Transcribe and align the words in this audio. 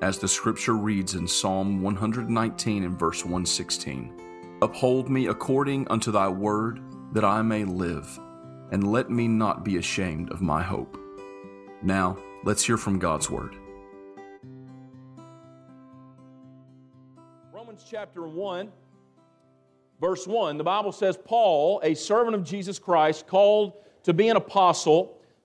as 0.00 0.18
the 0.18 0.28
scripture 0.28 0.74
reads 0.74 1.14
in 1.14 1.26
Psalm 1.26 1.82
119 1.82 2.84
and 2.84 2.98
verse 2.98 3.24
116 3.24 4.58
Uphold 4.62 5.08
me 5.08 5.26
according 5.26 5.86
unto 5.88 6.10
thy 6.10 6.28
word, 6.28 6.80
that 7.12 7.24
I 7.24 7.42
may 7.42 7.64
live, 7.64 8.18
and 8.72 8.90
let 8.90 9.10
me 9.10 9.28
not 9.28 9.64
be 9.64 9.76
ashamed 9.76 10.30
of 10.30 10.40
my 10.40 10.62
hope. 10.62 10.98
Now, 11.82 12.16
let's 12.44 12.64
hear 12.64 12.76
from 12.76 12.98
God's 12.98 13.30
word. 13.30 13.54
Romans 17.52 17.84
chapter 17.88 18.26
1, 18.26 18.68
verse 20.00 20.26
1, 20.26 20.58
the 20.58 20.64
Bible 20.64 20.90
says, 20.90 21.16
Paul, 21.24 21.80
a 21.84 21.94
servant 21.94 22.34
of 22.34 22.42
Jesus 22.42 22.78
Christ, 22.80 23.26
called 23.28 23.74
to 24.02 24.12
be 24.12 24.28
an 24.28 24.36
apostle, 24.36 25.17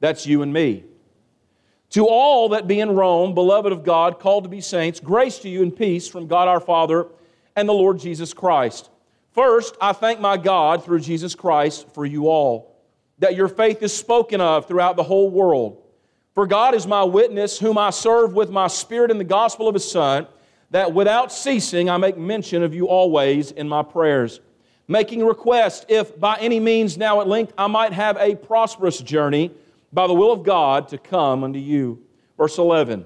that's 0.00 0.26
you 0.26 0.42
and 0.42 0.52
me. 0.52 0.84
To 1.90 2.06
all 2.06 2.50
that 2.50 2.66
be 2.66 2.80
in 2.80 2.94
Rome, 2.94 3.34
beloved 3.34 3.72
of 3.72 3.84
God, 3.84 4.20
called 4.20 4.44
to 4.44 4.50
be 4.50 4.60
saints, 4.60 5.00
grace 5.00 5.38
to 5.40 5.48
you 5.48 5.62
and 5.62 5.74
peace 5.74 6.08
from 6.08 6.26
God 6.26 6.48
our 6.48 6.60
Father 6.60 7.06
and 7.56 7.68
the 7.68 7.72
Lord 7.72 7.98
Jesus 7.98 8.32
Christ. 8.32 8.90
First, 9.32 9.76
I 9.80 9.92
thank 9.92 10.20
my 10.20 10.36
God 10.36 10.84
through 10.84 11.00
Jesus 11.00 11.34
Christ 11.34 11.92
for 11.92 12.06
you 12.06 12.28
all, 12.28 12.76
that 13.18 13.34
your 13.34 13.48
faith 13.48 13.82
is 13.82 13.92
spoken 13.92 14.40
of 14.40 14.66
throughout 14.66 14.96
the 14.96 15.02
whole 15.02 15.30
world. 15.30 15.82
For 16.34 16.46
God 16.46 16.74
is 16.74 16.86
my 16.86 17.02
witness, 17.02 17.58
whom 17.58 17.76
I 17.76 17.90
serve 17.90 18.34
with 18.34 18.50
my 18.50 18.68
spirit 18.68 19.10
in 19.10 19.18
the 19.18 19.24
gospel 19.24 19.68
of 19.68 19.74
his 19.74 19.90
Son, 19.90 20.26
that 20.70 20.94
without 20.94 21.32
ceasing 21.32 21.90
I 21.90 21.96
make 21.96 22.16
mention 22.16 22.62
of 22.62 22.72
you 22.72 22.86
always 22.86 23.50
in 23.50 23.68
my 23.68 23.82
prayers, 23.82 24.40
making 24.86 25.24
request 25.24 25.86
if 25.88 26.18
by 26.18 26.36
any 26.40 26.60
means 26.60 26.96
now 26.96 27.20
at 27.20 27.26
length 27.26 27.52
I 27.58 27.66
might 27.66 27.92
have 27.92 28.16
a 28.16 28.36
prosperous 28.36 28.98
journey 29.00 29.50
by 29.92 30.06
the 30.06 30.14
will 30.14 30.32
of 30.32 30.42
God 30.42 30.88
to 30.88 30.98
come 30.98 31.44
unto 31.44 31.58
you. 31.58 32.02
Verse 32.36 32.58
11 32.58 33.04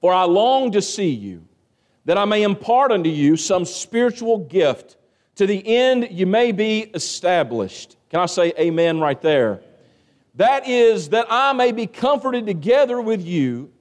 For 0.00 0.12
I 0.12 0.24
long 0.24 0.72
to 0.72 0.82
see 0.82 1.10
you, 1.10 1.46
that 2.04 2.18
I 2.18 2.24
may 2.24 2.42
impart 2.42 2.92
unto 2.92 3.10
you 3.10 3.36
some 3.36 3.64
spiritual 3.64 4.38
gift, 4.38 4.96
to 5.36 5.46
the 5.46 5.66
end 5.66 6.08
you 6.10 6.26
may 6.26 6.52
be 6.52 6.80
established. 6.94 7.96
Can 8.10 8.20
I 8.20 8.26
say 8.26 8.52
amen 8.58 9.00
right 9.00 9.20
there? 9.20 9.60
That 10.36 10.68
is, 10.68 11.10
that 11.10 11.26
I 11.30 11.52
may 11.52 11.72
be 11.72 11.86
comforted 11.86 12.46
together 12.46 13.00
with 13.00 13.24
you 13.24 13.72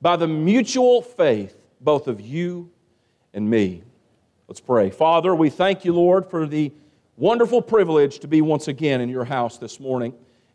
by 0.00 0.16
the 0.16 0.28
mutual 0.28 1.02
faith, 1.02 1.56
both 1.80 2.08
of 2.08 2.20
you 2.20 2.70
and 3.32 3.48
me. 3.48 3.82
Let's 4.48 4.60
pray. 4.60 4.90
Father, 4.90 5.34
we 5.34 5.50
thank 5.50 5.84
you, 5.84 5.92
Lord, 5.92 6.30
for 6.30 6.46
the 6.46 6.72
wonderful 7.16 7.62
privilege 7.62 8.18
to 8.20 8.28
be 8.28 8.40
once 8.40 8.68
again 8.68 9.00
in 9.00 9.08
your 9.08 9.24
house 9.24 9.58
this 9.58 9.80
morning. 9.80 10.14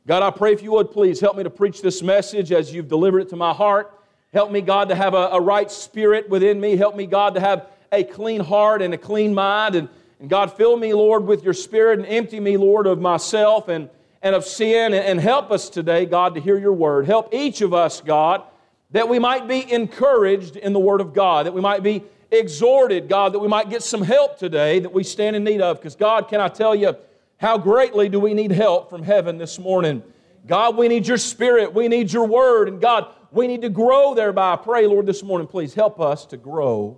God, 0.09 0.24
I 0.24 0.31
pray 0.31 0.53
if 0.53 0.64
you 0.64 0.72
would 0.72 0.90
please 0.90 1.20
help 1.20 1.38
me 1.38 1.44
to 1.44 1.52
preach 1.52 1.84
this 1.84 2.02
message 2.02 2.52
as 2.52 2.74
you've 2.74 2.88
delivered 2.88 3.20
it 3.20 3.30
to 3.30 3.36
my 3.36 3.53
heart. 3.53 3.94
Help 4.34 4.50
me, 4.50 4.59
God, 4.59 4.90
to 4.90 4.96
have 4.96 5.14
a, 5.14 5.30
a 5.34 5.40
right 5.40 5.70
spirit 5.70 6.28
within 6.28 6.59
me. 6.59 6.75
Help 6.75 6.96
me, 6.96 7.06
God, 7.06 7.36
to 7.36 7.40
have 7.40 7.68
a 7.92 8.03
clean 8.03 8.40
heart 8.40 8.81
and 8.81 8.92
a 8.92 8.97
clean 8.97 9.36
mind. 9.36 9.75
And, 9.75 9.88
and 10.20 10.28
God, 10.28 10.52
fill 10.58 10.78
me, 10.78 10.96
Lord, 10.96 11.28
with 11.28 11.44
your 11.44 11.53
spirit 11.53 12.00
and 12.00 12.08
empty 12.08 12.40
me, 12.40 12.58
Lord, 12.58 12.88
of 12.88 13.00
myself 13.00 13.68
and, 13.68 13.88
and 14.24 14.34
of 14.34 14.46
sin. 14.46 14.96
And, 14.96 15.06
and 15.06 15.20
help 15.20 15.52
us 15.52 15.70
today, 15.70 16.08
God, 16.08 16.34
to 16.34 16.41
hear 16.41 16.58
your 16.58 16.74
word. 16.74 17.06
Help 17.06 17.31
each 17.31 17.62
of 17.62 17.76
us, 17.76 18.02
God, 18.02 18.41
that 18.90 19.08
we 19.09 19.20
might 19.20 19.47
be 19.47 19.72
encouraged 19.72 20.56
in 20.56 20.74
the 20.74 20.80
word 20.80 21.02
of 21.02 21.14
God, 21.14 21.46
that 21.46 21.53
we 21.53 21.62
might 21.62 21.84
be 21.84 22.03
exhorted, 22.31 23.09
God, 23.09 23.34
that 23.34 23.40
we 23.40 23.47
might 23.47 23.70
get 23.70 23.84
some 23.84 24.02
help 24.02 24.40
today 24.40 24.80
that 24.80 24.91
we 24.91 25.03
stand 25.03 25.36
in 25.36 25.44
need 25.44 25.62
of. 25.62 25.78
Because, 25.78 25.96
God, 25.96 26.30
can 26.30 26.41
I 26.41 26.47
tell 26.47 26.74
you, 26.74 26.96
how 27.39 27.57
greatly 27.57 28.09
do 28.09 28.19
we 28.19 28.33
need 28.33 28.51
help 28.51 28.89
from 28.89 29.01
heaven 29.01 29.38
this 29.38 29.57
morning? 29.57 30.03
God, 30.45 30.75
we 30.75 30.89
need 30.89 31.07
your 31.07 31.17
spirit. 31.17 31.73
We 31.73 31.88
need 31.88 32.11
your 32.11 32.27
word. 32.27 32.67
And 32.67 32.81
God, 32.81 33.07
we 33.31 33.47
need 33.47 33.61
to 33.61 33.69
grow 33.69 34.13
thereby. 34.13 34.53
I 34.53 34.55
pray, 34.57 34.85
Lord, 34.85 35.05
this 35.05 35.23
morning, 35.23 35.47
please 35.47 35.73
help 35.73 36.01
us 36.01 36.25
to 36.28 36.38
grow 36.38 36.97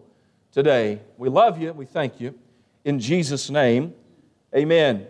today. 0.52 1.00
We 1.16 1.30
love 1.30 1.62
you. 1.62 1.72
We 1.74 1.86
thank 1.86 2.20
you. 2.20 2.34
In 2.84 3.00
Jesus' 3.00 3.52
name, 3.52 3.94
amen. 4.56 5.06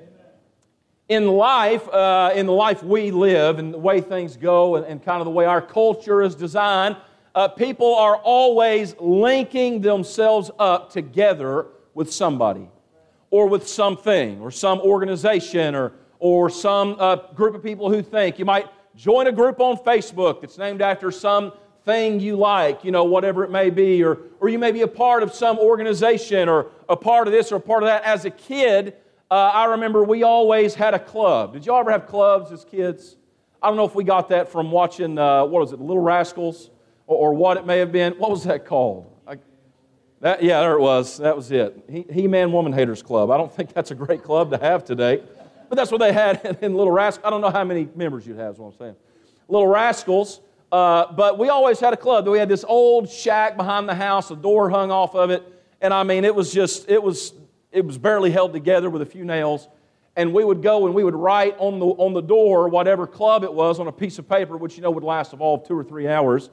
In 1.08 1.28
life, 1.28 1.88
uh, 1.88 2.34
in 2.36 2.46
the 2.46 2.52
life 2.52 2.84
we 2.84 3.12
live 3.12 3.58
and 3.58 3.74
the 3.74 3.78
way 3.78 4.02
things 4.02 4.36
go 4.36 4.75
and, 4.75 4.86
and 4.86 5.02
kind 5.02 5.22
of 5.22 5.25
the 5.25 5.31
way 5.31 5.46
our 5.46 5.62
culture 5.62 6.22
is 6.22 6.36
designed, 6.36 6.97
uh, 7.36 7.47
people 7.47 7.96
are 7.96 8.18
always 8.18 8.97
linking 9.00 9.80
themselves 9.80 10.52
up 10.59 10.91
together 10.91 11.68
with 11.94 12.12
somebody 12.12 12.68
or 13.31 13.47
with 13.47 13.68
something 13.68 14.40
or 14.42 14.52
some 14.52 14.80
organization 14.81 15.74
or, 15.74 15.94
or 16.19 16.50
some 16.50 16.96
uh, 17.00 17.16
group 17.34 17.56
of 17.56 17.64
people 17.64 17.90
who 17.90 18.03
think. 18.03 18.38
You 18.38 18.46
might 18.46 18.68
join 18.96 19.28
a 19.28 19.31
group 19.31 19.59
on 19.59 19.78
Facebook 19.78 20.42
that's 20.42 20.58
named 20.58 20.81
after 20.81 21.09
some 21.09 21.53
thing 21.84 22.20
you 22.20 22.36
like, 22.36 22.84
you 22.84 22.91
know, 22.91 23.06
whatever 23.06 23.44
it 23.44 23.50
may 23.50 23.70
be, 23.70 24.03
or, 24.03 24.20
or 24.40 24.50
you 24.50 24.59
may 24.59 24.72
be 24.72 24.81
a 24.81 24.88
part 24.88 25.24
of 25.24 25.34
some 25.34 25.58
organization 25.58 26.47
or 26.47 26.68
a 26.88 26.96
part 26.96 27.28
of 27.28 27.34
this 27.34 27.52
or 27.52 27.56
a 27.56 27.62
part 27.62 27.81
of 27.81 27.88
that. 27.88 28.03
As 28.03 28.25
a 28.25 28.30
kid, 28.30 28.96
uh, 29.31 29.34
I 29.34 29.66
remember 29.66 30.03
we 30.03 30.24
always 30.24 30.75
had 30.75 30.94
a 30.94 31.00
club. 31.00 31.53
Did 31.53 31.66
y'all 31.66 31.80
ever 31.80 31.91
have 31.91 32.06
clubs 32.06 32.52
as 32.52 32.64
kids? 32.66 33.16
I 33.64 33.68
don't 33.68 33.78
know 33.78 33.86
if 33.86 33.96
we 33.96 34.03
got 34.03 34.30
that 34.30 34.52
from 34.52 34.72
watching, 34.72 35.18
uh, 35.18 35.46
what 35.46 35.62
was 35.62 35.72
it, 35.72 35.80
Little 35.80 36.03
Rascals, 36.03 36.70
or, 37.08 37.30
or 37.30 37.34
what 37.34 37.58
it 37.58 37.66
may 37.66 37.80
have 37.80 37.91
been. 37.91 38.14
What 38.14 38.30
was 38.30 38.44
that 38.44 38.66
called? 38.66 39.11
That, 40.22 40.44
yeah, 40.44 40.59
there 40.62 40.74
it 40.74 40.82
was. 40.82 41.18
That 41.18 41.36
was 41.36 41.52
it. 41.52 42.08
He 42.12 42.28
Man 42.28 42.52
Woman 42.52 42.74
Haters 42.74 43.02
Club. 43.02 43.32
I 43.32 43.38
don't 43.38 43.52
think 43.52 43.74
that's 43.74 43.90
a 43.90 43.96
great 43.96 44.24
club 44.24 44.52
to 44.52 44.58
have 44.59 44.86
today, 44.86 45.24
but 45.68 45.76
that's 45.76 45.92
what 45.92 45.98
they 45.98 46.14
had 46.14 46.59
in 46.62 46.76
Little 46.76 46.94
Rascals. 46.94 47.26
I 47.26 47.32
don't 47.32 47.42
know 47.42 47.50
how 47.50 47.64
many 47.64 47.90
members 47.96 48.28
you'd 48.28 48.38
have, 48.38 48.54
is 48.54 48.59
what 48.59 48.68
I'm 48.74 48.78
saying. 48.78 48.96
Little 49.48 49.68
Rascals. 49.68 50.42
Uh, 50.72 51.12
but 51.12 51.38
we 51.38 51.50
always 51.50 51.82
had 51.82 51.92
a 51.92 51.98
club. 51.98 52.26
We 52.28 52.40
had 52.40 52.47
this 52.47 52.64
old 52.66 53.09
shack 53.09 53.58
behind 53.58 53.90
the 53.90 53.96
house, 53.96 54.32
a 54.32 54.38
door 54.38 54.70
hung 54.70 54.90
off 54.90 55.16
of 55.16 55.29
it, 55.29 55.44
and 55.82 55.94
I 55.94 56.03
mean, 56.03 56.23
it 56.23 56.34
was 56.34 56.53
just, 56.53 56.90
it 56.90 57.02
was, 57.02 57.34
it 57.72 57.84
was 57.84 57.97
barely 57.97 58.32
held 58.32 58.53
together 58.53 58.90
with 58.90 59.02
a 59.02 59.06
few 59.06 59.26
nails. 59.26 59.68
And 60.16 60.34
we 60.34 60.46
would 60.46 60.62
go 60.62 60.85
and 60.85 60.94
we 60.94 61.03
would 61.03 61.16
write 61.16 61.56
on 61.58 61.79
the, 61.79 61.85
on 61.85 62.14
the 62.14 62.22
door 62.22 62.68
whatever 62.70 63.08
club 63.08 63.44
it 63.44 63.53
was 63.53 63.79
on 63.79 63.88
a 63.88 63.91
piece 63.91 64.20
of 64.20 64.29
paper, 64.29 64.56
which 64.56 64.76
you 64.76 64.84
know 64.84 64.91
would 64.91 65.03
last 65.03 65.34
of 65.34 65.41
all 65.41 65.58
two 65.58 65.78
or 65.78 65.84
three 65.84 66.08
hours. 66.08 66.50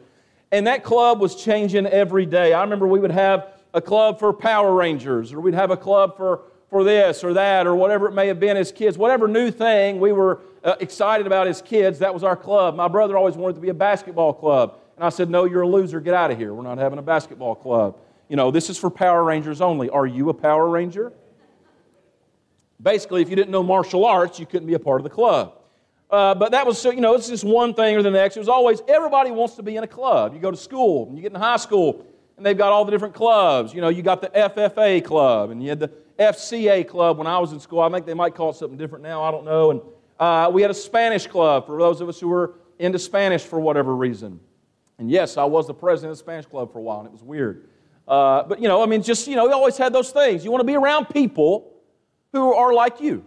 And 0.51 0.67
that 0.67 0.83
club 0.83 1.21
was 1.21 1.37
changing 1.37 1.87
every 1.87 2.25
day. 2.25 2.53
I 2.53 2.63
remember 2.63 2.87
we 2.87 3.01
would 3.01 3.11
have 3.11 3.58
a 3.79 3.81
club 3.81 4.19
for 4.19 4.33
Power 4.33 4.75
Rangers, 4.75 5.33
or 5.33 5.41
we'd 5.41 5.55
have 5.55 5.71
a 5.71 5.77
club 5.77 6.17
for, 6.17 6.43
for 6.69 6.85
this 6.85 7.25
or 7.25 7.33
that, 7.33 7.67
or 7.67 7.75
whatever 7.75 8.09
it 8.09 8.13
may 8.13 8.27
have 8.27 8.39
been 8.39 8.57
as 8.57 8.71
kids. 8.71 8.99
Whatever 8.99 9.27
new 9.27 9.51
thing 9.51 10.01
we 10.01 10.13
were 10.13 10.41
uh, 10.63 10.77
excited 10.81 11.27
about 11.27 11.47
as 11.47 11.63
kids, 11.63 12.01
that 12.01 12.13
was 12.13 12.23
our 12.23 12.37
club. 12.37 12.75
My 12.75 12.89
brother 12.89 13.17
always 13.17 13.37
wanted 13.37 13.55
to 13.55 13.61
be 13.61 13.71
a 13.71 13.75
basketball 13.75 14.35
club. 14.35 14.79
And 14.97 15.05
I 15.05 15.09
said, 15.09 15.31
No, 15.31 15.45
you're 15.45 15.63
a 15.63 15.69
loser. 15.69 16.01
Get 16.01 16.13
out 16.13 16.31
of 16.31 16.37
here. 16.37 16.53
We're 16.53 16.65
not 16.65 16.77
having 16.77 16.99
a 16.99 17.03
basketball 17.03 17.55
club. 17.55 17.97
You 18.29 18.37
know, 18.37 18.51
this 18.51 18.69
is 18.69 18.77
for 18.77 18.91
Power 18.91 19.25
Rangers 19.25 19.61
only. 19.61 19.89
Are 19.89 20.07
you 20.07 20.29
a 20.29 20.35
Power 20.35 20.69
Ranger? 20.69 21.13
Basically, 22.83 23.23
if 23.23 23.31
you 23.31 23.37
didn't 23.37 23.51
know 23.51 23.63
martial 23.63 24.05
arts, 24.05 24.39
you 24.39 24.47
couldn't 24.47 24.67
be 24.67 24.75
a 24.75 24.79
part 24.79 25.01
of 25.01 25.05
the 25.05 25.11
club. 25.11 25.55
Uh, 26.11 26.35
but 26.35 26.53
that 26.53 26.67
was, 26.67 26.81
so, 26.81 26.91
you 26.91 27.01
know, 27.01 27.15
it's 27.15 27.29
just 27.29 27.45
one 27.45 27.75
thing 27.75 27.97
or 27.97 28.03
the 28.03 28.11
next. 28.11 28.37
It 28.37 28.41
was 28.41 28.49
always, 28.49 28.81
everybody 28.89 29.31
wants 29.31 29.57
to 29.57 29.63
be 29.63 29.77
in 29.77 29.85
a 29.85 29.89
club. 29.89 30.33
You 30.33 30.41
go 30.41 30.51
to 30.51 30.57
school, 30.57 31.11
you 31.15 31.21
get 31.21 31.33
in 31.33 31.41
high 31.41 31.57
school, 31.57 32.07
and 32.39 32.47
they've 32.47 32.57
got 32.57 32.73
all 32.73 32.85
the 32.85 32.91
different 32.91 33.15
clubs. 33.15 33.75
You 33.75 33.83
know, 33.83 33.89
you 33.89 34.03
got 34.03 34.23
the 34.23 34.29
FFA 34.29 35.05
club, 35.05 35.51
and 35.51 35.63
you 35.63 35.69
had 35.69 35.81
the 35.81 35.91
FCA 36.19 36.89
club 36.89 37.19
when 37.19 37.27
I 37.27 37.39
was 37.39 37.53
in 37.53 37.61
school. 37.61 37.81
I 37.81 37.91
think 37.91 38.07
they 38.07 38.15
might 38.15 38.35
call 38.35 38.51
it 38.51 38.57
something 38.57 38.79
different 38.79 39.05
now. 39.05 39.23
I 39.23 39.31
don't 39.31 39.45
know. 39.45 39.71
And 39.73 39.81
uh, 40.19 40.51
we 40.53 40.63
had 40.63 40.71
a 40.71 40.75
Spanish 40.75 41.27
club 41.27 41.67
for 41.67 41.79
those 41.79 42.01
of 42.01 42.09
us 42.09 42.19
who 42.19 42.29
were 42.29 42.55
into 42.79 42.99
Spanish 42.99 43.43
for 43.43 43.61
whatever 43.61 43.95
reason. 43.95 44.41
And 44.99 45.11
yes, 45.11 45.37
I 45.37 45.45
was 45.45 45.67
the 45.67 45.75
president 45.75 46.13
of 46.13 46.19
the 46.19 46.25
Spanish 46.25 46.47
Club 46.47 46.73
for 46.73 46.79
a 46.79 46.83
while, 46.83 47.01
and 47.01 47.07
it 47.07 47.13
was 47.13 47.23
weird. 47.23 47.69
Uh, 48.07 48.43
but, 48.45 48.61
you 48.61 48.69
know, 48.69 48.83
I 48.83 48.87
mean, 48.87 49.03
just, 49.03 49.29
you 49.29 49.37
know, 49.37 49.47
we 49.47 49.53
always 49.53 49.77
had 49.77 49.93
those 49.93 50.11
things. 50.11 50.45
You 50.45 50.51
want 50.51 50.61
to 50.61 50.67
be 50.67 50.77
around 50.77 51.07
people 51.07 51.73
who 52.33 52.53
are 52.55 52.73
like 52.73 53.01
you, 53.01 53.25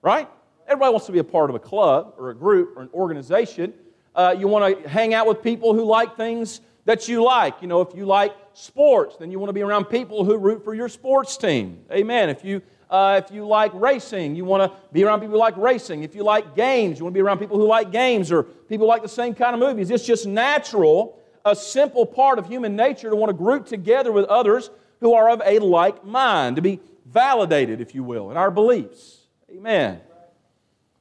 right? 0.00 0.28
Everybody 0.66 0.92
wants 0.92 1.06
to 1.06 1.12
be 1.12 1.18
a 1.18 1.24
part 1.24 1.50
of 1.50 1.56
a 1.56 1.58
club 1.58 2.14
or 2.16 2.30
a 2.30 2.34
group 2.34 2.76
or 2.76 2.82
an 2.82 2.88
organization. 2.94 3.74
Uh, 4.14 4.34
you 4.38 4.46
want 4.48 4.82
to 4.82 4.88
hang 4.88 5.12
out 5.12 5.26
with 5.26 5.42
people 5.42 5.74
who 5.74 5.84
like 5.84 6.16
things 6.16 6.60
that 6.84 7.08
you 7.08 7.22
like. 7.22 7.62
You 7.62 7.68
know, 7.68 7.80
if 7.80 7.94
you 7.96 8.04
like 8.04 8.34
sports, 8.54 9.16
then 9.16 9.30
you 9.30 9.38
want 9.38 9.48
to 9.48 9.54
be 9.54 9.62
around 9.62 9.86
people 9.86 10.24
who 10.24 10.36
root 10.36 10.64
for 10.64 10.74
your 10.74 10.88
sports 10.88 11.36
team. 11.36 11.84
Amen. 11.90 12.28
If 12.28 12.44
you 12.44 12.62
uh, 12.90 13.22
if 13.24 13.34
you 13.34 13.46
like 13.46 13.72
racing, 13.72 14.36
you 14.36 14.44
want 14.44 14.70
to 14.70 14.78
be 14.92 15.02
around 15.02 15.20
people 15.20 15.32
who 15.32 15.38
like 15.38 15.56
racing. 15.56 16.02
If 16.02 16.14
you 16.14 16.22
like 16.22 16.54
games, 16.54 16.98
you 16.98 17.06
want 17.06 17.14
to 17.14 17.18
be 17.18 17.22
around 17.22 17.38
people 17.38 17.56
who 17.56 17.66
like 17.66 17.90
games 17.90 18.30
or 18.30 18.42
people 18.42 18.86
like 18.86 19.00
the 19.00 19.08
same 19.08 19.34
kind 19.34 19.54
of 19.54 19.60
movies. 19.60 19.90
It's 19.90 20.04
just 20.04 20.26
natural, 20.26 21.18
a 21.46 21.56
simple 21.56 22.04
part 22.04 22.38
of 22.38 22.46
human 22.46 22.76
nature 22.76 23.08
to 23.08 23.16
want 23.16 23.30
to 23.30 23.34
group 23.34 23.64
together 23.64 24.12
with 24.12 24.26
others 24.26 24.68
who 25.00 25.14
are 25.14 25.30
of 25.30 25.40
a 25.46 25.58
like 25.58 26.04
mind, 26.04 26.56
to 26.56 26.62
be 26.62 26.80
validated, 27.06 27.80
if 27.80 27.94
you 27.94 28.04
will, 28.04 28.30
in 28.30 28.36
our 28.36 28.50
beliefs. 28.50 29.20
Amen. 29.50 30.00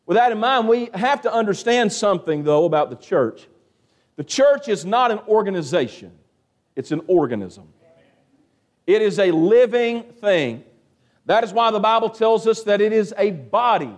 With 0.05 0.15
that 0.15 0.31
in 0.31 0.39
mind, 0.39 0.69
we 0.69 0.89
have 0.93 1.21
to 1.23 1.33
understand 1.33 1.91
something, 1.91 2.43
though, 2.43 2.63
about 2.63 2.89
the 2.89 2.95
church. 2.95 3.47
The 4.21 4.27
church 4.27 4.67
is 4.67 4.85
not 4.85 5.09
an 5.09 5.17
organization, 5.27 6.11
it's 6.75 6.91
an 6.91 7.01
organism. 7.07 7.67
It 8.85 9.01
is 9.01 9.17
a 9.17 9.31
living 9.31 10.03
thing. 10.03 10.63
That 11.25 11.43
is 11.43 11.51
why 11.51 11.71
the 11.71 11.79
Bible 11.79 12.11
tells 12.11 12.45
us 12.45 12.61
that 12.65 12.81
it 12.81 12.93
is 12.93 13.15
a 13.17 13.31
body, 13.31 13.97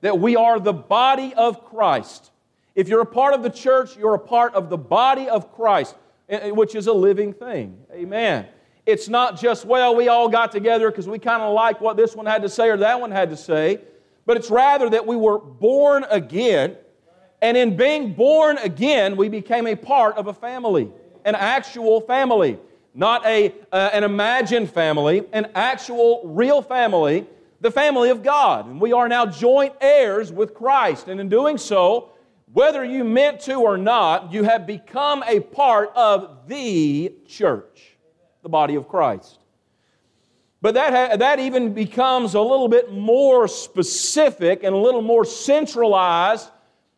that 0.00 0.18
we 0.18 0.34
are 0.34 0.58
the 0.58 0.72
body 0.72 1.34
of 1.34 1.62
Christ. 1.66 2.30
If 2.74 2.88
you're 2.88 3.02
a 3.02 3.06
part 3.20 3.34
of 3.34 3.42
the 3.42 3.50
church, 3.50 3.98
you're 3.98 4.14
a 4.14 4.18
part 4.18 4.54
of 4.54 4.70
the 4.70 4.78
body 4.78 5.28
of 5.28 5.54
Christ, 5.54 5.94
eh, 6.30 6.38
eh, 6.40 6.50
which 6.52 6.74
is 6.74 6.86
a 6.86 6.94
living 6.94 7.34
thing. 7.34 7.84
Amen. 7.92 8.46
It's 8.86 9.10
not 9.10 9.38
just, 9.38 9.66
well, 9.66 9.94
we 9.94 10.08
all 10.08 10.30
got 10.30 10.52
together 10.52 10.90
because 10.90 11.06
we 11.06 11.18
kind 11.18 11.42
of 11.42 11.52
like 11.52 11.82
what 11.82 11.98
this 11.98 12.16
one 12.16 12.24
had 12.24 12.40
to 12.40 12.48
say 12.48 12.70
or 12.70 12.78
that 12.78 12.98
one 12.98 13.10
had 13.10 13.28
to 13.28 13.36
say, 13.36 13.82
but 14.24 14.38
it's 14.38 14.50
rather 14.50 14.88
that 14.88 15.06
we 15.06 15.16
were 15.16 15.38
born 15.38 16.06
again 16.08 16.78
and 17.42 17.56
in 17.56 17.76
being 17.76 18.12
born 18.12 18.58
again, 18.58 19.16
we 19.16 19.28
became 19.28 19.66
a 19.66 19.74
part 19.74 20.16
of 20.16 20.26
a 20.26 20.34
family, 20.34 20.90
an 21.24 21.34
actual 21.34 22.00
family, 22.00 22.58
not 22.94 23.24
a, 23.24 23.54
uh, 23.72 23.90
an 23.92 24.04
imagined 24.04 24.70
family, 24.70 25.24
an 25.32 25.50
actual, 25.54 26.22
real 26.24 26.60
family, 26.60 27.26
the 27.60 27.70
family 27.70 28.10
of 28.10 28.22
God. 28.22 28.66
And 28.66 28.80
we 28.80 28.92
are 28.92 29.08
now 29.08 29.26
joint 29.26 29.74
heirs 29.80 30.32
with 30.32 30.54
Christ. 30.54 31.08
And 31.08 31.20
in 31.20 31.28
doing 31.28 31.56
so, 31.56 32.10
whether 32.52 32.84
you 32.84 33.04
meant 33.04 33.40
to 33.42 33.54
or 33.54 33.78
not, 33.78 34.32
you 34.32 34.42
have 34.42 34.66
become 34.66 35.22
a 35.26 35.40
part 35.40 35.92
of 35.94 36.48
the 36.48 37.14
church, 37.26 37.96
the 38.42 38.48
body 38.48 38.74
of 38.74 38.88
Christ. 38.88 39.38
But 40.62 40.74
that, 40.74 40.92
ha- 40.92 41.16
that 41.16 41.38
even 41.38 41.72
becomes 41.72 42.34
a 42.34 42.40
little 42.40 42.68
bit 42.68 42.92
more 42.92 43.48
specific 43.48 44.62
and 44.62 44.74
a 44.74 44.78
little 44.78 45.00
more 45.00 45.24
centralized 45.24 46.50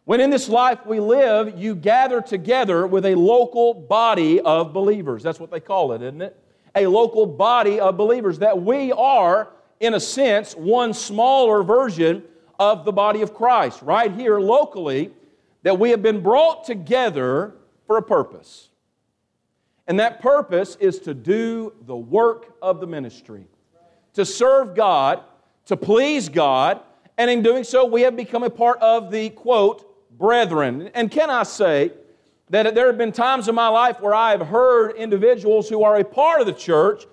when 0.05 0.21
in 0.21 0.31
this 0.31 0.49
life 0.49 0.85
we 0.85 0.99
live, 0.99 1.59
you 1.59 1.75
gather 1.75 2.21
together 2.21 2.87
with 2.87 3.07
a 3.07 3.15
local 3.15 3.73
body 3.73 4.41
of 4.41 4.73
believers. 4.73 5.23
That's 5.23 5.39
what 5.39 5.51
they 5.51 5.61
call 5.61 5.93
it, 5.93 6.03
isn't 6.03 6.23
it? 6.23 6.37
A 6.75 6.87
local 6.87 7.27
body 7.27 7.79
of 7.79 7.97
believers. 7.97 8.39
That 8.41 8.61
we 8.61 8.91
are, 8.93 9.51
in 9.79 9.95
a 9.95 10.01
sense, 10.01 10.55
one 10.55 10.93
smaller 10.93 11.63
version 11.63 12.25
of 12.59 12.85
the 12.85 12.93
body 12.93 13.23
of 13.23 13.33
Christ, 13.33 13.83
right 13.83 14.13
here 14.13 14.41
locally, 14.41 15.13
that 15.63 15.79
we 15.79 15.91
have 15.91 16.03
been 16.03 16.21
brought 16.21 16.65
together 16.65 17.55
for 17.87 17.97
a 17.97 18.03
purpose. 18.03 18.71
And 19.87 20.01
that 20.01 20.21
purpose 20.21 20.77
is 20.81 20.99
to 21.01 21.15
do 21.15 21.75
the 21.87 21.97
work 21.97 22.57
of 22.63 22.81
the 22.81 22.87
ministry, 22.87 23.47
to 24.15 24.25
serve 24.25 24.75
God, 24.75 25.23
to 25.67 25.77
please 25.77 26.29
God, 26.29 26.81
and 27.19 27.31
in 27.31 27.43
doing 27.43 27.63
so, 27.63 27.85
we 27.85 28.03
have 28.03 28.17
become 28.17 28.43
a 28.43 28.51
part 28.51 28.81
of 28.81 29.11
the 29.11 29.31
quote, 29.31 29.92
brethren. 30.19 30.91
And 30.95 31.11
can 31.11 31.31
I 31.31 31.43
say 31.43 31.93
that 32.51 32.75
there 32.75 32.87
have 32.87 32.99
been 32.99 33.13
times 33.13 33.49
in 33.49 33.55
my 33.55 33.69
life 33.69 34.01
where 34.01 34.15
I 34.15 34.33
have 34.33 34.47
heard 34.47 34.97
individuals 34.97 35.69
who 35.69 35.85
are 35.85 35.97
a 35.97 36.05
part 36.05 36.41
of 36.41 36.47
the 36.47 36.53
church 36.53 37.05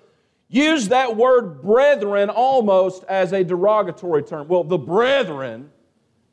use 0.48 0.88
that 0.88 1.16
word 1.16 1.62
brethren 1.62 2.28
almost 2.28 3.04
as 3.04 3.32
a 3.32 3.42
derogatory 3.42 4.22
term. 4.22 4.48
Well, 4.48 4.64
the 4.64 4.76
brethren, 4.76 5.70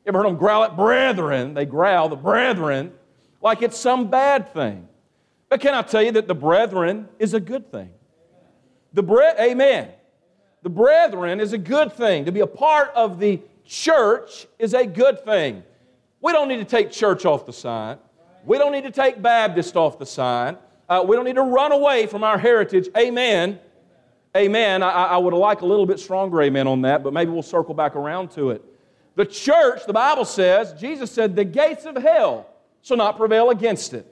you 0.04 0.08
ever 0.08 0.18
heard 0.18 0.26
them 0.26 0.36
growl 0.36 0.64
at 0.64 0.76
brethren? 0.76 1.54
They 1.54 1.64
growl, 1.64 2.08
the 2.08 2.16
brethren, 2.16 2.92
like 3.40 3.62
it's 3.62 3.78
some 3.78 4.10
bad 4.10 4.52
thing. 4.52 4.88
But 5.48 5.60
can 5.60 5.72
I 5.72 5.82
tell 5.82 6.02
you 6.02 6.12
that 6.12 6.28
the 6.28 6.34
brethren 6.34 7.08
is 7.18 7.32
a 7.32 7.40
good 7.40 7.70
thing? 7.72 7.90
The 8.92 9.02
bre- 9.02 9.40
Amen. 9.40 9.88
The 10.62 10.70
brethren 10.70 11.40
is 11.40 11.52
a 11.52 11.58
good 11.58 11.92
thing. 11.92 12.24
To 12.24 12.32
be 12.32 12.40
a 12.40 12.46
part 12.46 12.90
of 12.94 13.20
the 13.20 13.40
church 13.64 14.46
is 14.58 14.74
a 14.74 14.84
good 14.84 15.24
thing. 15.24 15.62
We 16.20 16.32
don't 16.32 16.48
need 16.48 16.58
to 16.58 16.64
take 16.64 16.90
church 16.90 17.24
off 17.24 17.46
the 17.46 17.52
sign. 17.52 17.98
We 18.44 18.58
don't 18.58 18.72
need 18.72 18.84
to 18.84 18.90
take 18.90 19.20
Baptist 19.20 19.76
off 19.76 19.98
the 19.98 20.06
sign. 20.06 20.56
Uh, 20.88 21.04
we 21.06 21.16
don't 21.16 21.24
need 21.24 21.36
to 21.36 21.42
run 21.42 21.72
away 21.72 22.06
from 22.06 22.24
our 22.24 22.38
heritage. 22.38 22.88
Amen. 22.96 23.58
Amen. 24.36 24.82
I, 24.82 24.90
I 24.90 25.16
would 25.16 25.34
like 25.34 25.60
a 25.60 25.66
little 25.66 25.86
bit 25.86 26.00
stronger 26.00 26.40
amen 26.42 26.66
on 26.66 26.82
that, 26.82 27.02
but 27.02 27.12
maybe 27.12 27.30
we'll 27.30 27.42
circle 27.42 27.74
back 27.74 27.96
around 27.96 28.30
to 28.32 28.50
it. 28.50 28.64
The 29.16 29.26
church, 29.26 29.84
the 29.86 29.92
Bible 29.92 30.24
says, 30.24 30.72
Jesus 30.80 31.10
said, 31.10 31.34
the 31.34 31.44
gates 31.44 31.84
of 31.84 31.96
hell 31.96 32.46
shall 32.82 32.96
not 32.96 33.16
prevail 33.16 33.50
against 33.50 33.94
it. 33.94 34.06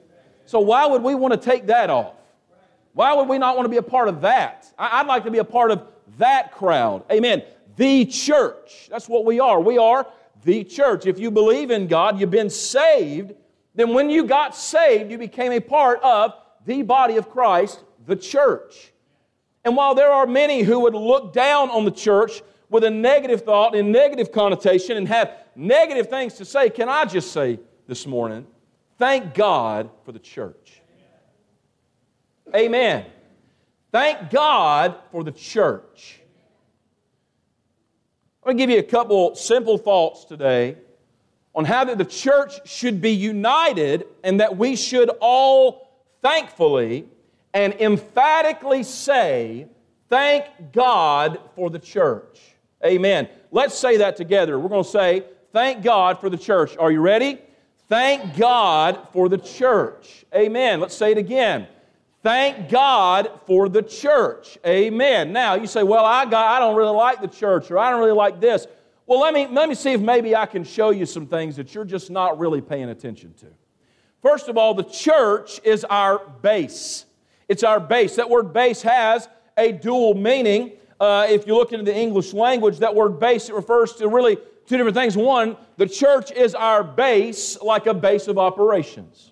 So 0.47 0.61
why 0.61 0.87
would 0.87 1.03
we 1.03 1.15
want 1.15 1.33
to 1.33 1.39
take 1.39 1.67
that 1.67 1.91
off? 1.91 2.15
Why 2.93 3.15
would 3.15 3.29
we 3.29 3.39
not 3.39 3.57
want 3.57 3.67
to 3.67 3.71
be 3.71 3.77
a 3.77 3.83
part 3.83 4.09
of 4.09 4.23
that? 4.23 4.67
I'd 4.79 5.07
like 5.07 5.25
to 5.25 5.31
be 5.31 5.39
a 5.39 5.45
part 5.45 5.71
of 5.71 5.87
that 6.19 6.53
crowd. 6.53 7.05
Amen. 7.13 7.43
The 7.77 8.07
church. 8.07 8.89
That's 8.91 9.09
what 9.09 9.25
we 9.25 9.39
are. 9.39 9.61
We 9.61 9.79
are 9.79 10.07
the 10.47 10.63
church. 10.63 11.07
If 11.07 11.19
you 11.19 11.31
believe 11.33 11.73
in 11.73 11.89
God, 11.89 12.21
you've 12.21 12.31
been 12.31 12.49
saved, 12.49 13.35
then 13.75 13.93
when 13.93 14.09
you 14.09 14.25
got 14.25 14.55
saved, 14.55 15.11
you 15.11 15.19
became 15.19 15.51
a 15.51 15.61
part 15.61 16.01
of 16.03 16.35
the 16.65 16.83
body 16.83 17.17
of 17.17 17.29
Christ, 17.29 17.83
the 18.07 18.15
church. 18.15 18.93
And 19.65 19.77
while 19.77 19.97
there 19.97 20.11
are 20.11 20.25
many 20.25 20.63
who 20.63 20.81
would 20.81 20.95
look 20.95 21.33
down 21.33 21.69
on 21.71 21.85
the 21.85 21.91
church 21.91 22.43
with 22.71 22.85
a 22.85 22.91
negative 22.91 23.43
thought 23.43 23.75
and 23.75 23.91
negative 23.91 24.31
connotation 24.31 24.97
and 24.97 25.09
have 25.09 25.33
negative 25.57 26.09
things 26.09 26.35
to 26.35 26.45
say, 26.45 26.71
can 26.71 26.89
I 26.89 27.07
just 27.07 27.33
say 27.33 27.59
this 27.89 28.07
morning, 28.07 28.47
thank 28.99 29.35
God 29.35 29.91
for 30.05 30.13
the 30.13 30.21
church. 30.21 30.81
Amen. 32.55 33.05
Thank 33.91 34.31
God 34.31 34.95
for 35.11 35.25
the 35.25 35.33
church. 35.33 36.21
I'm 38.47 38.51
going 38.51 38.59
to 38.59 38.63
give 38.63 38.71
you 38.71 38.79
a 38.79 38.89
couple 38.89 39.35
simple 39.35 39.77
thoughts 39.77 40.25
today 40.25 40.77
on 41.53 41.65
how 41.65 41.83
that 41.83 41.99
the 41.99 42.05
church 42.05 42.61
should 42.65 43.01
be 43.01 43.11
united 43.11 44.07
and 44.23 44.39
that 44.39 44.57
we 44.57 44.77
should 44.77 45.11
all 45.21 45.91
thankfully 46.23 47.09
and 47.53 47.75
emphatically 47.81 48.85
say, 48.85 49.67
Thank 50.09 50.45
God 50.71 51.41
for 51.57 51.71
the 51.71 51.81
church. 51.81 52.39
Amen. 52.85 53.29
Let's 53.51 53.77
say 53.77 53.97
that 53.97 54.17
together. 54.17 54.61
We're 54.61 54.69
going 54.69 54.85
to 54.85 54.91
say, 54.91 55.25
Thank 55.53 55.83
God 55.83 56.21
for 56.21 56.31
the 56.31 56.39
church. 56.39 56.77
Are 56.77 56.93
you 56.93 57.01
ready? 57.01 57.41
Thank 57.89 58.37
God 58.37 59.09
for 59.13 59.29
the 59.29 59.39
church. 59.39 60.25
Amen. 60.33 60.79
Let's 60.79 60.97
say 60.97 61.11
it 61.11 61.19
again. 61.19 61.67
Thank 62.27 62.71
God 62.71 63.31
for 63.47 63.69
the 63.69 63.83
church. 63.83 64.59
Amen. 64.67 65.33
Now, 65.33 65.55
you 65.55 65.69
say, 65.69 65.85
well, 65.85 66.05
I, 66.05 66.25
got, 66.25 66.57
I 66.57 66.59
don't 66.59 66.75
really 66.75 66.97
like 66.97 67.21
the 67.21 67.29
church 67.29 67.71
or 67.71 67.79
I 67.79 67.89
don't 67.89 68.01
really 68.01 68.17
like 68.17 68.41
this. 68.41 68.67
Well, 69.07 69.21
let 69.21 69.33
me, 69.33 69.47
let 69.47 69.69
me 69.69 69.77
see 69.77 69.93
if 69.93 70.01
maybe 70.01 70.35
I 70.35 70.45
can 70.47 70.65
show 70.65 70.91
you 70.91 71.07
some 71.07 71.29
things 71.29 71.55
that 71.55 71.73
you're 71.73 71.85
just 71.85 72.11
not 72.11 72.37
really 72.41 72.61
paying 72.61 72.89
attention 72.89 73.33
to. 73.35 73.47
First 74.23 74.49
of 74.49 74.59
all, 74.59 74.75
the 74.75 74.83
church 74.83 75.61
is 75.63 75.85
our 75.85 76.19
base. 76.43 77.05
It's 77.49 77.63
our 77.63 77.79
base. 77.79 78.17
That 78.17 78.29
word 78.29 78.53
base 78.53 78.83
has 78.83 79.29
a 79.57 79.71
dual 79.71 80.15
meaning. 80.15 80.73
Uh, 80.99 81.29
if 81.31 81.47
you 81.47 81.55
look 81.55 81.71
into 81.71 81.85
the 81.85 81.97
English 81.97 82.33
language, 82.33 82.81
that 82.81 82.93
word 82.93 83.21
base, 83.21 83.49
it 83.49 83.55
refers 83.55 83.93
to 83.99 84.09
really 84.09 84.35
two 84.35 84.77
different 84.77 84.97
things. 84.97 85.17
One, 85.17 85.57
the 85.77 85.87
church 85.87 86.33
is 86.33 86.57
our 86.57 86.83
base, 86.83 87.57
like 87.63 87.87
a 87.87 87.95
base 87.95 88.27
of 88.27 88.37
operations. 88.37 89.31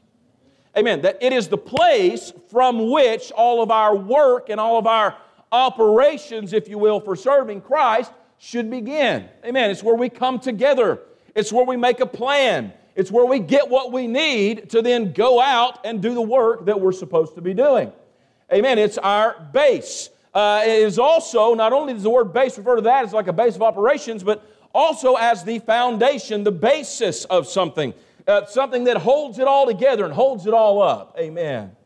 Amen. 0.76 1.02
That 1.02 1.18
it 1.20 1.32
is 1.32 1.48
the 1.48 1.58
place 1.58 2.32
from 2.50 2.90
which 2.90 3.30
all 3.32 3.62
of 3.62 3.70
our 3.70 3.94
work 3.94 4.48
and 4.48 4.58
all 4.58 4.78
of 4.78 4.86
our 4.86 5.16
operations, 5.52 6.52
if 6.52 6.68
you 6.68 6.78
will, 6.78 7.00
for 7.00 7.14
serving 7.14 7.60
Christ 7.60 8.12
should 8.38 8.70
begin. 8.70 9.28
Amen. 9.44 9.70
It's 9.70 9.82
where 9.82 9.94
we 9.94 10.08
come 10.08 10.38
together, 10.40 11.00
it's 11.34 11.52
where 11.52 11.64
we 11.64 11.76
make 11.76 12.00
a 12.00 12.06
plan, 12.06 12.72
it's 12.96 13.10
where 13.10 13.24
we 13.24 13.38
get 13.38 13.68
what 13.68 13.92
we 13.92 14.06
need 14.06 14.70
to 14.70 14.82
then 14.82 15.12
go 15.12 15.40
out 15.40 15.84
and 15.84 16.02
do 16.02 16.14
the 16.14 16.22
work 16.22 16.66
that 16.66 16.80
we're 16.80 16.92
supposed 16.92 17.34
to 17.36 17.40
be 17.40 17.54
doing. 17.54 17.92
Amen. 18.52 18.78
It's 18.78 18.98
our 18.98 19.48
base. 19.52 20.10
Uh, 20.32 20.62
it 20.64 20.82
is 20.82 20.98
also, 20.98 21.54
not 21.54 21.72
only 21.72 21.92
does 21.92 22.02
the 22.02 22.10
word 22.10 22.32
base 22.32 22.58
refer 22.58 22.76
to 22.76 22.82
that 22.82 23.04
as 23.04 23.12
like 23.12 23.28
a 23.28 23.32
base 23.32 23.54
of 23.54 23.62
operations, 23.62 24.24
but 24.24 24.44
also 24.74 25.14
as 25.14 25.44
the 25.44 25.60
foundation, 25.60 26.42
the 26.42 26.52
basis 26.52 27.24
of 27.26 27.46
something. 27.46 27.94
Uh, 28.26 28.46
something 28.46 28.84
that 28.84 28.96
holds 28.96 29.38
it 29.38 29.46
all 29.46 29.66
together 29.66 30.04
and 30.04 30.14
holds 30.14 30.46
it 30.46 30.54
all 30.54 30.80
up. 30.82 31.16
Amen. 31.18 31.76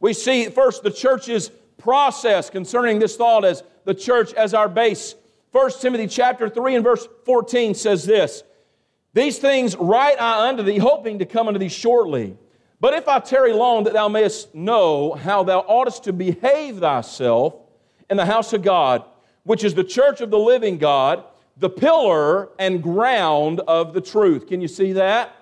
We 0.00 0.12
see 0.12 0.46
first 0.46 0.82
the 0.82 0.90
church's 0.90 1.50
process 1.78 2.50
concerning 2.50 2.98
this 2.98 3.16
thought 3.16 3.44
as 3.44 3.62
the 3.84 3.94
church 3.94 4.32
as 4.34 4.54
our 4.54 4.68
base. 4.68 5.14
1 5.52 5.70
Timothy 5.80 6.06
chapter 6.06 6.48
3 6.48 6.76
and 6.76 6.84
verse 6.84 7.06
14 7.24 7.74
says 7.74 8.04
this 8.04 8.42
These 9.14 9.38
things 9.38 9.76
write 9.76 10.20
I 10.20 10.48
unto 10.48 10.62
thee, 10.62 10.78
hoping 10.78 11.18
to 11.18 11.26
come 11.26 11.48
unto 11.48 11.58
thee 11.58 11.68
shortly. 11.68 12.36
But 12.80 12.94
if 12.94 13.06
I 13.06 13.20
tarry 13.20 13.52
long, 13.52 13.84
that 13.84 13.92
thou 13.92 14.08
mayest 14.08 14.54
know 14.56 15.12
how 15.12 15.44
thou 15.44 15.60
oughtest 15.60 16.04
to 16.04 16.12
behave 16.12 16.78
thyself 16.78 17.54
in 18.10 18.16
the 18.16 18.26
house 18.26 18.52
of 18.52 18.62
God, 18.62 19.04
which 19.44 19.62
is 19.62 19.74
the 19.74 19.84
church 19.84 20.20
of 20.20 20.30
the 20.30 20.38
living 20.38 20.78
God, 20.78 21.22
the 21.56 21.70
pillar 21.70 22.48
and 22.58 22.82
ground 22.82 23.60
of 23.60 23.92
the 23.92 24.00
truth. 24.00 24.46
Can 24.46 24.60
you 24.60 24.68
see 24.68 24.92
that? 24.94 25.36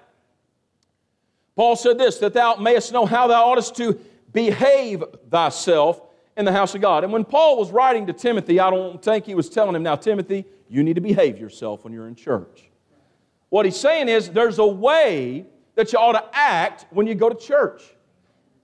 Paul 1.57 1.77
said 1.77 1.99
this, 1.99 2.19
that 2.19 2.33
thou 2.33 2.57
mayest 2.57 2.93
know 2.93 3.07
how 3.07 3.27
thou 3.27 3.51
oughtest 3.51 3.77
to 3.77 4.01
behave 4.33 5.05
thyself 5.31 6.01
in 6.37 6.45
the 6.45 6.53
house 6.53 6.75
of 6.75 6.81
God. 6.81 7.05
And 7.05 7.13
when 7.13 7.25
Paul 7.25 7.59
was 7.59 7.71
writing 7.71 8.07
to 8.07 8.13
Timothy, 8.13 8.61
I 8.61 8.71
don't 8.71 9.03
think 9.03 9.27
he 9.27 9.35
was 9.35 9.49
telling 9.49 9.75
him, 9.75 9.83
now, 9.83 9.97
Timothy, 9.97 10.47
you 10.69 10.83
need 10.83 10.95
to 10.95 11.01
behave 11.01 11.39
yourself 11.39 11.85
when 11.85 11.93
you're 11.93 12.07
in 12.07 12.15
church. 12.15 12.71
What 13.51 13.67
he's 13.67 13.79
saying 13.79 14.09
is 14.09 14.31
there's 14.31 14.59
a 14.59 14.67
way 14.67 15.45
that 15.75 15.93
you 15.93 15.99
ought 15.99 16.13
to 16.13 16.25
act 16.33 16.87
when 16.91 17.07
you 17.07 17.15
go 17.15 17.29
to 17.29 17.35
church. 17.35 17.83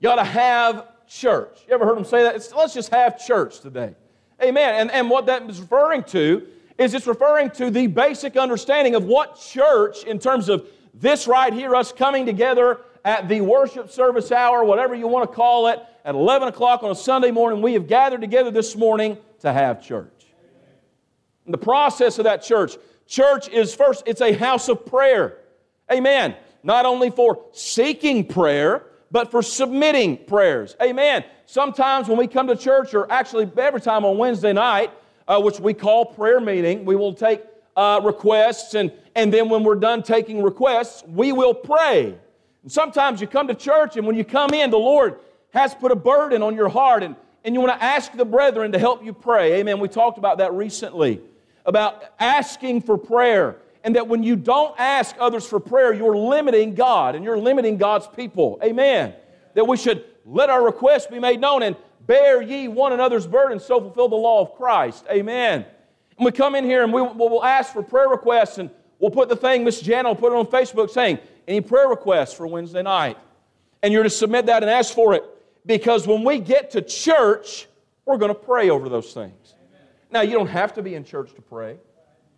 You 0.01 0.09
ought 0.09 0.17
to 0.17 0.25
have 0.25 0.87
church. 1.07 1.59
You 1.67 1.75
ever 1.75 1.85
heard 1.85 1.99
him 1.99 2.05
say 2.05 2.23
that? 2.23 2.37
It's, 2.37 2.53
let's 2.55 2.75
just 2.75 2.91
have 2.91 3.19
church 3.19 3.61
today. 3.61 3.95
Amen. 4.43 4.75
And, 4.75 4.91
and 4.91 5.11
what 5.11 5.27
that 5.27 5.43
is 5.49 5.61
referring 5.61 6.05
to 6.05 6.47
is 6.79 6.95
it's 6.95 7.07
referring 7.07 7.51
to 7.51 7.71
the 7.71 7.87
basic 7.87 8.37
understanding 8.37 8.95
of 8.95 9.05
what 9.05 9.41
church, 9.41 10.05
in 10.05 10.19
terms 10.19 10.49
of 10.49 10.67
this 10.93 11.27
right 11.27 11.53
here, 11.53 11.75
us 11.75 11.93
coming 11.93 12.27
together 12.27 12.81
at 13.05 13.29
the 13.29 13.41
worship 13.41 13.91
service 13.91 14.33
hour, 14.33 14.65
whatever 14.65 14.95
you 14.95 15.07
want 15.07 15.31
to 15.31 15.35
call 15.35 15.69
it, 15.69 15.81
at 16.05 16.15
11 16.15 16.49
o'clock 16.49 16.83
on 16.83 16.91
a 16.91 16.95
Sunday 16.95 17.31
morning, 17.31 17.63
we 17.63 17.73
have 17.75 17.87
gathered 17.87 18.21
together 18.21 18.51
this 18.51 18.77
morning 18.77 19.17
to 19.41 19.53
have 19.53 19.83
church. 19.83 20.27
And 21.45 21.55
the 21.55 21.59
process 21.59 22.19
of 22.19 22.25
that 22.25 22.43
church, 22.43 22.77
church 23.07 23.49
is 23.49 23.75
first, 23.75 24.03
it's 24.07 24.21
a 24.21 24.33
house 24.33 24.69
of 24.69 24.85
prayer. 24.85 25.39
Amen. 25.91 26.35
Not 26.63 26.85
only 26.85 27.11
for 27.11 27.45
seeking 27.53 28.27
prayer, 28.27 28.87
but 29.11 29.31
for 29.31 29.43
submitting 29.43 30.17
prayers. 30.27 30.77
Amen. 30.83 31.25
Sometimes 31.47 32.09
when 32.09 32.19
we 32.19 32.27
come 32.27 32.49
to 32.49 32.57
church, 32.57 32.93
or 32.93 33.11
actually 33.11 33.49
every 33.57 33.81
time 33.81 34.05
on 34.05 34.19
Wednesday 34.19 34.53
night, 34.53 34.91
uh, 35.29 35.41
which 35.41 35.61
we 35.61 35.75
call 35.75 36.05
prayer 36.05 36.41
meeting, 36.41 36.85
we 36.85 36.97
will 36.97 37.15
take 37.15 37.43
uh, 37.77 38.01
requests, 38.03 38.75
and, 38.75 38.93
and 39.15 39.33
then 39.33 39.49
when 39.49 39.65
we're 39.65 39.75
done 39.75 40.03
taking 40.03 40.43
requests, 40.43 41.05
we 41.07 41.33
will 41.33 41.55
pray. 41.55 42.17
And 42.63 42.73
sometimes 42.73 43.21
you 43.21 43.27
come 43.27 43.49
to 43.49 43.55
church, 43.55 43.97
and 43.97 44.07
when 44.07 44.17
you 44.17 44.25
come 44.25 44.55
in, 44.55 44.71
the 44.71 44.79
Lord 44.79 45.19
has 45.51 45.75
put 45.75 45.93
a 45.93 45.97
burden 45.97 46.43
on 46.43 46.55
your 46.55 46.69
heart, 46.69 47.03
and, 47.03 47.17
and 47.45 47.55
you 47.55 47.61
want 47.61 47.79
to 47.79 47.85
ask 47.85 48.13
the 48.13 48.25
brethren 48.25 48.73
to 48.73 48.79
help 48.79 49.05
you 49.05 49.13
pray. 49.13 49.55
Amen. 49.61 49.79
We 49.79 49.89
talked 49.89 50.19
about 50.19 50.39
that 50.39 50.53
recently, 50.53 51.21
about 51.65 52.03
asking 52.19 52.83
for 52.83 52.97
prayer 52.97 53.57
and 53.87 53.95
that 53.95 54.09
when 54.09 54.25
you 54.25 54.35
don't 54.35 54.75
ask 54.81 55.15
others 55.21 55.47
for 55.47 55.61
prayer, 55.61 55.95
you're 55.95 56.17
limiting 56.17 56.75
God 56.75 57.15
and 57.15 57.25
you're 57.25 57.39
limiting 57.39 57.77
God's 57.77 58.09
people. 58.09 58.59
Amen. 58.65 59.15
That 59.55 59.69
we 59.69 59.77
should 59.77 60.05
let 60.25 60.51
our 60.51 60.65
requests 60.65 61.07
be 61.07 61.21
made 61.21 61.41
known 61.41 61.63
and 61.63 61.77
bear 62.07 62.43
ye 62.43 62.69
one 62.69 62.93
another's 62.93 63.27
burdens, 63.27 63.65
so 63.65 63.81
fulfill 63.81 64.09
the 64.09 64.17
law 64.17 64.41
of 64.41 64.55
Christ. 64.55 65.05
Amen. 65.11 65.65
And 66.19 66.25
we 66.25 66.33
come 66.33 66.55
in 66.55 66.65
here 66.65 66.83
and 66.83 66.93
we, 66.93 67.03
will 67.03 67.45
ask 67.45 67.73
for 67.73 67.83
prayer 67.83 68.09
requests 68.09 68.59
and 68.59 68.71
we'll 68.99 69.11
put 69.11 69.29
the 69.29 69.37
thing, 69.37 69.65
Miss 69.65 69.81
Jan 69.81 70.07
will 70.07 70.15
put 70.15 70.33
it 70.33 70.37
on 70.37 70.47
Facebook 70.47 70.91
saying, 70.91 71.19
any 71.47 71.61
prayer 71.61 71.89
requests 71.89 72.35
for 72.35 72.47
Wednesday 72.47 72.83
night. 72.83 73.19
And 73.83 73.93
you're 73.93 74.03
to 74.03 74.11
submit 74.11 74.47
that 74.47 74.63
and 74.63 74.71
ask 74.71 74.95
for 74.95 75.15
it 75.15 75.25
because 75.67 76.07
when 76.07 76.25
we 76.25 76.39
get 76.39 76.71
to 76.73 76.83
church, 76.83 77.67
we're 78.05 78.17
going 78.17 78.35
to 78.35 78.41
pray 78.41 78.71
over 78.71 78.89
those 78.89 79.13
things. 79.13 79.55
Now, 80.11 80.23
you 80.23 80.33
don't 80.33 80.47
have 80.47 80.73
to 80.75 80.83
be 80.83 80.95
in 80.95 81.05
church 81.05 81.35
to 81.35 81.43
pray. 81.43 81.77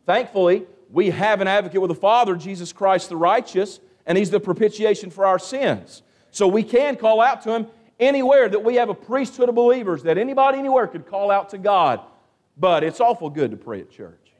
Thankfully, 0.06 0.64
we 0.90 1.10
have 1.10 1.40
an 1.40 1.48
advocate 1.48 1.80
with 1.80 1.90
the 1.90 1.94
Father, 1.94 2.34
Jesus 2.34 2.72
Christ 2.72 3.10
the 3.10 3.16
righteous, 3.16 3.78
and 4.06 4.16
He's 4.16 4.30
the 4.30 4.40
propitiation 4.40 5.10
for 5.10 5.26
our 5.26 5.38
sins. 5.38 6.02
So 6.30 6.48
we 6.48 6.62
can 6.62 6.96
call 6.96 7.20
out 7.20 7.42
to 7.42 7.52
Him 7.52 7.66
anywhere 7.98 8.48
that 8.48 8.62
we 8.62 8.76
have 8.76 8.88
a 8.88 8.94
priesthood 8.94 9.48
of 9.48 9.54
believers, 9.54 10.02
that 10.04 10.18
anybody 10.18 10.58
anywhere 10.58 10.86
could 10.86 11.06
call 11.06 11.30
out 11.30 11.50
to 11.50 11.58
God. 11.58 12.00
But 12.56 12.84
it's 12.84 13.00
awful 13.00 13.30
good 13.30 13.50
to 13.50 13.56
pray 13.56 13.80
at 13.80 13.90
church. 13.90 14.32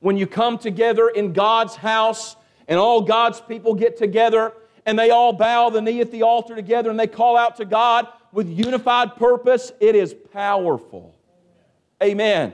When 0.00 0.16
you 0.16 0.26
come 0.26 0.58
together 0.58 1.08
in 1.08 1.32
God's 1.32 1.74
house 1.74 2.36
and 2.68 2.78
all 2.78 3.00
God's 3.00 3.40
people 3.40 3.74
get 3.74 3.96
together 3.96 4.52
and 4.84 4.98
they 4.98 5.10
all 5.10 5.32
bow 5.32 5.70
the 5.70 5.80
knee 5.80 6.00
at 6.00 6.10
the 6.10 6.22
altar 6.22 6.54
together 6.54 6.90
and 6.90 7.00
they 7.00 7.06
call 7.06 7.36
out 7.36 7.56
to 7.56 7.64
God 7.64 8.08
with 8.32 8.48
unified 8.48 9.16
purpose, 9.16 9.72
it 9.80 9.94
is 9.94 10.14
powerful. 10.32 11.14
Amen. 12.02 12.52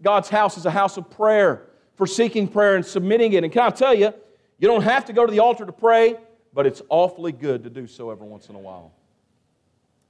God's 0.00 0.28
house 0.28 0.56
is 0.56 0.66
a 0.66 0.70
house 0.70 0.96
of 0.96 1.10
prayer 1.10 1.62
for 1.96 2.06
seeking 2.06 2.46
prayer 2.46 2.76
and 2.76 2.86
submitting 2.86 3.32
it. 3.32 3.42
And 3.42 3.52
can 3.52 3.62
I 3.62 3.70
tell 3.70 3.94
you, 3.94 4.12
you 4.58 4.68
don't 4.68 4.82
have 4.82 5.04
to 5.06 5.12
go 5.12 5.26
to 5.26 5.32
the 5.32 5.40
altar 5.40 5.66
to 5.66 5.72
pray, 5.72 6.16
but 6.52 6.66
it's 6.66 6.80
awfully 6.88 7.32
good 7.32 7.64
to 7.64 7.70
do 7.70 7.86
so 7.86 8.10
every 8.10 8.26
once 8.26 8.48
in 8.48 8.54
a 8.54 8.58
while. 8.58 8.92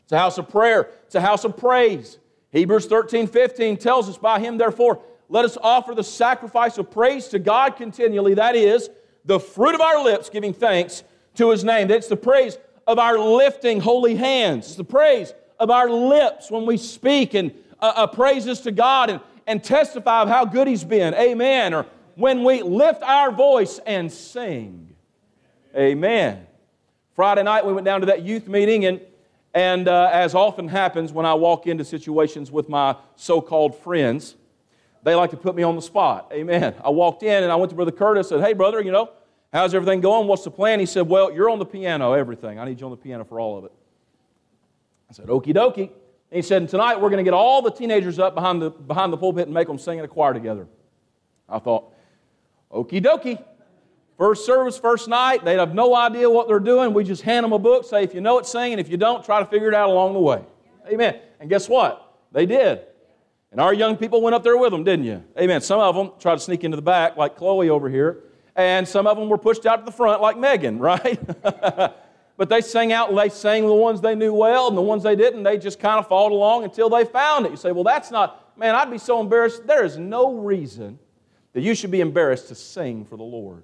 It's 0.05 0.13
a 0.13 0.19
house 0.19 0.39
of 0.39 0.49
prayer, 0.49 0.91
it's 1.07 1.15
a 1.15 1.21
house 1.21 1.45
of 1.45 1.57
praise. 1.57 2.19
Hebrews 2.53 2.87
13 2.87 3.27
15 3.27 3.77
tells 3.77 4.09
us, 4.09 4.17
By 4.17 4.39
him, 4.39 4.59
therefore, 4.59 5.03
let 5.29 5.45
us 5.45 5.59
offer 5.61 5.95
the 5.95 6.05
sacrifice 6.05 6.79
of 6.79 6.91
praise 6.91 7.29
to 7.29 7.39
God 7.39 7.77
continually. 7.77 8.35
That 8.35 8.55
is, 8.55 8.91
the 9.25 9.41
fruit 9.41 9.75
of 9.75 9.81
our 9.81 10.03
lips 10.05 10.29
giving 10.29 10.53
thanks 10.53 11.03
to 11.37 11.51
his 11.51 11.65
name. 11.65 11.89
That's 11.89 12.09
the 12.09 12.17
praise 12.17 12.59
of 12.87 12.99
our 12.99 13.19
lifting 13.19 13.81
holy 13.81 14.15
hands. 14.15 14.67
It's 14.67 14.77
the 14.77 14.85
praise 14.85 15.33
of 15.59 15.71
our 15.71 15.91
lips 15.91 16.51
when 16.51 16.67
we 16.67 16.77
speak 16.77 17.35
and 17.35 17.53
uh, 17.81 17.93
uh, 17.97 18.07
praises 18.07 18.61
to 18.61 18.71
God 18.71 19.11
and 19.11 19.21
and 19.47 19.63
testify 19.63 20.23
of 20.23 20.29
how 20.29 20.45
good 20.45 20.67
He's 20.67 20.85
been. 20.85 21.15
Amen. 21.15 21.75
Or 21.75 21.87
when 22.15 22.45
we 22.45 22.63
lift 22.63 23.03
our 23.03 23.31
voice 23.31 23.81
and 23.87 24.11
sing. 24.11 24.95
Amen. 25.77 26.47
Friday 27.15 27.43
night 27.43 27.67
we 27.67 27.73
went 27.73 27.85
down 27.85 28.01
to 28.01 28.07
that 28.07 28.23
youth 28.23 28.49
meeting, 28.49 28.85
and, 28.85 29.01
and 29.55 29.87
uh, 29.87 30.11
as 30.13 30.35
often 30.35 30.67
happens 30.67 31.13
when 31.13 31.25
I 31.25 31.35
walk 31.35 31.69
into 31.69 31.85
situations 31.85 32.51
with 32.51 32.69
my 32.69 32.97
so 33.15 33.41
called 33.41 33.79
friends, 33.79 34.35
they 35.05 35.15
like 35.15 35.31
to 35.31 35.37
put 35.37 35.55
me 35.55 35.63
on 35.63 35.77
the 35.77 35.83
spot. 35.83 36.31
Amen. 36.33 36.75
I 36.85 36.91
walked 36.91 37.23
in 37.23 37.43
and 37.43 37.53
I 37.53 37.55
went 37.55 37.71
to 37.71 37.77
Brother 37.77 37.93
Curtis 37.93 38.33
and 38.33 38.41
said, 38.41 38.47
Hey, 38.47 38.53
brother, 38.53 38.81
you 38.81 38.91
know, 38.91 39.11
how's 39.53 39.73
everything 39.73 40.01
going? 40.01 40.27
What's 40.27 40.43
the 40.43 40.51
plan? 40.51 40.81
He 40.81 40.87
said, 40.87 41.09
Well, 41.09 41.33
you're 41.33 41.49
on 41.49 41.61
the 41.61 41.67
piano, 41.67 42.15
everything. 42.15 42.59
I 42.59 42.65
need 42.65 42.81
you 42.81 42.87
on 42.87 42.91
the 42.91 42.97
piano 42.97 43.25
for 43.25 43.39
all 43.39 43.57
of 43.57 43.65
it. 43.65 43.73
I 45.09 45.13
said, 45.13 45.27
Okie 45.27 45.55
dokie. 45.55 45.91
He 46.33 46.43
said, 46.43 46.69
Tonight 46.69 47.01
we're 47.01 47.11
going 47.11 47.19
to 47.19 47.25
get 47.25 47.35
all 47.35 47.63
the 47.63 47.71
teenagers 47.71 48.19
up 48.19 48.35
behind 48.35 48.61
the, 48.61 48.71
behind 48.71 49.13
the 49.13 49.17
pulpit 49.17 49.47
and 49.47 49.55
make 49.55 49.69
them 49.69 49.79
sing 49.79 50.01
in 50.01 50.05
a 50.05 50.09
choir 50.09 50.35
together. 50.35 50.67
I 51.49 51.61
thought, 51.61 51.93
okie 52.73 53.05
dokie. 53.05 53.41
First 54.17 54.47
service, 54.47 54.79
first 54.79 55.09
night, 55.09 55.45
they'd 55.45 55.59
have 55.59 55.75
no 55.75 55.95
idea 55.95 56.31
what 56.31 56.47
they're 56.47 56.61
doing. 56.61 56.95
We 56.95 57.03
just 57.03 57.23
hand 57.23 57.45
them 57.45 57.53
a 57.53 57.59
book, 57.59 57.85
say, 57.85 58.05
if 58.05 58.15
you 58.15 58.21
know 58.21 58.39
it, 58.39 58.47
sing, 58.47 58.73
and 58.73 58.81
if 58.81 58.89
you 58.89 58.97
don't, 58.97 59.25
try 59.25 59.41
to 59.41 59.47
figure 59.47 59.69
it 59.69 59.75
out 59.75 59.89
along 59.89 60.15
the 60.15 60.21
way. 60.21 60.43
Amen. 60.89 61.19
And 61.41 61.51
guess 61.51 61.69
what? 61.69 62.17
They 62.31 62.47
did. 62.47 62.83
And 63.51 63.61
our 63.61 63.75
young 63.75 63.97
people 63.97 64.23
went 64.23 64.35
up 64.35 64.43
there 64.43 64.57
with 64.57 64.71
them, 64.71 64.85
didn't 64.85 65.05
you? 65.05 65.23
Amen. 65.39 65.61
Some 65.61 65.81
of 65.81 65.95
them 65.95 66.13
tried 66.19 66.35
to 66.35 66.41
sneak 66.41 66.65
into 66.65 66.77
the 66.77 66.83
back, 66.83 67.17
like 67.17 67.37
Chloe 67.37 67.71
over 67.71 67.89
here, 67.89 68.25
and 68.55 68.87
some 68.87 69.07
of 69.07 69.17
them 69.17 69.29
were 69.29 69.39
pushed 69.39 69.67
out 69.67 69.77
to 69.77 69.85
the 69.85 69.93
front, 69.93 70.23
like 70.23 70.39
Megan, 70.39 70.79
right? 70.81 71.21
But 72.37 72.49
they 72.49 72.61
sang 72.61 72.93
out, 72.93 73.15
they 73.15 73.29
sang 73.29 73.67
the 73.67 73.75
ones 73.75 74.01
they 74.01 74.15
knew 74.15 74.35
well, 74.35 74.69
and 74.69 74.77
the 74.77 74.83
ones 74.83 75.03
they 75.03 75.15
didn't, 75.15 75.45
they 75.45 75.57
just 75.57 75.79
kind 75.79 75.99
of 75.99 76.09
followed 76.09 76.33
along 76.33 76.65
until 76.65 76.91
they 76.91 77.05
found 77.05 77.47
it. 77.47 77.51
You 77.51 77.57
say, 77.57 77.71
well, 77.71 77.85
that's 77.85 78.11
not, 78.11 78.59
man, 78.59 78.75
I'd 78.75 78.91
be 78.91 78.99
so 78.99 79.21
embarrassed. 79.21 79.67
There 79.67 79.85
is 79.85 79.99
no 79.99 80.35
reason 80.35 80.99
that 81.53 81.61
you 81.61 81.75
should 81.77 81.93
be 81.93 82.01
embarrassed 82.01 82.49
to 82.49 82.57
sing 82.57 83.05
for 83.05 83.17
the 83.17 83.23
Lord. 83.23 83.63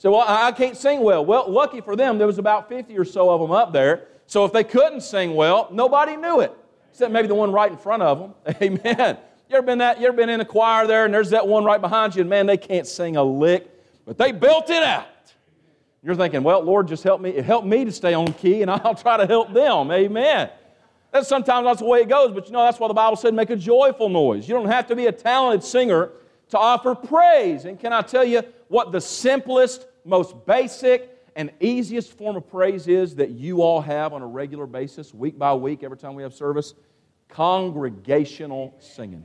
So, 0.00 0.12
well, 0.12 0.24
I 0.26 0.50
can't 0.52 0.78
sing 0.78 1.02
well. 1.02 1.22
Well, 1.22 1.50
lucky 1.52 1.82
for 1.82 1.94
them, 1.94 2.16
there 2.16 2.26
was 2.26 2.38
about 2.38 2.70
50 2.70 2.96
or 2.96 3.04
so 3.04 3.28
of 3.28 3.38
them 3.38 3.50
up 3.50 3.70
there. 3.70 4.06
So 4.24 4.46
if 4.46 4.52
they 4.52 4.64
couldn't 4.64 5.02
sing 5.02 5.34
well, 5.34 5.68
nobody 5.70 6.16
knew 6.16 6.40
it, 6.40 6.56
except 6.90 7.12
maybe 7.12 7.28
the 7.28 7.34
one 7.34 7.52
right 7.52 7.70
in 7.70 7.76
front 7.76 8.02
of 8.02 8.18
them. 8.18 8.34
Amen. 8.62 9.18
You 9.50 9.56
ever 9.56 9.66
been 9.66 9.76
that? 9.76 10.00
You 10.00 10.06
ever 10.06 10.16
been 10.16 10.30
in 10.30 10.40
a 10.40 10.44
choir 10.46 10.86
there, 10.86 11.04
and 11.04 11.12
there's 11.12 11.28
that 11.30 11.46
one 11.46 11.64
right 11.64 11.82
behind 11.82 12.14
you, 12.14 12.22
and 12.22 12.30
man, 12.30 12.46
they 12.46 12.56
can't 12.56 12.86
sing 12.86 13.16
a 13.16 13.22
lick, 13.22 13.68
but 14.06 14.16
they 14.16 14.32
built 14.32 14.70
it 14.70 14.82
out. 14.82 15.06
You're 16.02 16.14
thinking, 16.14 16.42
well, 16.42 16.62
Lord, 16.62 16.88
just 16.88 17.02
help 17.02 17.20
me, 17.20 17.38
help 17.38 17.66
me 17.66 17.84
to 17.84 17.92
stay 17.92 18.14
on 18.14 18.32
key, 18.32 18.62
and 18.62 18.70
I'll 18.70 18.94
try 18.94 19.18
to 19.18 19.26
help 19.26 19.52
them. 19.52 19.90
Amen. 19.90 20.48
That's 21.12 21.28
sometimes 21.28 21.66
that's 21.66 21.80
the 21.80 21.86
way 21.86 22.00
it 22.00 22.08
goes, 22.08 22.32
but 22.32 22.46
you 22.46 22.52
know, 22.52 22.62
that's 22.62 22.80
why 22.80 22.88
the 22.88 22.94
Bible 22.94 23.16
said 23.16 23.34
make 23.34 23.50
a 23.50 23.56
joyful 23.56 24.08
noise. 24.08 24.48
You 24.48 24.54
don't 24.54 24.70
have 24.70 24.86
to 24.86 24.96
be 24.96 25.08
a 25.08 25.12
talented 25.12 25.62
singer 25.62 26.12
to 26.50 26.58
offer 26.58 26.94
praise. 26.94 27.64
And 27.64 27.78
can 27.78 27.92
I 27.92 28.02
tell 28.02 28.24
you 28.24 28.42
what 28.68 28.92
the 28.92 29.00
simplest, 29.00 29.86
most 30.10 30.44
basic, 30.44 31.16
and 31.36 31.50
easiest 31.60 32.12
form 32.12 32.36
of 32.36 32.50
praise 32.50 32.88
is 32.88 33.14
that 33.14 33.30
you 33.30 33.62
all 33.62 33.80
have 33.80 34.12
on 34.12 34.20
a 34.20 34.26
regular 34.26 34.66
basis, 34.66 35.14
week 35.14 35.38
by 35.38 35.54
week, 35.54 35.82
every 35.82 35.96
time 35.96 36.14
we 36.14 36.22
have 36.22 36.34
service? 36.34 36.74
Congregational 37.28 38.74
singing. 38.80 39.24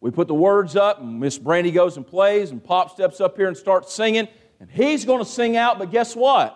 We 0.00 0.12
put 0.12 0.28
the 0.28 0.34
words 0.34 0.76
up, 0.76 1.00
and 1.00 1.18
Miss 1.18 1.38
Brandy 1.38 1.72
goes 1.72 1.96
and 1.96 2.06
plays, 2.06 2.52
and 2.52 2.62
Pop 2.62 2.90
steps 2.90 3.20
up 3.20 3.36
here 3.36 3.48
and 3.48 3.56
starts 3.56 3.92
singing. 3.92 4.28
and 4.60 4.70
He's 4.70 5.04
going 5.04 5.24
to 5.24 5.28
sing 5.28 5.56
out, 5.56 5.78
but 5.78 5.90
guess 5.90 6.14
what? 6.14 6.54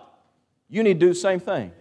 You 0.69 0.83
need 0.83 0.99
to 0.99 1.05
do 1.07 1.09
the 1.09 1.15
same 1.15 1.39
thing. 1.39 1.71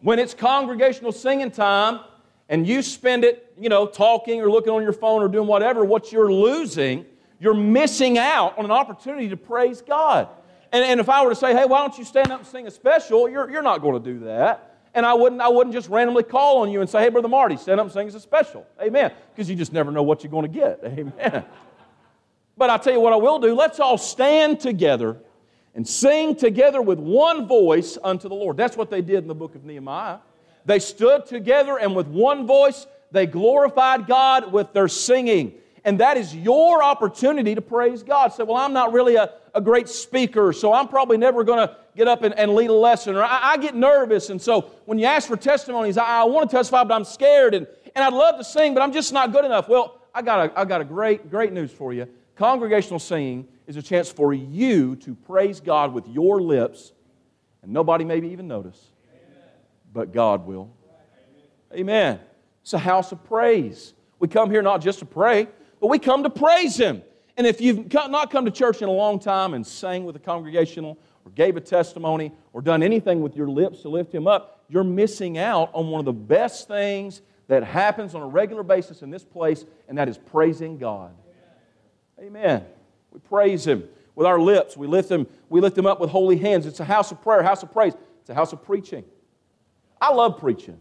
When 0.00 0.18
it's 0.18 0.34
congregational 0.34 1.12
singing 1.12 1.50
time 1.50 2.00
and 2.48 2.66
you 2.66 2.82
spend 2.82 3.24
it, 3.24 3.52
you 3.58 3.68
know, 3.68 3.86
talking 3.86 4.42
or 4.42 4.50
looking 4.50 4.72
on 4.72 4.82
your 4.82 4.92
phone 4.92 5.22
or 5.22 5.28
doing 5.28 5.46
whatever, 5.48 5.84
what 5.84 6.12
you're 6.12 6.30
losing, 6.32 7.06
you're 7.38 7.54
missing 7.54 8.18
out 8.18 8.58
on 8.58 8.64
an 8.64 8.70
opportunity 8.70 9.28
to 9.28 9.36
praise 9.36 9.82
God. 9.82 10.28
And, 10.72 10.84
and 10.84 11.00
if 11.00 11.08
I 11.08 11.22
were 11.24 11.30
to 11.30 11.36
say, 11.36 11.52
hey, 11.54 11.64
why 11.64 11.80
don't 11.80 11.96
you 11.96 12.04
stand 12.04 12.30
up 12.30 12.40
and 12.40 12.48
sing 12.48 12.66
a 12.66 12.70
special, 12.70 13.28
you're, 13.28 13.50
you're 13.50 13.62
not 13.62 13.82
going 13.82 14.02
to 14.02 14.12
do 14.12 14.24
that. 14.26 14.78
And 14.94 15.04
I 15.04 15.14
wouldn't, 15.14 15.42
I 15.42 15.48
wouldn't 15.48 15.74
just 15.74 15.88
randomly 15.88 16.22
call 16.22 16.62
on 16.62 16.70
you 16.70 16.80
and 16.80 16.88
say, 16.88 17.02
hey, 17.02 17.10
Brother 17.10 17.28
Marty, 17.28 17.56
stand 17.56 17.80
up 17.80 17.86
and 17.86 17.92
sing 17.92 18.08
us 18.08 18.14
a 18.14 18.20
special. 18.20 18.66
Amen. 18.80 19.12
Because 19.34 19.50
you 19.50 19.56
just 19.56 19.72
never 19.72 19.90
know 19.90 20.02
what 20.02 20.24
you're 20.24 20.30
going 20.30 20.50
to 20.50 20.58
get. 20.58 20.80
Amen. 20.84 21.44
But 22.58 22.70
I 22.70 22.78
tell 22.78 22.94
you 22.94 23.00
what 23.00 23.12
I 23.12 23.16
will 23.16 23.38
do. 23.38 23.54
Let's 23.54 23.80
all 23.80 23.98
stand 23.98 24.60
together 24.60 25.18
and 25.74 25.86
sing 25.86 26.34
together 26.36 26.80
with 26.80 26.98
one 26.98 27.46
voice 27.46 27.98
unto 28.02 28.28
the 28.28 28.34
Lord. 28.34 28.56
That's 28.56 28.78
what 28.78 28.90
they 28.90 29.02
did 29.02 29.18
in 29.18 29.28
the 29.28 29.34
book 29.34 29.54
of 29.54 29.64
Nehemiah. 29.64 30.18
They 30.64 30.78
stood 30.78 31.26
together 31.26 31.78
and 31.78 31.94
with 31.94 32.06
one 32.06 32.46
voice 32.46 32.86
they 33.12 33.26
glorified 33.26 34.06
God 34.06 34.52
with 34.52 34.72
their 34.72 34.88
singing. 34.88 35.52
And 35.86 36.00
that 36.00 36.16
is 36.16 36.34
your 36.34 36.82
opportunity 36.82 37.54
to 37.54 37.62
praise 37.62 38.02
God. 38.02 38.32
Say, 38.32 38.42
well, 38.42 38.56
I'm 38.56 38.72
not 38.72 38.92
really 38.92 39.14
a, 39.14 39.34
a 39.54 39.60
great 39.60 39.88
speaker, 39.88 40.52
so 40.52 40.72
I'm 40.72 40.88
probably 40.88 41.16
never 41.16 41.44
going 41.44 41.66
to 41.66 41.76
get 41.94 42.08
up 42.08 42.24
and, 42.24 42.36
and, 42.36 42.56
lead 42.56 42.70
a 42.70 42.74
lesson. 42.74 43.14
Or 43.14 43.22
I, 43.22 43.52
I, 43.52 43.56
get 43.56 43.76
nervous. 43.76 44.28
And 44.28 44.42
so 44.42 44.72
when 44.84 44.98
you 44.98 45.06
ask 45.06 45.28
for 45.28 45.36
testimonies, 45.36 45.96
I, 45.96 46.22
I 46.22 46.24
want 46.24 46.50
to 46.50 46.56
testify, 46.56 46.82
but 46.82 46.92
I'm 46.92 47.04
scared. 47.04 47.54
And, 47.54 47.68
and 47.94 48.04
I'd 48.04 48.12
love 48.12 48.36
to 48.36 48.42
sing, 48.42 48.74
but 48.74 48.82
I'm 48.82 48.92
just 48.92 49.12
not 49.12 49.30
good 49.30 49.44
enough. 49.44 49.68
Well, 49.68 50.00
I 50.12 50.22
got 50.22 50.50
a, 50.50 50.58
I 50.58 50.64
got 50.64 50.80
a 50.80 50.84
great, 50.84 51.30
great 51.30 51.52
news 51.52 51.70
for 51.70 51.92
you. 51.92 52.08
Congregational 52.34 52.98
singing 52.98 53.46
is 53.68 53.76
a 53.76 53.82
chance 53.82 54.10
for 54.10 54.34
you 54.34 54.96
to 54.96 55.14
praise 55.14 55.60
God 55.60 55.94
with 55.94 56.08
your 56.08 56.42
lips, 56.42 56.92
and 57.62 57.72
nobody 57.72 58.04
maybe 58.04 58.28
even 58.30 58.48
notice, 58.48 58.90
but 59.92 60.12
God 60.12 60.46
will. 60.46 60.68
Amen. 61.72 62.18
It's 62.62 62.72
a 62.72 62.78
house 62.78 63.12
of 63.12 63.22
praise. 63.24 63.94
We 64.18 64.26
come 64.26 64.50
here 64.50 64.62
not 64.62 64.80
just 64.80 64.98
to 64.98 65.04
pray, 65.04 65.46
but 65.80 65.88
we 65.88 65.98
come 65.98 66.22
to 66.22 66.30
praise 66.30 66.76
Him. 66.76 67.02
And 67.36 67.46
if 67.46 67.60
you've 67.60 67.92
not 67.92 68.30
come 68.30 68.46
to 68.46 68.50
church 68.50 68.80
in 68.80 68.88
a 68.88 68.92
long 68.92 69.18
time 69.18 69.54
and 69.54 69.66
sang 69.66 70.04
with 70.04 70.16
a 70.16 70.18
congregational 70.18 70.98
or 71.24 71.30
gave 71.32 71.56
a 71.56 71.60
testimony 71.60 72.32
or 72.52 72.62
done 72.62 72.82
anything 72.82 73.20
with 73.20 73.36
your 73.36 73.48
lips 73.48 73.82
to 73.82 73.88
lift 73.88 74.14
Him 74.14 74.26
up, 74.26 74.64
you're 74.68 74.84
missing 74.84 75.36
out 75.38 75.70
on 75.74 75.88
one 75.88 76.00
of 76.00 76.06
the 76.06 76.12
best 76.12 76.66
things 76.66 77.20
that 77.48 77.62
happens 77.62 78.14
on 78.14 78.22
a 78.22 78.26
regular 78.26 78.62
basis 78.62 79.02
in 79.02 79.10
this 79.10 79.24
place, 79.24 79.64
and 79.88 79.98
that 79.98 80.08
is 80.08 80.18
praising 80.18 80.78
God. 80.78 81.14
Amen. 82.18 82.64
We 83.12 83.20
praise 83.20 83.66
Him 83.66 83.84
with 84.14 84.26
our 84.26 84.40
lips. 84.40 84.76
We 84.76 84.86
lift 84.86 85.10
Him, 85.10 85.26
we 85.48 85.60
lift 85.60 85.76
Him 85.76 85.86
up 85.86 86.00
with 86.00 86.10
holy 86.10 86.38
hands. 86.38 86.66
It's 86.66 86.80
a 86.80 86.84
house 86.84 87.12
of 87.12 87.22
prayer, 87.22 87.42
house 87.42 87.62
of 87.62 87.72
praise. 87.72 87.94
It's 88.20 88.30
a 88.30 88.34
house 88.34 88.52
of 88.52 88.64
preaching. 88.64 89.04
I 90.00 90.12
love 90.12 90.38
preaching. 90.38 90.80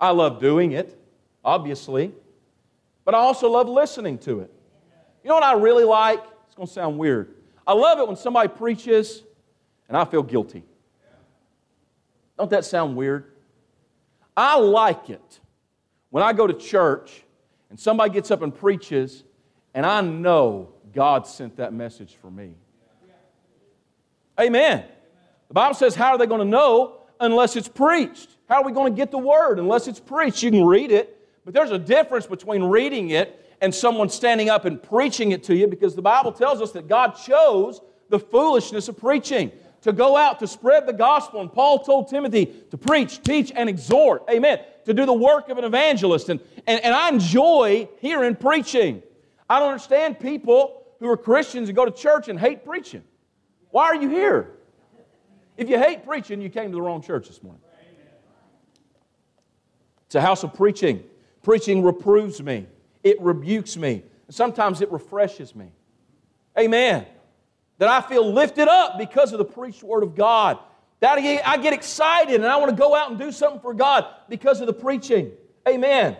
I 0.00 0.10
love 0.10 0.40
doing 0.40 0.72
it, 0.72 0.96
obviously, 1.44 2.12
but 3.08 3.14
I 3.14 3.20
also 3.20 3.48
love 3.48 3.70
listening 3.70 4.18
to 4.18 4.40
it. 4.40 4.52
You 5.24 5.28
know 5.28 5.34
what 5.36 5.42
I 5.42 5.54
really 5.54 5.84
like? 5.84 6.22
It's 6.44 6.54
going 6.54 6.66
to 6.66 6.72
sound 6.74 6.98
weird. 6.98 7.36
I 7.66 7.72
love 7.72 7.98
it 7.98 8.06
when 8.06 8.16
somebody 8.18 8.50
preaches 8.50 9.22
and 9.88 9.96
I 9.96 10.04
feel 10.04 10.22
guilty. 10.22 10.62
Don't 12.36 12.50
that 12.50 12.66
sound 12.66 12.96
weird? 12.96 13.32
I 14.36 14.58
like 14.58 15.08
it 15.08 15.40
when 16.10 16.22
I 16.22 16.34
go 16.34 16.46
to 16.46 16.52
church 16.52 17.24
and 17.70 17.80
somebody 17.80 18.12
gets 18.12 18.30
up 18.30 18.42
and 18.42 18.54
preaches 18.54 19.24
and 19.72 19.86
I 19.86 20.02
know 20.02 20.74
God 20.92 21.26
sent 21.26 21.56
that 21.56 21.72
message 21.72 22.14
for 22.20 22.30
me. 22.30 22.56
Amen. 24.38 24.84
The 25.48 25.54
Bible 25.54 25.74
says, 25.76 25.94
How 25.94 26.10
are 26.10 26.18
they 26.18 26.26
going 26.26 26.42
to 26.42 26.46
know 26.46 27.06
unless 27.20 27.56
it's 27.56 27.68
preached? 27.68 28.28
How 28.50 28.56
are 28.56 28.64
we 28.64 28.72
going 28.72 28.92
to 28.92 28.96
get 28.98 29.10
the 29.10 29.16
word 29.16 29.58
unless 29.58 29.88
it's 29.88 29.98
preached? 29.98 30.42
You 30.42 30.50
can 30.50 30.66
read 30.66 30.92
it, 30.92 31.17
but 31.48 31.54
there's 31.54 31.70
a 31.70 31.78
difference 31.78 32.26
between 32.26 32.62
reading 32.62 33.08
it 33.08 33.56
and 33.62 33.74
someone 33.74 34.10
standing 34.10 34.50
up 34.50 34.66
and 34.66 34.82
preaching 34.82 35.32
it 35.32 35.44
to 35.44 35.56
you 35.56 35.66
because 35.66 35.94
the 35.94 36.02
Bible 36.02 36.30
tells 36.30 36.60
us 36.60 36.72
that 36.72 36.88
God 36.88 37.12
chose 37.12 37.80
the 38.10 38.18
foolishness 38.18 38.86
of 38.88 38.98
preaching 38.98 39.50
to 39.80 39.94
go 39.94 40.14
out 40.14 40.40
to 40.40 40.46
spread 40.46 40.86
the 40.86 40.92
gospel. 40.92 41.40
And 41.40 41.50
Paul 41.50 41.78
told 41.78 42.10
Timothy 42.10 42.52
to 42.70 42.76
preach, 42.76 43.22
teach, 43.22 43.50
and 43.56 43.66
exhort. 43.66 44.24
Amen. 44.28 44.60
To 44.84 44.92
do 44.92 45.06
the 45.06 45.14
work 45.14 45.48
of 45.48 45.56
an 45.56 45.64
evangelist. 45.64 46.28
And, 46.28 46.38
and, 46.66 46.84
and 46.84 46.94
I 46.94 47.08
enjoy 47.08 47.88
hearing 48.00 48.36
preaching. 48.36 49.02
I 49.48 49.58
don't 49.58 49.70
understand 49.70 50.20
people 50.20 50.82
who 51.00 51.08
are 51.08 51.16
Christians 51.16 51.70
and 51.70 51.76
go 51.76 51.86
to 51.86 51.90
church 51.90 52.28
and 52.28 52.38
hate 52.38 52.62
preaching. 52.62 53.04
Why 53.70 53.86
are 53.86 53.96
you 53.96 54.10
here? 54.10 54.50
If 55.56 55.70
you 55.70 55.78
hate 55.78 56.04
preaching, 56.04 56.42
you 56.42 56.50
came 56.50 56.66
to 56.66 56.74
the 56.74 56.82
wrong 56.82 57.00
church 57.00 57.26
this 57.26 57.42
morning. 57.42 57.62
It's 60.08 60.14
a 60.14 60.20
house 60.20 60.42
of 60.42 60.52
preaching. 60.52 61.04
Preaching 61.42 61.82
reproves 61.82 62.42
me, 62.42 62.66
it 63.02 63.20
rebukes 63.20 63.76
me, 63.76 64.02
and 64.26 64.34
sometimes 64.34 64.80
it 64.80 64.90
refreshes 64.92 65.54
me. 65.54 65.72
Amen. 66.58 67.06
That 67.78 67.88
I 67.88 68.00
feel 68.00 68.32
lifted 68.32 68.68
up 68.68 68.98
because 68.98 69.32
of 69.32 69.38
the 69.38 69.44
preached 69.44 69.82
word 69.82 70.02
of 70.02 70.14
God. 70.14 70.58
That 71.00 71.16
I 71.16 71.56
get 71.58 71.72
excited 71.72 72.34
and 72.34 72.44
I 72.44 72.56
want 72.56 72.70
to 72.70 72.76
go 72.76 72.94
out 72.94 73.10
and 73.10 73.18
do 73.18 73.30
something 73.30 73.60
for 73.60 73.72
God 73.72 74.04
because 74.28 74.60
of 74.60 74.66
the 74.66 74.72
preaching. 74.72 75.30
Amen. 75.66 76.16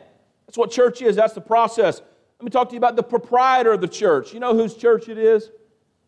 That's 0.46 0.56
what 0.56 0.70
church 0.70 1.02
is. 1.02 1.16
That's 1.16 1.34
the 1.34 1.40
process. 1.40 2.00
Let 2.38 2.44
me 2.44 2.50
talk 2.50 2.68
to 2.68 2.74
you 2.74 2.78
about 2.78 2.94
the 2.94 3.02
proprietor 3.02 3.72
of 3.72 3.80
the 3.80 3.88
church. 3.88 4.32
You 4.32 4.38
know 4.38 4.54
whose 4.54 4.76
church 4.76 5.08
it 5.08 5.18
is? 5.18 5.50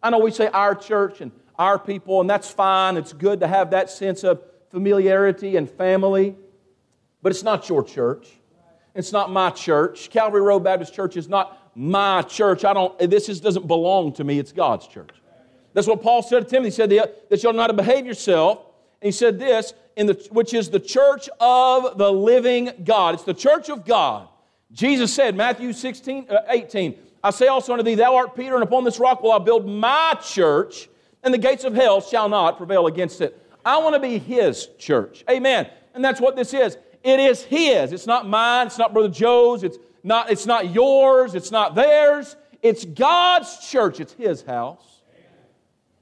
I 0.00 0.10
know 0.10 0.20
we 0.20 0.30
say 0.30 0.46
our 0.46 0.76
church 0.76 1.20
and 1.20 1.32
our 1.58 1.78
people, 1.78 2.20
and 2.20 2.30
that's 2.30 2.48
fine. 2.48 2.96
It's 2.96 3.12
good 3.12 3.40
to 3.40 3.48
have 3.48 3.72
that 3.72 3.90
sense 3.90 4.22
of 4.22 4.40
familiarity 4.70 5.56
and 5.56 5.68
family, 5.68 6.36
but 7.22 7.32
it's 7.32 7.42
not 7.42 7.68
your 7.68 7.82
church. 7.82 8.28
It's 8.94 9.12
not 9.12 9.30
my 9.30 9.50
church. 9.50 10.10
Calvary 10.10 10.42
Road 10.42 10.60
Baptist 10.60 10.94
Church 10.94 11.16
is 11.16 11.28
not 11.28 11.58
my 11.74 12.22
church. 12.22 12.64
I 12.64 12.72
don't, 12.72 12.98
this 12.98 13.28
is, 13.28 13.40
doesn't 13.40 13.66
belong 13.66 14.12
to 14.14 14.24
me. 14.24 14.38
It's 14.38 14.52
God's 14.52 14.86
church. 14.86 15.10
That's 15.72 15.86
what 15.86 16.02
Paul 16.02 16.22
said 16.22 16.40
to 16.40 16.48
Timothy. 16.48 16.70
He 16.70 16.74
said 16.74 16.90
that 16.90 17.42
you'll 17.42 17.52
not 17.52 17.74
behave 17.76 18.06
yourself. 18.06 18.66
And 19.00 19.06
he 19.06 19.12
said 19.12 19.38
this, 19.38 19.72
in 19.96 20.06
the, 20.06 20.28
which 20.30 20.54
is 20.54 20.70
the 20.70 20.80
church 20.80 21.28
of 21.40 21.98
the 21.98 22.10
living 22.10 22.70
God. 22.84 23.14
It's 23.14 23.24
the 23.24 23.34
church 23.34 23.68
of 23.68 23.84
God. 23.84 24.28
Jesus 24.72 25.12
said, 25.12 25.34
Matthew 25.34 25.72
16, 25.72 26.26
uh, 26.30 26.38
18, 26.48 26.96
I 27.22 27.30
say 27.30 27.48
also 27.48 27.72
unto 27.72 27.84
thee, 27.84 27.96
Thou 27.96 28.14
art 28.14 28.36
Peter, 28.36 28.54
and 28.54 28.62
upon 28.62 28.84
this 28.84 28.98
rock 28.98 29.22
will 29.22 29.32
I 29.32 29.38
build 29.38 29.66
my 29.66 30.16
church, 30.22 30.88
and 31.22 31.34
the 31.34 31.38
gates 31.38 31.64
of 31.64 31.74
hell 31.74 32.00
shall 32.00 32.28
not 32.28 32.56
prevail 32.56 32.86
against 32.86 33.20
it. 33.20 33.36
I 33.64 33.78
want 33.78 33.94
to 33.94 34.00
be 34.00 34.18
his 34.18 34.68
church. 34.78 35.24
Amen. 35.28 35.68
And 35.94 36.04
that's 36.04 36.20
what 36.20 36.36
this 36.36 36.54
is. 36.54 36.76
It 37.02 37.20
is 37.20 37.42
his. 37.42 37.92
It's 37.92 38.06
not 38.06 38.28
mine. 38.28 38.66
It's 38.66 38.78
not 38.78 38.92
Brother 38.92 39.08
Joe's. 39.08 39.62
It's 39.62 39.78
not, 40.02 40.30
it's 40.30 40.46
not 40.46 40.72
yours. 40.72 41.34
It's 41.34 41.50
not 41.50 41.74
theirs. 41.74 42.36
It's 42.62 42.84
God's 42.84 43.68
church. 43.68 44.00
It's 44.00 44.12
his 44.12 44.42
house. 44.42 45.02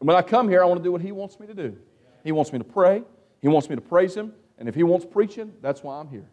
And 0.00 0.06
when 0.06 0.16
I 0.16 0.22
come 0.22 0.48
here, 0.48 0.62
I 0.62 0.66
want 0.66 0.78
to 0.78 0.84
do 0.84 0.92
what 0.92 1.00
he 1.00 1.12
wants 1.12 1.38
me 1.40 1.46
to 1.46 1.54
do. 1.54 1.76
He 2.24 2.32
wants 2.32 2.52
me 2.52 2.58
to 2.58 2.64
pray. 2.64 3.02
He 3.40 3.48
wants 3.48 3.68
me 3.68 3.76
to 3.76 3.82
praise 3.82 4.14
him. 4.14 4.32
And 4.58 4.68
if 4.68 4.74
he 4.74 4.82
wants 4.82 5.06
preaching, 5.06 5.52
that's 5.62 5.82
why 5.82 5.98
I'm 5.98 6.08
here. 6.08 6.28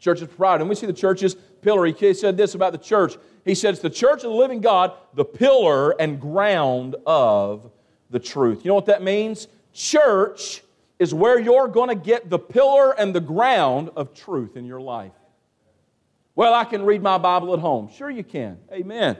Church's 0.00 0.28
pride. 0.28 0.60
And 0.60 0.68
we 0.68 0.74
see 0.74 0.86
the 0.86 0.92
church's 0.92 1.34
pillar. 1.62 1.86
He 1.86 2.14
said 2.14 2.36
this 2.36 2.54
about 2.54 2.72
the 2.72 2.78
church. 2.78 3.16
He 3.44 3.54
said, 3.54 3.74
It's 3.74 3.82
the 3.82 3.90
church 3.90 4.24
of 4.24 4.30
the 4.30 4.36
living 4.36 4.60
God, 4.60 4.92
the 5.14 5.24
pillar 5.24 5.90
and 6.00 6.20
ground 6.20 6.96
of 7.06 7.70
the 8.10 8.18
truth. 8.18 8.64
You 8.64 8.68
know 8.68 8.74
what 8.74 8.86
that 8.86 9.02
means? 9.02 9.48
Church 9.72 10.62
is 11.04 11.12
where 11.12 11.38
you're 11.38 11.68
going 11.68 11.90
to 11.90 11.94
get 11.94 12.30
the 12.30 12.38
pillar 12.38 12.98
and 12.98 13.14
the 13.14 13.20
ground 13.20 13.90
of 13.94 14.14
truth 14.14 14.56
in 14.56 14.64
your 14.64 14.80
life. 14.80 15.12
Well, 16.34 16.54
I 16.54 16.64
can 16.64 16.82
read 16.82 17.02
my 17.02 17.18
Bible 17.18 17.52
at 17.52 17.60
home. 17.60 17.90
Sure, 17.94 18.08
you 18.08 18.24
can. 18.24 18.56
Amen. 18.72 19.18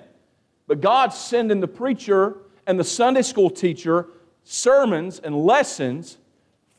But 0.66 0.81
God's 0.81 1.14
sending 1.14 1.61
the 1.61 1.68
preacher 1.68 2.38
and 2.66 2.81
the 2.81 2.85
Sunday 2.85 3.20
school 3.20 3.51
teacher 3.51 4.07
sermons 4.44 5.18
and 5.18 5.37
lessons 5.37 6.16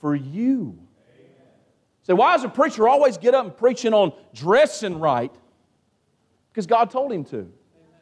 for 0.01 0.15
you. 0.15 0.75
Say, 2.01 2.13
why 2.13 2.35
does 2.35 2.43
a 2.43 2.49
preacher 2.49 2.87
always 2.87 3.19
get 3.19 3.35
up 3.35 3.45
and 3.45 3.55
preaching 3.55 3.93
on 3.93 4.11
dressing 4.33 4.99
right? 4.99 5.33
Because 6.51 6.65
God 6.65 6.89
told 6.89 7.11
him 7.11 7.25
to. 7.25 7.37
And 7.37 7.51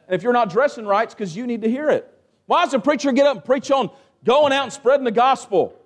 if 0.08 0.22
you're 0.22 0.32
not 0.32 0.48
dressing 0.48 0.86
right, 0.86 1.04
it's 1.04 1.14
because 1.14 1.36
you 1.36 1.46
need 1.46 1.60
to 1.60 1.68
hear 1.68 1.90
it. 1.90 2.10
Why 2.46 2.64
does 2.64 2.72
a 2.72 2.78
preacher 2.78 3.12
get 3.12 3.26
up 3.26 3.36
and 3.36 3.44
preach 3.44 3.70
on 3.70 3.90
going 4.24 4.54
out 4.54 4.62
and 4.62 4.72
spreading 4.72 5.04
the 5.04 5.10
gospel? 5.10 5.78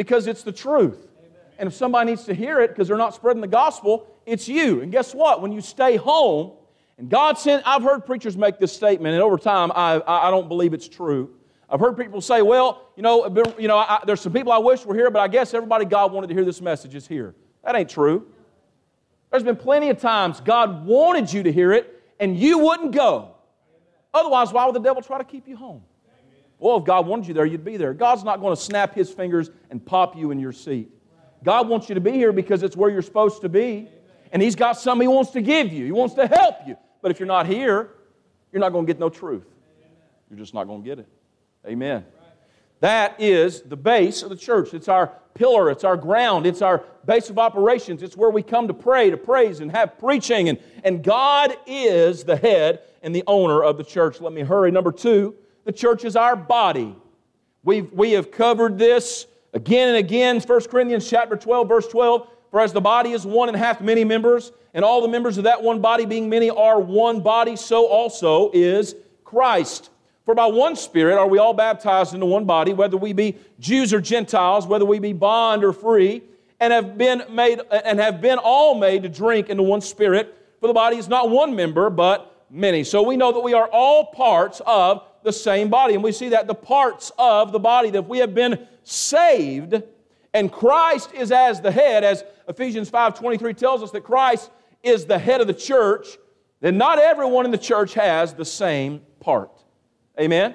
Because 0.00 0.26
it's 0.26 0.42
the 0.42 0.52
truth. 0.52 1.08
And 1.58 1.66
if 1.66 1.74
somebody 1.74 2.12
needs 2.12 2.24
to 2.24 2.32
hear 2.32 2.58
it 2.62 2.68
because 2.68 2.88
they're 2.88 2.96
not 2.96 3.14
spreading 3.14 3.42
the 3.42 3.46
gospel, 3.46 4.06
it's 4.24 4.48
you. 4.48 4.80
And 4.80 4.90
guess 4.90 5.14
what? 5.14 5.42
When 5.42 5.52
you 5.52 5.60
stay 5.60 5.96
home, 5.96 6.52
and 6.96 7.10
God 7.10 7.36
sent, 7.36 7.62
I've 7.66 7.82
heard 7.82 8.06
preachers 8.06 8.34
make 8.34 8.58
this 8.58 8.72
statement, 8.72 9.12
and 9.12 9.22
over 9.22 9.36
time, 9.36 9.70
I, 9.74 10.00
I 10.06 10.30
don't 10.30 10.48
believe 10.48 10.72
it's 10.72 10.88
true. 10.88 11.34
I've 11.68 11.80
heard 11.80 11.98
people 11.98 12.22
say, 12.22 12.40
well, 12.40 12.88
you 12.96 13.02
know, 13.02 13.26
you 13.58 13.68
know 13.68 13.76
I, 13.76 14.00
there's 14.06 14.22
some 14.22 14.32
people 14.32 14.52
I 14.52 14.56
wish 14.56 14.86
were 14.86 14.94
here, 14.94 15.10
but 15.10 15.20
I 15.20 15.28
guess 15.28 15.52
everybody 15.52 15.84
God 15.84 16.12
wanted 16.12 16.28
to 16.28 16.34
hear 16.34 16.46
this 16.46 16.62
message 16.62 16.94
is 16.94 17.06
here. 17.06 17.34
That 17.62 17.76
ain't 17.76 17.90
true. 17.90 18.26
There's 19.30 19.44
been 19.44 19.54
plenty 19.54 19.90
of 19.90 20.00
times 20.00 20.40
God 20.40 20.86
wanted 20.86 21.30
you 21.30 21.42
to 21.42 21.52
hear 21.52 21.74
it 21.74 22.02
and 22.18 22.38
you 22.38 22.56
wouldn't 22.60 22.92
go. 22.92 23.34
Otherwise, 24.14 24.50
why 24.50 24.64
would 24.64 24.74
the 24.74 24.80
devil 24.80 25.02
try 25.02 25.18
to 25.18 25.24
keep 25.24 25.46
you 25.46 25.58
home? 25.58 25.82
Well, 26.60 26.76
if 26.76 26.84
God 26.84 27.06
wanted 27.06 27.26
you 27.26 27.34
there, 27.34 27.46
you'd 27.46 27.64
be 27.64 27.76
there. 27.78 27.94
God's 27.94 28.22
not 28.22 28.40
going 28.40 28.54
to 28.54 28.60
snap 28.60 28.94
his 28.94 29.10
fingers 29.10 29.50
and 29.70 29.84
pop 29.84 30.16
you 30.16 30.30
in 30.30 30.38
your 30.38 30.52
seat. 30.52 30.90
God 31.42 31.68
wants 31.68 31.88
you 31.88 31.94
to 31.94 32.00
be 32.00 32.12
here 32.12 32.32
because 32.32 32.62
it's 32.62 32.76
where 32.76 32.90
you're 32.90 33.02
supposed 33.02 33.40
to 33.40 33.48
be. 33.48 33.88
And 34.30 34.40
He's 34.42 34.54
got 34.54 34.78
something 34.78 35.08
He 35.08 35.12
wants 35.12 35.30
to 35.32 35.40
give 35.40 35.72
you, 35.72 35.84
He 35.84 35.92
wants 35.92 36.14
to 36.14 36.26
help 36.26 36.56
you. 36.66 36.76
But 37.02 37.10
if 37.10 37.18
you're 37.18 37.26
not 37.26 37.46
here, 37.46 37.90
you're 38.52 38.60
not 38.60 38.72
going 38.72 38.86
to 38.86 38.92
get 38.92 39.00
no 39.00 39.08
truth. 39.08 39.46
You're 40.28 40.38
just 40.38 40.54
not 40.54 40.64
going 40.64 40.82
to 40.82 40.88
get 40.88 40.98
it. 40.98 41.08
Amen. 41.66 42.04
That 42.80 43.20
is 43.20 43.62
the 43.62 43.76
base 43.76 44.22
of 44.22 44.30
the 44.30 44.36
church. 44.36 44.72
It's 44.72 44.88
our 44.88 45.12
pillar, 45.34 45.70
it's 45.70 45.84
our 45.84 45.96
ground, 45.96 46.46
it's 46.46 46.62
our 46.62 46.84
base 47.04 47.30
of 47.30 47.38
operations. 47.38 48.02
It's 48.02 48.16
where 48.16 48.30
we 48.30 48.42
come 48.42 48.68
to 48.68 48.74
pray, 48.74 49.10
to 49.10 49.16
praise, 49.16 49.60
and 49.60 49.70
have 49.70 49.98
preaching. 49.98 50.48
And, 50.48 50.58
and 50.84 51.02
God 51.02 51.56
is 51.66 52.24
the 52.24 52.36
head 52.36 52.80
and 53.02 53.14
the 53.14 53.24
owner 53.26 53.62
of 53.62 53.76
the 53.76 53.84
church. 53.84 54.20
Let 54.20 54.32
me 54.32 54.42
hurry. 54.42 54.70
Number 54.70 54.92
two, 54.92 55.34
the 55.64 55.72
church 55.72 56.04
is 56.04 56.16
our 56.16 56.36
body. 56.36 56.94
We've, 57.62 57.92
we 57.92 58.12
have 58.12 58.30
covered 58.30 58.78
this 58.78 59.26
again 59.52 59.88
and 59.88 59.98
again. 59.98 60.40
1 60.40 60.60
Corinthians 60.64 61.08
chapter 61.08 61.36
12, 61.36 61.68
verse 61.68 61.88
12. 61.88 62.28
For 62.50 62.60
as 62.60 62.72
the 62.72 62.80
body 62.80 63.12
is 63.12 63.24
one 63.24 63.48
and 63.48 63.56
hath 63.56 63.80
many 63.80 64.04
members, 64.04 64.52
and 64.74 64.84
all 64.84 65.02
the 65.02 65.08
members 65.08 65.38
of 65.38 65.44
that 65.44 65.62
one 65.62 65.80
body 65.80 66.04
being 66.04 66.28
many 66.28 66.50
are 66.50 66.80
one 66.80 67.20
body, 67.20 67.56
so 67.56 67.86
also 67.86 68.50
is 68.52 68.94
Christ. 69.24 69.90
For 70.24 70.34
by 70.34 70.46
one 70.46 70.76
Spirit 70.76 71.16
are 71.16 71.26
we 71.26 71.38
all 71.38 71.54
baptized 71.54 72.14
into 72.14 72.26
one 72.26 72.44
body, 72.44 72.72
whether 72.72 72.96
we 72.96 73.12
be 73.12 73.36
Jews 73.58 73.92
or 73.92 74.00
Gentiles, 74.00 74.66
whether 74.66 74.84
we 74.84 74.98
be 74.98 75.12
bond 75.12 75.64
or 75.64 75.72
free, 75.72 76.22
and 76.58 76.72
have 76.72 76.98
been 76.98 77.22
made 77.30 77.60
and 77.70 77.98
have 77.98 78.20
been 78.20 78.38
all 78.38 78.74
made 78.74 79.02
to 79.04 79.08
drink 79.08 79.48
into 79.48 79.62
one 79.62 79.80
Spirit. 79.80 80.36
For 80.60 80.66
the 80.66 80.74
body 80.74 80.96
is 80.96 81.08
not 81.08 81.30
one 81.30 81.56
member, 81.56 81.88
but 81.88 82.44
many. 82.50 82.84
So 82.84 83.02
we 83.02 83.16
know 83.16 83.32
that 83.32 83.40
we 83.40 83.54
are 83.54 83.68
all 83.72 84.06
parts 84.06 84.60
of 84.66 85.02
the 85.22 85.32
same 85.32 85.68
body, 85.68 85.94
and 85.94 86.02
we 86.02 86.12
see 86.12 86.30
that 86.30 86.46
the 86.46 86.54
parts 86.54 87.12
of 87.18 87.52
the 87.52 87.58
body 87.58 87.90
that 87.90 88.08
we 88.08 88.18
have 88.18 88.34
been 88.34 88.66
saved, 88.84 89.82
and 90.32 90.50
Christ 90.50 91.12
is 91.12 91.32
as 91.32 91.60
the 91.60 91.70
head, 91.70 92.04
as 92.04 92.24
Ephesians 92.48 92.90
5:23 92.90 93.54
tells 93.54 93.82
us 93.82 93.90
that 93.90 94.02
Christ 94.02 94.50
is 94.82 95.06
the 95.06 95.18
head 95.18 95.40
of 95.40 95.46
the 95.46 95.54
church, 95.54 96.18
then 96.60 96.78
not 96.78 96.98
everyone 96.98 97.44
in 97.44 97.50
the 97.50 97.58
church 97.58 97.94
has 97.94 98.34
the 98.34 98.44
same 98.44 99.00
part. 99.20 99.50
Amen? 100.18 100.54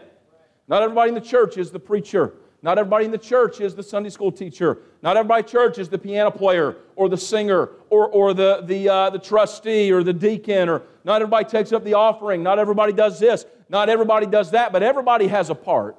Not 0.67 0.81
everybody 0.81 1.09
in 1.09 1.15
the 1.15 1.21
church 1.21 1.57
is 1.57 1.71
the 1.71 1.79
preacher. 1.79 2.33
Not 2.61 2.79
everybody 2.79 3.05
in 3.05 3.11
the 3.11 3.17
church 3.17 3.61
is 3.61 3.75
the 3.75 3.83
Sunday 3.83 4.09
school 4.09 4.31
teacher. 4.31 4.79
Not 5.03 5.17
everybody 5.17 5.41
in 5.41 5.45
the 5.45 5.51
church 5.51 5.77
is 5.77 5.87
the 5.87 5.99
piano 5.99 6.31
player 6.31 6.77
or 6.95 7.09
the 7.09 7.17
singer 7.17 7.69
or, 7.91 8.07
or 8.07 8.33
the, 8.33 8.61
the, 8.65 8.89
uh, 8.89 9.09
the 9.11 9.19
trustee 9.19 9.91
or 9.91 10.01
the 10.01 10.13
deacon. 10.13 10.67
Or 10.69 10.81
not 11.03 11.21
everybody 11.21 11.45
takes 11.45 11.71
up 11.71 11.83
the 11.83 11.93
offering. 11.93 12.41
Not 12.41 12.57
everybody 12.57 12.91
does 12.91 13.19
this. 13.19 13.45
Not 13.69 13.89
everybody 13.89 14.25
does 14.25 14.51
that. 14.51 14.71
But 14.71 14.83
everybody 14.83 15.27
has 15.27 15.49
a 15.49 15.55
part. 15.55 15.97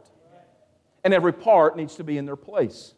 And 1.05 1.15
every 1.15 1.33
part 1.33 1.77
needs 1.77 1.97
to 1.97 2.05
be 2.05 2.19
in 2.19 2.27
their 2.27 2.37
place, 2.37 2.95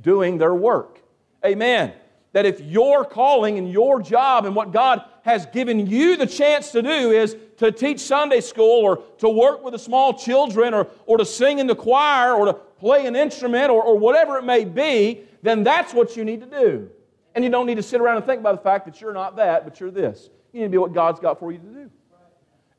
doing 0.00 0.38
their 0.38 0.54
work. 0.54 1.00
Amen 1.44 1.92
that 2.36 2.44
if 2.44 2.60
your 2.60 3.02
calling 3.02 3.56
and 3.56 3.72
your 3.72 3.98
job 3.98 4.44
and 4.44 4.54
what 4.54 4.70
God 4.70 5.02
has 5.22 5.46
given 5.46 5.86
you 5.86 6.18
the 6.18 6.26
chance 6.26 6.70
to 6.72 6.82
do 6.82 7.10
is 7.10 7.34
to 7.56 7.72
teach 7.72 8.00
Sunday 8.00 8.42
school 8.42 8.84
or 8.84 8.98
to 9.20 9.28
work 9.30 9.64
with 9.64 9.72
the 9.72 9.78
small 9.78 10.12
children 10.12 10.74
or, 10.74 10.86
or 11.06 11.16
to 11.16 11.24
sing 11.24 11.60
in 11.60 11.66
the 11.66 11.74
choir 11.74 12.34
or 12.34 12.44
to 12.44 12.52
play 12.52 13.06
an 13.06 13.16
instrument 13.16 13.70
or, 13.70 13.82
or 13.82 13.98
whatever 13.98 14.36
it 14.36 14.44
may 14.44 14.66
be, 14.66 15.22
then 15.40 15.64
that's 15.64 15.94
what 15.94 16.14
you 16.14 16.26
need 16.26 16.40
to 16.42 16.46
do. 16.46 16.90
And 17.34 17.42
you 17.42 17.48
don't 17.48 17.64
need 17.64 17.76
to 17.76 17.82
sit 17.82 18.02
around 18.02 18.18
and 18.18 18.26
think 18.26 18.40
about 18.40 18.56
the 18.56 18.62
fact 18.62 18.84
that 18.84 19.00
you're 19.00 19.14
not 19.14 19.36
that, 19.36 19.64
but 19.64 19.80
you're 19.80 19.90
this. 19.90 20.28
You 20.52 20.60
need 20.60 20.66
to 20.66 20.72
be 20.72 20.76
what 20.76 20.92
God's 20.92 21.20
got 21.20 21.38
for 21.38 21.52
you 21.52 21.58
to 21.58 21.64
do. 21.64 21.90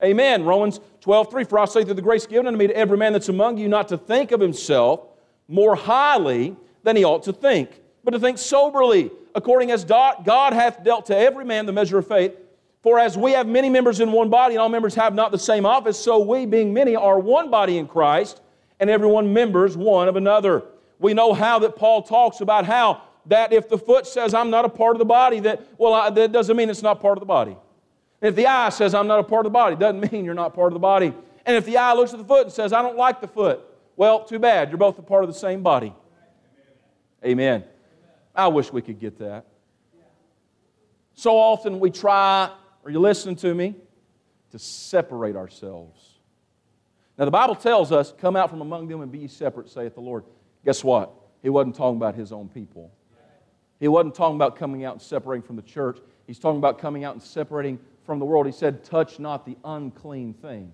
Amen. 0.03 0.43
Romans 0.43 0.79
12, 1.01 1.31
3. 1.31 1.43
For 1.43 1.59
I 1.59 1.65
say 1.65 1.83
through 1.83 1.95
the 1.95 2.01
grace 2.01 2.25
given 2.25 2.47
unto 2.47 2.57
me 2.57 2.67
to 2.67 2.75
every 2.75 2.97
man 2.97 3.13
that's 3.13 3.29
among 3.29 3.57
you 3.57 3.67
not 3.67 3.87
to 3.89 3.97
think 3.97 4.31
of 4.31 4.39
himself 4.39 5.01
more 5.47 5.75
highly 5.75 6.55
than 6.83 6.95
he 6.95 7.03
ought 7.03 7.23
to 7.23 7.33
think, 7.33 7.81
but 8.03 8.11
to 8.11 8.19
think 8.19 8.37
soberly 8.37 9.11
according 9.33 9.71
as 9.71 9.85
God 9.85 10.53
hath 10.53 10.83
dealt 10.83 11.05
to 11.07 11.17
every 11.17 11.45
man 11.45 11.65
the 11.65 11.71
measure 11.71 11.99
of 11.99 12.07
faith. 12.07 12.35
For 12.81 12.99
as 12.99 13.17
we 13.17 13.31
have 13.33 13.47
many 13.47 13.69
members 13.69 13.99
in 13.99 14.11
one 14.11 14.29
body, 14.29 14.55
and 14.55 14.61
all 14.61 14.69
members 14.69 14.95
have 14.95 15.13
not 15.13 15.31
the 15.31 15.39
same 15.39 15.65
office, 15.65 15.99
so 15.99 16.19
we, 16.19 16.45
being 16.45 16.73
many, 16.73 16.95
are 16.95 17.19
one 17.19 17.49
body 17.51 17.77
in 17.77 17.87
Christ, 17.87 18.41
and 18.79 18.89
everyone 18.89 19.33
members 19.33 19.75
one 19.75 20.07
of 20.07 20.15
another. 20.15 20.63
We 20.99 21.13
know 21.13 21.33
how 21.33 21.59
that 21.59 21.75
Paul 21.75 22.01
talks 22.01 22.41
about 22.41 22.65
how 22.65 23.01
that 23.25 23.51
if 23.51 23.67
the 23.67 23.77
foot 23.77 24.07
says, 24.07 24.33
I'm 24.33 24.49
not 24.49 24.65
a 24.65 24.69
part 24.69 24.95
of 24.95 24.99
the 24.99 25.05
body, 25.05 25.39
that, 25.41 25.67
well, 25.77 25.93
I, 25.93 26.09
that 26.09 26.31
doesn't 26.31 26.55
mean 26.55 26.69
it's 26.69 26.81
not 26.81 27.01
part 27.01 27.17
of 27.17 27.19
the 27.19 27.25
body. 27.25 27.57
If 28.21 28.35
the 28.35 28.47
eye 28.47 28.69
says, 28.69 28.93
I'm 28.93 29.07
not 29.07 29.19
a 29.19 29.23
part 29.23 29.45
of 29.45 29.51
the 29.51 29.53
body, 29.53 29.75
doesn't 29.75 30.11
mean 30.11 30.25
you're 30.25 30.33
not 30.33 30.53
part 30.53 30.67
of 30.67 30.73
the 30.73 30.79
body. 30.79 31.13
And 31.45 31.55
if 31.55 31.65
the 31.65 31.77
eye 31.77 31.93
looks 31.93 32.13
at 32.13 32.19
the 32.19 32.25
foot 32.25 32.43
and 32.43 32.53
says, 32.53 32.73
I 32.73 32.81
don't 32.81 32.97
like 32.97 33.21
the 33.21 33.27
foot, 33.27 33.61
well, 33.95 34.23
too 34.23 34.39
bad. 34.39 34.69
You're 34.69 34.77
both 34.77 34.99
a 34.99 35.01
part 35.01 35.23
of 35.23 35.29
the 35.29 35.35
same 35.35 35.63
body. 35.63 35.93
Amen. 37.25 37.63
I 38.35 38.47
wish 38.47 38.71
we 38.71 38.81
could 38.81 38.99
get 38.99 39.17
that. 39.19 39.45
So 41.15 41.35
often 41.35 41.79
we 41.79 41.89
try, 41.89 42.51
are 42.85 42.91
you 42.91 42.99
listening 42.99 43.35
to 43.37 43.53
me? 43.53 43.75
To 44.51 44.59
separate 44.59 45.35
ourselves. 45.35 46.19
Now, 47.17 47.25
the 47.25 47.31
Bible 47.31 47.55
tells 47.55 47.91
us, 47.91 48.13
Come 48.19 48.35
out 48.35 48.49
from 48.51 48.61
among 48.61 48.87
them 48.87 49.01
and 49.01 49.11
be 49.11 49.27
separate, 49.27 49.69
saith 49.69 49.95
the 49.95 50.01
Lord. 50.01 50.23
Guess 50.63 50.83
what? 50.83 51.11
He 51.41 51.49
wasn't 51.49 51.75
talking 51.75 51.97
about 51.97 52.13
his 52.13 52.31
own 52.31 52.49
people. 52.49 52.91
He 53.79 53.87
wasn't 53.87 54.15
talking 54.15 54.35
about 54.35 54.55
coming 54.55 54.85
out 54.85 54.93
and 54.93 55.01
separating 55.01 55.43
from 55.43 55.55
the 55.55 55.61
church. 55.63 55.97
He's 56.27 56.39
talking 56.39 56.57
about 56.59 56.79
coming 56.79 57.03
out 57.03 57.13
and 57.13 57.21
separating 57.21 57.79
from 58.07 58.17
the 58.17 58.25
world. 58.25 58.47
He 58.47 58.51
said, 58.51 58.83
Touch 58.83 59.19
not 59.19 59.45
the 59.45 59.55
unclean 59.63 60.33
thing. 60.33 60.71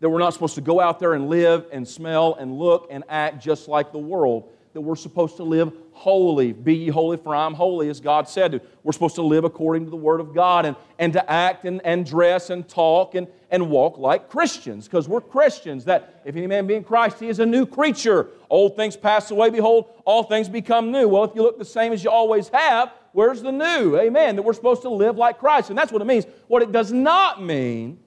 That 0.00 0.10
we're 0.10 0.18
not 0.18 0.32
supposed 0.32 0.56
to 0.56 0.60
go 0.60 0.80
out 0.80 0.98
there 0.98 1.14
and 1.14 1.28
live 1.28 1.66
and 1.70 1.86
smell 1.86 2.34
and 2.34 2.58
look 2.58 2.88
and 2.90 3.04
act 3.08 3.40
just 3.40 3.68
like 3.68 3.92
the 3.92 3.98
world 3.98 4.50
that 4.72 4.80
we're 4.80 4.96
supposed 4.96 5.36
to 5.36 5.42
live 5.42 5.72
holy. 5.92 6.52
Be 6.52 6.74
ye 6.74 6.88
holy, 6.88 7.16
for 7.16 7.34
I'm 7.34 7.54
holy, 7.54 7.88
as 7.88 8.00
God 8.00 8.28
said. 8.28 8.60
We're 8.84 8.92
supposed 8.92 9.16
to 9.16 9.22
live 9.22 9.44
according 9.44 9.84
to 9.86 9.90
the 9.90 9.96
Word 9.96 10.20
of 10.20 10.34
God 10.34 10.66
and, 10.66 10.76
and 10.98 11.12
to 11.14 11.30
act 11.30 11.64
and, 11.64 11.80
and 11.84 12.06
dress 12.06 12.50
and 12.50 12.68
talk 12.68 13.14
and, 13.14 13.26
and 13.50 13.70
walk 13.70 13.98
like 13.98 14.28
Christians, 14.28 14.86
because 14.86 15.08
we're 15.08 15.20
Christians. 15.20 15.84
That 15.86 16.22
if 16.24 16.36
any 16.36 16.46
man 16.46 16.66
be 16.66 16.74
in 16.74 16.84
Christ, 16.84 17.18
he 17.18 17.28
is 17.28 17.40
a 17.40 17.46
new 17.46 17.66
creature. 17.66 18.28
Old 18.48 18.76
things 18.76 18.96
pass 18.96 19.30
away, 19.30 19.50
behold, 19.50 19.86
all 20.04 20.22
things 20.22 20.48
become 20.48 20.92
new. 20.92 21.08
Well, 21.08 21.24
if 21.24 21.34
you 21.34 21.42
look 21.42 21.58
the 21.58 21.64
same 21.64 21.92
as 21.92 22.04
you 22.04 22.10
always 22.10 22.48
have, 22.50 22.92
where's 23.12 23.42
the 23.42 23.52
new? 23.52 23.98
Amen. 23.98 24.36
That 24.36 24.42
we're 24.42 24.52
supposed 24.52 24.82
to 24.82 24.90
live 24.90 25.16
like 25.16 25.38
Christ. 25.38 25.70
And 25.70 25.78
that's 25.78 25.92
what 25.92 26.02
it 26.02 26.06
means. 26.06 26.26
What 26.46 26.62
it 26.62 26.72
does 26.72 26.92
not 26.92 27.42
mean 27.42 27.98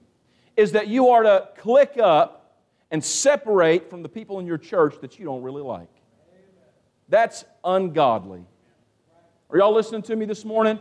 is 0.56 0.72
that 0.72 0.88
you 0.88 1.10
are 1.10 1.22
to 1.22 1.48
click 1.56 1.98
up 2.02 2.60
and 2.90 3.02
separate 3.02 3.88
from 3.88 4.02
the 4.02 4.08
people 4.08 4.38
in 4.38 4.46
your 4.46 4.58
church 4.58 4.96
that 5.00 5.18
you 5.18 5.24
don't 5.24 5.42
really 5.42 5.62
like. 5.62 5.88
That's 7.08 7.44
ungodly. 7.64 8.44
Are 9.50 9.58
y'all 9.58 9.74
listening 9.74 10.02
to 10.02 10.16
me 10.16 10.24
this 10.24 10.44
morning? 10.44 10.78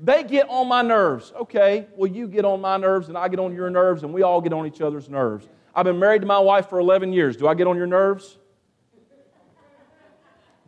They 0.00 0.22
get 0.22 0.48
on 0.48 0.68
my 0.68 0.82
nerves. 0.82 1.32
Okay, 1.40 1.86
well, 1.96 2.10
you 2.10 2.28
get 2.28 2.44
on 2.44 2.60
my 2.60 2.76
nerves 2.76 3.08
and 3.08 3.18
I 3.18 3.28
get 3.28 3.40
on 3.40 3.54
your 3.54 3.70
nerves 3.70 4.04
and 4.04 4.12
we 4.12 4.22
all 4.22 4.40
get 4.40 4.52
on 4.52 4.66
each 4.66 4.80
other's 4.80 5.08
nerves. 5.08 5.48
I've 5.74 5.84
been 5.84 5.98
married 5.98 6.22
to 6.22 6.26
my 6.26 6.38
wife 6.38 6.68
for 6.68 6.78
11 6.78 7.12
years. 7.12 7.36
Do 7.36 7.48
I 7.48 7.54
get 7.54 7.66
on 7.66 7.76
your 7.76 7.86
nerves? 7.86 8.38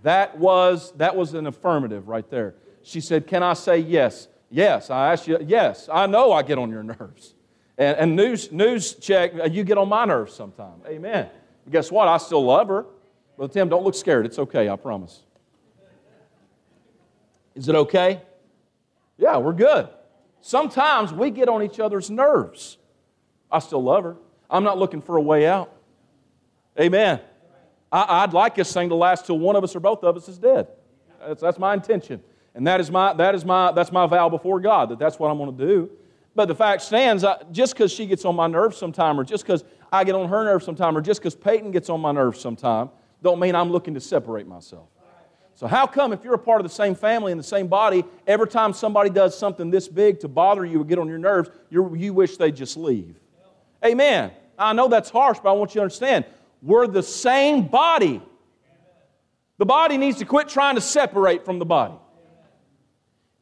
That 0.03 0.39
was, 0.39 0.93
that 0.93 1.15
was 1.15 1.35
an 1.35 1.47
affirmative 1.47 2.09
right 2.09 2.29
there. 2.31 2.55
She 2.83 3.01
said, 3.01 3.27
Can 3.27 3.43
I 3.43 3.55
say 3.55 3.79
yes? 3.79 4.29
Yes. 4.51 4.91
I 4.91 5.13
asked 5.13 5.29
you, 5.29 5.39
yes. 5.47 5.89
I 5.91 6.07
know 6.07 6.33
I 6.33 6.43
get 6.43 6.59
on 6.59 6.71
your 6.71 6.83
nerves. 6.83 7.35
And, 7.79 7.97
and 7.97 8.17
news, 8.17 8.51
news 8.53 8.95
check, 8.95 9.33
uh, 9.35 9.45
you 9.45 9.65
get 9.65 9.79
on 9.79 9.89
my 9.89 10.05
nerves 10.05 10.35
sometime. 10.35 10.83
Amen. 10.87 11.29
But 11.65 11.73
guess 11.73 11.91
what? 11.91 12.09
I 12.09 12.19
still 12.19 12.45
love 12.45 12.69
her. 12.69 12.87
Brother 13.37 13.53
Tim, 13.53 13.69
don't 13.69 13.85
look 13.85 13.95
scared. 13.95 14.27
It's 14.27 14.39
okay, 14.39 14.69
I 14.69 14.77
promise. 14.77 15.23
Is 17.55 17.69
it 17.69 17.75
okay? 17.75 18.21
Yeah, 19.17 19.39
we're 19.39 19.53
good. 19.53 19.89
Sometimes 20.41 21.13
we 21.13 21.31
get 21.31 21.49
on 21.49 21.63
each 21.63 21.81
other's 21.81 22.11
nerves. 22.11 22.79
I 23.51 23.59
still 23.59 23.83
love 23.83 24.05
her. 24.05 24.17
I'm 24.49 24.65
not 24.65 24.79
looking 24.79 25.01
for 25.01 25.17
a 25.17 25.23
way 25.23 25.47
out. 25.47 25.73
Amen. 26.79 27.21
I, 27.93 28.25
would 28.25 28.35
like 28.35 28.55
this 28.55 28.73
thing 28.73 28.89
to 28.91 28.95
last 28.95 29.27
till 29.27 29.39
one 29.39 29.57
of 29.57 29.65
us 29.65 29.75
or 29.75 29.81
both 29.81 30.05
of 30.05 30.17
us 30.17 30.29
is 30.29 30.39
dead. 30.39 30.69
That's, 31.27 31.41
that's 31.41 31.59
my 31.59 31.75
intention. 31.75 32.23
And 32.55 32.67
that 32.67 32.81
is 32.81 32.91
my, 32.91 33.13
that 33.15 33.35
is 33.35 33.45
my, 33.45 33.73
that's 33.73 33.93
my 33.93 34.07
vow 34.07 34.29
before 34.29 34.61
God, 34.61 34.91
that 34.91 34.99
that's 34.99 35.19
what 35.19 35.31
I'm 35.31 35.39
going 35.39 35.57
to 35.57 35.67
do. 35.67 35.91
But 36.35 36.47
the 36.47 36.55
fact 36.55 36.83
stands, 36.83 37.25
I, 37.25 37.43
just 37.51 37.75
because 37.75 37.93
she 37.93 38.07
gets 38.07 38.25
on 38.25 38.37
my 38.37 38.47
nerves 38.47 38.77
sometime, 38.77 39.19
or 39.19 39.25
just 39.25 39.45
because 39.45 39.65
I 39.93 40.05
get 40.05 40.15
on 40.15 40.29
her 40.29 40.45
nerves 40.45 40.65
sometime, 40.65 40.97
or 40.97 41.01
just 41.01 41.21
because 41.21 41.35
Peyton 41.35 41.71
gets 41.71 41.89
on 41.91 42.01
my 42.01 42.13
nerves 42.13 42.41
sometime, 42.41 42.91
don't 43.23 43.39
mean 43.41 43.55
I'm 43.55 43.71
looking 43.71 43.95
to 43.95 44.01
separate 44.01 44.47
myself. 44.47 44.89
So, 45.55 45.67
how 45.67 45.87
come 45.87 46.13
if 46.13 46.25
you're 46.25 46.35
a 46.35 46.39
part 46.39 46.61
of 46.61 46.67
the 46.67 46.75
same 46.75 46.95
family 46.95 47.33
and 47.33 47.39
the 47.39 47.45
same 47.45 47.67
body, 47.67 48.05
every 48.27 48.47
time 48.47 48.73
somebody 48.73 49.11
does 49.11 49.37
something 49.37 49.71
this 49.71 49.89
big 49.89 50.21
to 50.21 50.29
bother 50.29 50.65
you 50.65 50.81
or 50.81 50.85
get 50.85 50.99
on 50.99 51.07
your 51.07 51.19
nerves, 51.19 51.51
you 51.71 52.15
wish 52.15 52.39
they'd 52.39 52.57
just 52.57 52.79
leave? 52.79 53.17
Amen. 53.85 54.31
I 54.59 54.73
know 54.73 54.89
that's 54.89 55.11
harsh, 55.11 55.39
but 55.43 55.51
I 55.51 55.53
want 55.53 55.75
you 55.75 55.81
to 55.81 55.83
understand 55.83 56.25
we're 56.63 56.87
the 56.87 57.03
same 57.03 57.67
body. 57.67 58.23
The 59.59 59.67
body 59.67 59.99
needs 59.99 60.19
to 60.19 60.25
quit 60.25 60.49
trying 60.49 60.77
to 60.77 60.81
separate 60.81 61.45
from 61.45 61.59
the 61.59 61.67
body. 61.67 61.95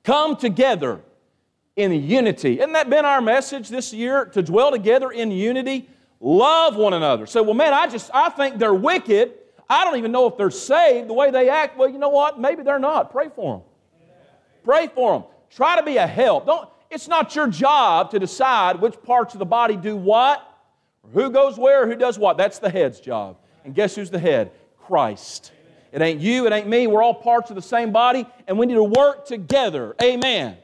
Come 0.09 0.37
together 0.37 1.03
in 1.77 1.93
unity. 1.93 2.61
Isn't 2.61 2.73
that 2.73 2.89
been 2.89 3.05
our 3.05 3.21
message 3.21 3.69
this 3.69 3.93
year? 3.93 4.25
To 4.25 4.43
dwell 4.43 4.71
together 4.71 5.11
in 5.11 5.31
unity? 5.31 5.87
Love 6.19 6.77
one 6.77 6.95
another. 6.95 7.27
Say, 7.27 7.43
well, 7.43 7.53
man, 7.53 7.75
I 7.75 7.89
just, 7.89 8.11
I 8.15 8.31
think 8.31 8.57
they're 8.57 8.73
wicked. 8.73 9.35
I 9.69 9.85
don't 9.85 9.99
even 9.99 10.11
know 10.11 10.27
if 10.27 10.39
they're 10.39 10.51
saved 10.51 11.11
the 11.11 11.13
way 11.13 11.31
they 11.31 11.51
act. 11.51 11.77
Well, 11.77 11.91
you 11.91 11.99
know 11.99 12.09
what? 12.09 12.41
Maybe 12.41 12.63
they're 12.63 12.79
not. 12.79 13.13
Pray 13.13 13.29
for 13.29 13.59
them. 13.59 14.09
Pray 14.65 14.87
for 14.87 15.13
them. 15.13 15.25
Try 15.51 15.77
to 15.77 15.83
be 15.83 15.99
a 15.99 16.07
help. 16.07 16.47
Don't, 16.47 16.71
it's 16.91 17.07
not 17.07 17.37
your 17.37 17.47
job 17.47 18.11
to 18.13 18.19
decide 18.19 18.81
which 18.81 19.03
parts 19.03 19.35
of 19.35 19.41
the 19.41 19.45
body 19.45 19.77
do 19.77 19.95
what, 19.95 20.43
or 21.03 21.11
who 21.11 21.31
goes 21.31 21.59
where, 21.59 21.87
who 21.87 21.97
does 21.97 22.19
what. 22.19 22.39
That's 22.39 22.59
the 22.59 22.71
head's 22.71 22.99
job. 22.99 23.37
And 23.63 23.75
guess 23.75 23.95
who's 23.95 24.09
the 24.09 24.19
head? 24.19 24.53
Christ. 24.87 25.53
It 25.93 26.03
ain't 26.03 26.21
you, 26.21 26.47
it 26.47 26.53
ain't 26.53 26.69
me. 26.69 26.87
We're 26.87 27.03
all 27.03 27.15
parts 27.15 27.51
of 27.51 27.57
the 27.57 27.63
same 27.63 27.93
body, 27.93 28.27
and 28.47 28.59
we 28.59 28.67
need 28.67 28.75
to 28.75 28.85
work 28.85 29.27
together. 29.27 29.95
Amen. 30.03 30.57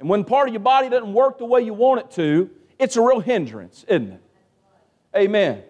And 0.00 0.08
when 0.08 0.24
part 0.24 0.48
of 0.48 0.54
your 0.54 0.60
body 0.60 0.88
doesn't 0.88 1.12
work 1.12 1.38
the 1.38 1.44
way 1.44 1.62
you 1.62 1.74
want 1.74 2.00
it 2.00 2.10
to, 2.12 2.50
it's 2.78 2.96
a 2.96 3.02
real 3.02 3.20
hindrance, 3.20 3.84
isn't 3.88 4.12
it? 4.12 4.22
Amen. 5.16 5.62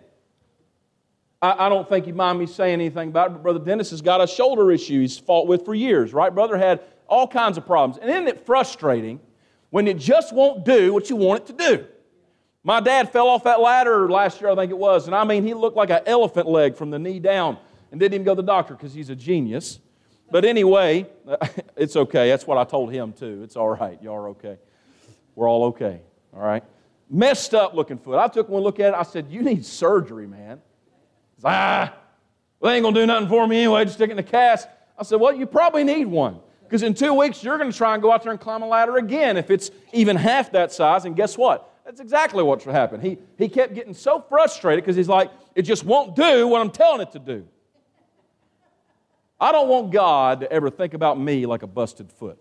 I, 1.41 1.67
I 1.67 1.69
don't 1.69 1.89
think 1.89 2.07
you 2.07 2.15
mind 2.15 2.39
me 2.39 2.47
saying 2.47 2.75
anything 2.75 3.09
about 3.09 3.29
it, 3.29 3.35
but 3.35 3.43
Brother 3.43 3.61
Dennis 3.61 3.91
has 3.91 4.03
got 4.03 4.21
a 4.21 4.27
shoulder 4.27 4.71
issue 4.71 5.01
he's 5.01 5.19
fought 5.19 5.47
with 5.47 5.65
for 5.65 5.75
years, 5.75 6.13
right? 6.13 6.35
Brother 6.35 6.59
had 6.59 6.81
all 7.09 7.27
kinds 7.27 7.57
of 7.57 7.67
problems. 7.67 7.99
And 8.01 8.11
isn't 8.11 8.29
it 8.29 8.45
frustrating 8.45 9.21
when 9.71 9.89
it 9.89 9.99
just 9.99 10.33
won't 10.33 10.65
do 10.65 10.93
what 10.93 11.09
you 11.11 11.17
want 11.17 11.43
it 11.43 11.47
to 11.57 11.77
do? 11.77 11.87
My 12.65 12.81
dad 12.81 13.11
fell 13.11 13.29
off 13.29 13.45
that 13.45 13.61
ladder 13.61 14.11
last 14.11 14.41
year, 14.41 14.51
I 14.51 14.55
think 14.55 14.71
it 14.71 14.79
was, 14.79 15.07
and 15.07 15.15
I 15.15 15.25
mean, 15.25 15.45
he 15.45 15.55
looked 15.55 15.77
like 15.77 15.91
an 15.91 16.03
elephant 16.07 16.49
leg 16.49 16.77
from 16.77 16.91
the 16.91 16.99
knee 16.99 17.21
down 17.21 17.57
and 17.91 18.01
didn't 18.01 18.15
even 18.15 18.25
go 18.25 18.35
to 18.35 18.43
the 18.43 18.47
doctor 18.47 18.75
because 18.75 18.95
he's 18.95 19.11
a 19.11 19.17
genius. 19.17 19.81
But 20.31 20.45
anyway, 20.45 21.07
it's 21.77 21.97
okay. 21.97 22.29
That's 22.29 22.47
what 22.47 22.59
I 22.59 22.65
told 22.65 22.93
him 22.93 23.13
too. 23.13 23.43
It's 23.43 23.57
all 23.57 23.71
right. 23.71 24.01
Y'all 24.03 24.17
are 24.17 24.29
okay. 24.31 24.59
We're 25.35 25.49
all 25.49 25.65
okay. 25.67 26.01
All 26.35 26.43
right. 26.43 26.63
Messed 27.11 27.55
up 27.55 27.75
looking 27.75 27.99
foot. 27.99 28.19
I 28.19 28.29
took 28.29 28.49
one 28.49 28.63
look 28.63 28.81
at 28.81 28.93
it. 28.93 28.95
I 28.95 29.03
said, 29.03 29.31
You 29.31 29.43
need 29.43 29.65
surgery, 29.65 30.27
man. 30.27 30.61
He's 31.37 31.45
like, 31.45 31.55
Ah, 31.55 31.95
well, 32.61 32.71
they 32.71 32.77
ain't 32.77 32.83
going 32.83 32.95
to 32.95 33.01
do 33.01 33.07
nothing 33.07 33.29
for 33.29 33.47
me 33.47 33.59
anyway. 33.59 33.85
Just 33.85 33.97
stick 33.97 34.09
it 34.09 34.13
in 34.13 34.17
the 34.17 34.23
cast. 34.23 34.69
I 34.99 35.05
said, 35.05 35.21
Well, 35.21 35.35
you 35.35 35.47
probably 35.47 35.85
need 35.85 36.07
one. 36.07 36.41
Because 36.65 36.83
in 36.83 36.93
two 36.93 37.15
weeks, 37.15 37.43
you're 37.43 37.57
going 37.57 37.71
to 37.71 37.77
try 37.77 37.95
and 37.95 38.03
go 38.03 38.13
out 38.13 38.23
there 38.23 38.33
and 38.33 38.41
climb 38.41 38.63
a 38.63 38.69
ladder 38.69 38.99
again 38.99 39.39
if 39.39 39.51
it's 39.51 39.71
even 39.95 40.17
half 40.17 40.53
that 40.53 40.71
size. 40.71 41.07
And 41.07 41.17
guess 41.17 41.39
what? 41.39 41.73
That's 41.87 42.01
exactly 42.01 42.43
what 42.43 42.63
happened. 42.65 43.03
He, 43.03 43.17
he 43.39 43.49
kept 43.49 43.75
getting 43.75 43.95
so 43.95 44.21
frustrated 44.29 44.85
because 44.85 44.97
he's 44.97 45.09
like, 45.09 45.31
It 45.55 45.63
just 45.63 45.85
won't 45.85 46.15
do 46.15 46.47
what 46.47 46.61
I'm 46.61 46.71
telling 46.71 47.01
it 47.01 47.13
to 47.13 47.19
do. 47.19 47.47
I 49.41 49.53
don't 49.53 49.69
want 49.69 49.93
God 49.93 50.41
to 50.41 50.53
ever 50.53 50.71
think 50.71 50.95
about 50.95 51.19
me 51.19 51.47
like 51.47 51.63
a 51.63 51.67
busted 51.67 52.11
foot. 52.11 52.39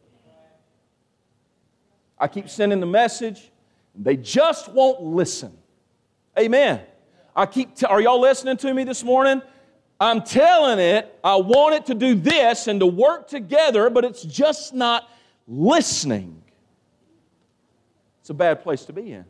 I 2.19 2.27
keep 2.27 2.49
sending 2.49 2.79
the 2.79 2.87
message, 2.87 3.51
they 3.95 4.17
just 4.17 4.69
won't 4.69 5.01
listen. 5.01 5.55
Amen. 6.37 6.81
I 7.35 7.45
keep 7.45 7.75
t- 7.75 7.85
are 7.85 8.01
y'all 8.01 8.19
listening 8.19 8.57
to 8.57 8.73
me 8.73 8.83
this 8.83 9.03
morning? 9.03 9.41
I'm 9.99 10.23
telling 10.23 10.79
it, 10.79 11.17
I 11.23 11.35
want 11.37 11.75
it 11.75 11.85
to 11.87 11.95
do 11.95 12.15
this 12.15 12.67
and 12.67 12.79
to 12.79 12.85
work 12.85 13.27
together, 13.27 13.89
but 13.89 14.05
it's 14.05 14.23
just 14.23 14.73
not 14.73 15.09
listening. 15.47 16.41
It's 18.21 18.29
a 18.29 18.35
bad 18.35 18.61
place 18.61 18.85
to 18.85 18.93
be 18.93 19.11
in. 19.11 19.25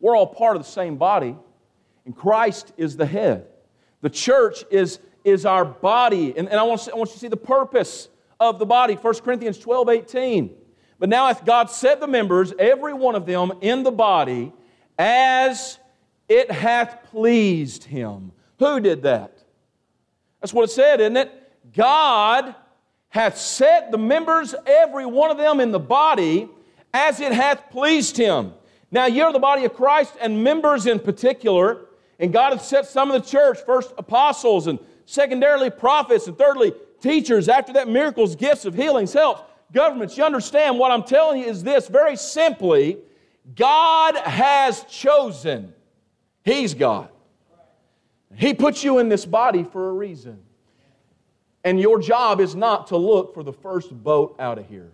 We're 0.00 0.16
all 0.16 0.26
part 0.26 0.56
of 0.56 0.62
the 0.62 0.68
same 0.68 0.96
body, 0.96 1.34
and 2.04 2.14
Christ 2.16 2.72
is 2.76 2.96
the 2.96 3.06
head. 3.06 3.46
The 4.02 4.10
church 4.10 4.64
is 4.70 5.00
is 5.26 5.44
our 5.44 5.64
body. 5.64 6.32
And, 6.36 6.48
and 6.48 6.58
I, 6.58 6.62
want 6.62 6.82
to, 6.82 6.92
I 6.92 6.96
want 6.96 7.10
you 7.10 7.14
to 7.14 7.18
see 7.18 7.28
the 7.28 7.36
purpose 7.36 8.08
of 8.38 8.58
the 8.58 8.66
body. 8.66 8.94
1 8.94 9.14
Corinthians 9.16 9.58
12 9.58 9.88
18. 9.88 10.56
But 10.98 11.08
now 11.08 11.26
hath 11.26 11.44
God 11.44 11.68
set 11.70 12.00
the 12.00 12.06
members, 12.06 12.54
every 12.58 12.94
one 12.94 13.14
of 13.14 13.26
them, 13.26 13.52
in 13.60 13.82
the 13.82 13.90
body 13.90 14.52
as 14.98 15.78
it 16.28 16.50
hath 16.50 17.04
pleased 17.10 17.84
him. 17.84 18.32
Who 18.58 18.80
did 18.80 19.02
that? 19.02 19.36
That's 20.40 20.54
what 20.54 20.64
it 20.64 20.72
said, 20.72 21.00
isn't 21.00 21.16
it? 21.16 21.30
God 21.74 22.54
hath 23.08 23.36
set 23.36 23.90
the 23.90 23.98
members, 23.98 24.54
every 24.66 25.06
one 25.06 25.30
of 25.30 25.36
them, 25.36 25.60
in 25.60 25.72
the 25.72 25.78
body 25.78 26.48
as 26.94 27.20
it 27.20 27.32
hath 27.32 27.70
pleased 27.70 28.16
him. 28.16 28.54
Now, 28.90 29.06
you're 29.06 29.32
the 29.32 29.38
body 29.38 29.64
of 29.64 29.74
Christ 29.74 30.14
and 30.20 30.42
members 30.42 30.86
in 30.86 30.98
particular, 30.98 31.86
and 32.18 32.32
God 32.32 32.52
hath 32.52 32.64
set 32.64 32.86
some 32.86 33.10
of 33.10 33.22
the 33.22 33.28
church, 33.28 33.58
first 33.66 33.92
apostles 33.98 34.66
and 34.66 34.78
secondarily, 35.06 35.70
prophets, 35.70 36.26
and 36.26 36.36
thirdly, 36.36 36.74
teachers. 37.00 37.48
After 37.48 37.72
that, 37.74 37.88
miracles, 37.88 38.36
gifts 38.36 38.66
of 38.66 38.74
healings, 38.74 39.12
helps, 39.12 39.42
governments. 39.72 40.18
You 40.18 40.24
understand 40.24 40.78
what 40.78 40.90
I'm 40.90 41.04
telling 41.04 41.40
you 41.40 41.46
is 41.46 41.62
this 41.62 41.88
very 41.88 42.16
simply 42.16 42.98
God 43.54 44.16
has 44.16 44.84
chosen. 44.84 45.72
He's 46.44 46.74
God. 46.74 47.08
He 48.34 48.52
put 48.52 48.84
you 48.84 48.98
in 48.98 49.08
this 49.08 49.24
body 49.24 49.64
for 49.64 49.88
a 49.88 49.92
reason. 49.92 50.40
And 51.64 51.80
your 51.80 52.00
job 52.00 52.40
is 52.40 52.54
not 52.54 52.88
to 52.88 52.96
look 52.96 53.34
for 53.34 53.42
the 53.42 53.52
first 53.52 53.90
boat 53.90 54.36
out 54.38 54.58
of 54.58 54.68
here. 54.68 54.92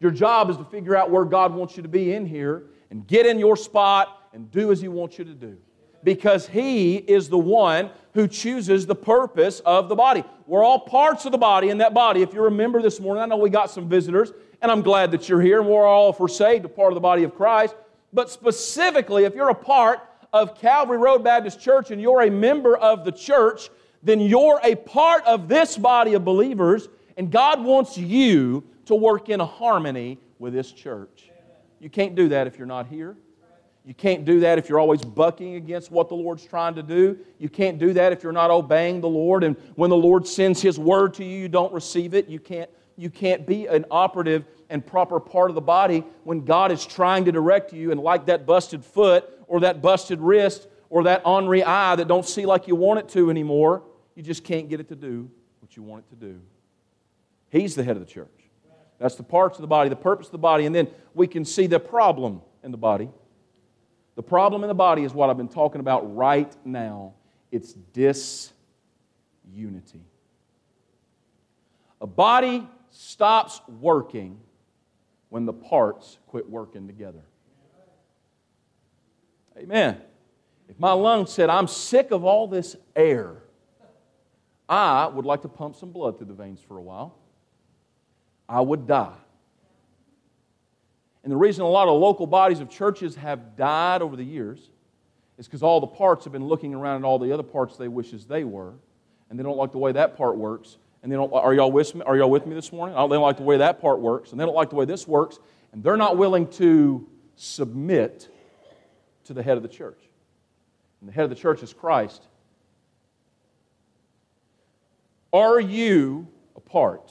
Your 0.00 0.10
job 0.10 0.50
is 0.50 0.56
to 0.56 0.64
figure 0.64 0.96
out 0.96 1.10
where 1.10 1.24
God 1.24 1.54
wants 1.54 1.76
you 1.76 1.82
to 1.82 1.88
be 1.88 2.12
in 2.12 2.26
here 2.26 2.64
and 2.90 3.06
get 3.06 3.26
in 3.26 3.38
your 3.38 3.56
spot 3.56 4.28
and 4.32 4.50
do 4.50 4.72
as 4.72 4.80
He 4.80 4.88
wants 4.88 5.18
you 5.18 5.24
to 5.24 5.34
do 5.34 5.58
because 6.02 6.48
He 6.48 6.96
is 6.96 7.28
the 7.28 7.38
one 7.38 7.90
who 8.14 8.26
chooses 8.26 8.86
the 8.86 8.94
purpose 8.94 9.60
of 9.60 9.88
the 9.88 9.94
body. 9.94 10.24
We're 10.46 10.64
all 10.64 10.80
parts 10.80 11.26
of 11.26 11.32
the 11.32 11.38
body 11.38 11.68
in 11.68 11.78
that 11.78 11.94
body. 11.94 12.22
If 12.22 12.34
you 12.34 12.42
remember 12.42 12.82
this 12.82 13.00
morning, 13.00 13.22
I 13.22 13.26
know 13.26 13.36
we 13.36 13.50
got 13.50 13.70
some 13.70 13.88
visitors, 13.88 14.32
and 14.62 14.70
I'm 14.70 14.82
glad 14.82 15.12
that 15.12 15.28
you're 15.28 15.40
here, 15.40 15.60
and 15.60 15.68
we're 15.68 15.86
all, 15.86 16.10
if 16.10 16.18
we're 16.18 16.28
saved, 16.28 16.64
a 16.64 16.68
part 16.68 16.92
of 16.92 16.94
the 16.94 17.00
body 17.00 17.22
of 17.22 17.34
Christ. 17.34 17.74
But 18.12 18.30
specifically, 18.30 19.24
if 19.24 19.34
you're 19.34 19.50
a 19.50 19.54
part 19.54 20.00
of 20.32 20.58
Calvary 20.58 20.98
Road 20.98 21.22
Baptist 21.22 21.60
Church 21.60 21.90
and 21.90 22.00
you're 22.00 22.22
a 22.22 22.30
member 22.30 22.76
of 22.76 23.04
the 23.04 23.12
church, 23.12 23.70
then 24.02 24.20
you're 24.20 24.60
a 24.62 24.74
part 24.74 25.24
of 25.24 25.48
this 25.48 25.76
body 25.76 26.14
of 26.14 26.24
believers, 26.24 26.88
and 27.16 27.30
God 27.30 27.62
wants 27.62 27.98
you 27.98 28.64
to 28.86 28.94
work 28.94 29.28
in 29.28 29.40
harmony 29.40 30.18
with 30.38 30.52
this 30.52 30.72
church. 30.72 31.30
You 31.78 31.90
can't 31.90 32.14
do 32.14 32.28
that 32.28 32.46
if 32.46 32.58
you're 32.58 32.66
not 32.66 32.86
here. 32.86 33.16
You 33.84 33.94
can't 33.94 34.24
do 34.24 34.40
that 34.40 34.58
if 34.58 34.68
you're 34.68 34.78
always 34.78 35.02
bucking 35.02 35.54
against 35.54 35.90
what 35.90 36.08
the 36.08 36.14
Lord's 36.14 36.44
trying 36.44 36.74
to 36.74 36.82
do. 36.82 37.18
You 37.38 37.48
can't 37.48 37.78
do 37.78 37.92
that 37.94 38.12
if 38.12 38.22
you're 38.22 38.32
not 38.32 38.50
obeying 38.50 39.00
the 39.00 39.08
Lord. 39.08 39.42
And 39.42 39.56
when 39.74 39.90
the 39.90 39.96
Lord 39.96 40.26
sends 40.26 40.60
His 40.60 40.78
word 40.78 41.14
to 41.14 41.24
you, 41.24 41.38
you 41.38 41.48
don't 41.48 41.72
receive 41.72 42.14
it. 42.14 42.28
You 42.28 42.38
can't, 42.38 42.70
you 42.96 43.08
can't 43.08 43.46
be 43.46 43.66
an 43.66 43.86
operative 43.90 44.44
and 44.68 44.86
proper 44.86 45.18
part 45.18 45.50
of 45.50 45.54
the 45.54 45.62
body 45.62 46.04
when 46.24 46.44
God 46.44 46.70
is 46.70 46.84
trying 46.84 47.24
to 47.24 47.32
direct 47.32 47.72
you. 47.72 47.90
And 47.90 48.00
like 48.00 48.26
that 48.26 48.44
busted 48.44 48.84
foot 48.84 49.28
or 49.46 49.60
that 49.60 49.80
busted 49.80 50.20
wrist 50.20 50.68
or 50.90 51.04
that 51.04 51.22
ornery 51.24 51.64
eye 51.64 51.96
that 51.96 52.06
don't 52.06 52.26
see 52.26 52.44
like 52.44 52.68
you 52.68 52.76
want 52.76 53.00
it 53.00 53.08
to 53.10 53.30
anymore, 53.30 53.82
you 54.14 54.22
just 54.22 54.44
can't 54.44 54.68
get 54.68 54.80
it 54.80 54.88
to 54.88 54.96
do 54.96 55.30
what 55.60 55.74
you 55.76 55.82
want 55.82 56.04
it 56.04 56.20
to 56.20 56.26
do. 56.26 56.40
He's 57.48 57.74
the 57.74 57.82
head 57.82 57.96
of 57.96 58.06
the 58.06 58.12
church. 58.12 58.28
That's 58.98 59.14
the 59.14 59.22
parts 59.22 59.56
of 59.56 59.62
the 59.62 59.68
body, 59.68 59.88
the 59.88 59.96
purpose 59.96 60.26
of 60.26 60.32
the 60.32 60.38
body. 60.38 60.66
And 60.66 60.74
then 60.74 60.88
we 61.14 61.26
can 61.26 61.46
see 61.46 61.66
the 61.66 61.80
problem 61.80 62.42
in 62.62 62.70
the 62.70 62.76
body 62.76 63.08
the 64.20 64.28
problem 64.28 64.62
in 64.62 64.68
the 64.68 64.74
body 64.74 65.02
is 65.02 65.14
what 65.14 65.30
I've 65.30 65.38
been 65.38 65.48
talking 65.48 65.80
about 65.80 66.14
right 66.14 66.54
now 66.62 67.14
it's 67.50 67.72
disunity. 67.94 68.52
A 72.02 72.06
body 72.06 72.68
stops 72.90 73.62
working 73.80 74.38
when 75.30 75.46
the 75.46 75.54
parts 75.54 76.18
quit 76.26 76.46
working 76.50 76.86
together. 76.86 77.22
Amen. 79.56 80.02
If 80.68 80.78
my 80.78 80.92
lungs 80.92 81.32
said, 81.32 81.48
I'm 81.48 81.66
sick 81.66 82.10
of 82.10 82.22
all 82.22 82.46
this 82.46 82.76
air, 82.94 83.38
I 84.68 85.06
would 85.06 85.24
like 85.24 85.40
to 85.40 85.48
pump 85.48 85.76
some 85.76 85.92
blood 85.92 86.18
through 86.18 86.26
the 86.26 86.34
veins 86.34 86.60
for 86.60 86.76
a 86.76 86.82
while. 86.82 87.16
I 88.46 88.60
would 88.60 88.86
die. 88.86 89.16
And 91.22 91.32
the 91.32 91.36
reason 91.36 91.62
a 91.64 91.68
lot 91.68 91.88
of 91.88 92.00
local 92.00 92.26
bodies 92.26 92.60
of 92.60 92.70
churches 92.70 93.14
have 93.16 93.56
died 93.56 94.02
over 94.02 94.16
the 94.16 94.24
years 94.24 94.70
is 95.38 95.46
because 95.46 95.62
all 95.62 95.80
the 95.80 95.86
parts 95.86 96.24
have 96.24 96.32
been 96.32 96.46
looking 96.46 96.74
around 96.74 97.02
at 97.02 97.06
all 97.06 97.18
the 97.18 97.32
other 97.32 97.42
parts 97.42 97.76
they 97.76 97.88
wish 97.88 98.12
as 98.12 98.26
they 98.26 98.44
were, 98.44 98.74
and 99.28 99.38
they 99.38 99.42
don't 99.42 99.56
like 99.56 99.72
the 99.72 99.78
way 99.78 99.92
that 99.92 100.16
part 100.16 100.36
works. 100.36 100.78
And 101.02 101.10
they 101.10 101.16
don't, 101.16 101.32
are 101.32 101.54
y'all 101.54 101.72
with 101.72 101.94
me? 101.94 102.02
Are 102.02 102.16
y'all 102.16 102.30
with 102.30 102.46
me 102.46 102.54
this 102.54 102.72
morning? 102.72 102.94
They 102.94 103.14
don't 103.14 103.22
like 103.22 103.38
the 103.38 103.42
way 103.42 103.56
that 103.56 103.80
part 103.80 104.00
works, 104.00 104.32
and 104.32 104.40
they 104.40 104.44
don't 104.44 104.54
like 104.54 104.68
the 104.68 104.76
way 104.76 104.84
this 104.84 105.08
works, 105.08 105.38
and 105.72 105.82
they're 105.82 105.96
not 105.96 106.18
willing 106.18 106.46
to 106.52 107.08
submit 107.36 108.28
to 109.24 109.32
the 109.32 109.42
head 109.42 109.56
of 109.56 109.62
the 109.62 109.68
church. 109.68 109.98
And 111.00 111.08
the 111.08 111.12
head 111.14 111.24
of 111.24 111.30
the 111.30 111.36
church 111.36 111.62
is 111.62 111.72
Christ. 111.72 112.22
Are 115.32 115.58
you 115.58 116.28
a 116.54 116.60
part? 116.60 117.10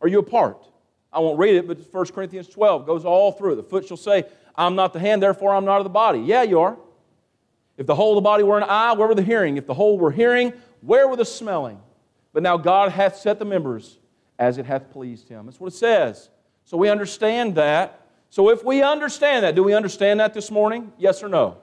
Are 0.00 0.08
you 0.08 0.20
a 0.20 0.22
part? 0.22 0.64
I 1.12 1.20
won't 1.20 1.38
read 1.38 1.56
it, 1.56 1.68
but 1.68 1.78
1 1.92 2.06
Corinthians 2.06 2.48
12 2.48 2.86
goes 2.86 3.04
all 3.04 3.32
through. 3.32 3.56
The 3.56 3.62
foot 3.62 3.86
shall 3.86 3.96
say, 3.96 4.24
I'm 4.56 4.74
not 4.74 4.92
the 4.92 4.98
hand, 4.98 5.22
therefore 5.22 5.54
I'm 5.54 5.64
not 5.64 5.78
of 5.78 5.84
the 5.84 5.90
body. 5.90 6.20
Yeah, 6.20 6.42
you 6.42 6.60
are. 6.60 6.76
If 7.76 7.86
the 7.86 7.94
whole 7.94 8.12
of 8.12 8.16
the 8.16 8.24
body 8.24 8.44
were 8.44 8.58
an 8.58 8.64
eye, 8.64 8.92
where 8.92 9.08
were 9.08 9.14
the 9.14 9.22
hearing? 9.22 9.56
If 9.56 9.66
the 9.66 9.74
whole 9.74 9.98
were 9.98 10.10
hearing, 10.10 10.52
where 10.80 11.08
were 11.08 11.16
the 11.16 11.24
smelling? 11.24 11.80
But 12.32 12.42
now 12.42 12.56
God 12.56 12.92
hath 12.92 13.16
set 13.16 13.38
the 13.38 13.44
members 13.44 13.98
as 14.38 14.58
it 14.58 14.66
hath 14.66 14.90
pleased 14.90 15.28
him. 15.28 15.46
That's 15.46 15.60
what 15.60 15.72
it 15.72 15.76
says. 15.76 16.30
So 16.64 16.76
we 16.76 16.88
understand 16.88 17.54
that. 17.56 18.06
So 18.30 18.48
if 18.50 18.64
we 18.64 18.82
understand 18.82 19.44
that, 19.44 19.54
do 19.54 19.62
we 19.62 19.74
understand 19.74 20.20
that 20.20 20.32
this 20.32 20.50
morning? 20.50 20.92
Yes 20.98 21.22
or 21.22 21.28
no? 21.28 21.58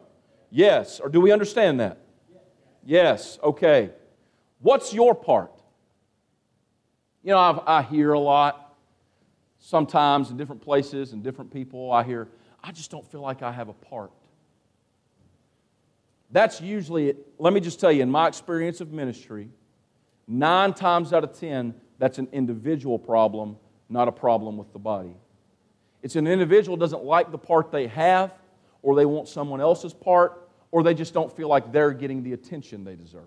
Yes. 0.51 0.99
Or 0.99 1.09
do 1.09 1.21
we 1.21 1.31
understand 1.31 1.79
that? 1.79 1.97
Yes. 2.85 3.39
Okay. 3.43 3.91
What's 4.59 4.93
your 4.93 5.15
part? 5.15 5.51
You 7.23 7.31
know, 7.31 7.39
I've, 7.39 7.59
i 7.67 7.81
hear 7.81 8.13
a 8.13 8.19
lot, 8.19 8.68
sometimes 9.59 10.31
in 10.31 10.37
different 10.37 10.61
places 10.61 11.13
and 11.13 11.23
different 11.23 11.51
people, 11.51 11.91
I 11.91 12.03
hear, 12.03 12.27
I 12.63 12.71
just 12.71 12.89
don't 12.89 13.05
feel 13.09 13.21
like 13.21 13.41
I 13.41 13.51
have 13.51 13.69
a 13.69 13.73
part. 13.73 14.11
That's 16.31 16.61
usually, 16.61 17.09
it. 17.09 17.27
let 17.37 17.53
me 17.53 17.59
just 17.59 17.79
tell 17.79 17.91
you, 17.91 18.01
in 18.03 18.09
my 18.09 18.27
experience 18.27 18.81
of 18.81 18.91
ministry, 18.91 19.49
nine 20.27 20.73
times 20.73 21.11
out 21.11 21.23
of 21.23 21.37
ten, 21.37 21.73
that's 21.97 22.17
an 22.17 22.27
individual 22.31 22.99
problem, 22.99 23.57
not 23.89 24.07
a 24.07 24.11
problem 24.11 24.57
with 24.57 24.71
the 24.71 24.79
body. 24.79 25.15
It's 26.01 26.15
an 26.15 26.27
individual 26.27 26.77
doesn't 26.77 27.03
like 27.03 27.31
the 27.31 27.37
part 27.37 27.71
they 27.71 27.87
have, 27.87 28.33
or 28.81 28.95
they 28.95 29.05
want 29.05 29.27
someone 29.27 29.59
else's 29.59 29.93
part, 29.93 30.49
or 30.71 30.83
they 30.83 30.93
just 30.93 31.13
don't 31.13 31.35
feel 31.35 31.49
like 31.49 31.71
they're 31.71 31.91
getting 31.91 32.23
the 32.23 32.33
attention 32.33 32.83
they 32.83 32.95
deserve. 32.95 33.23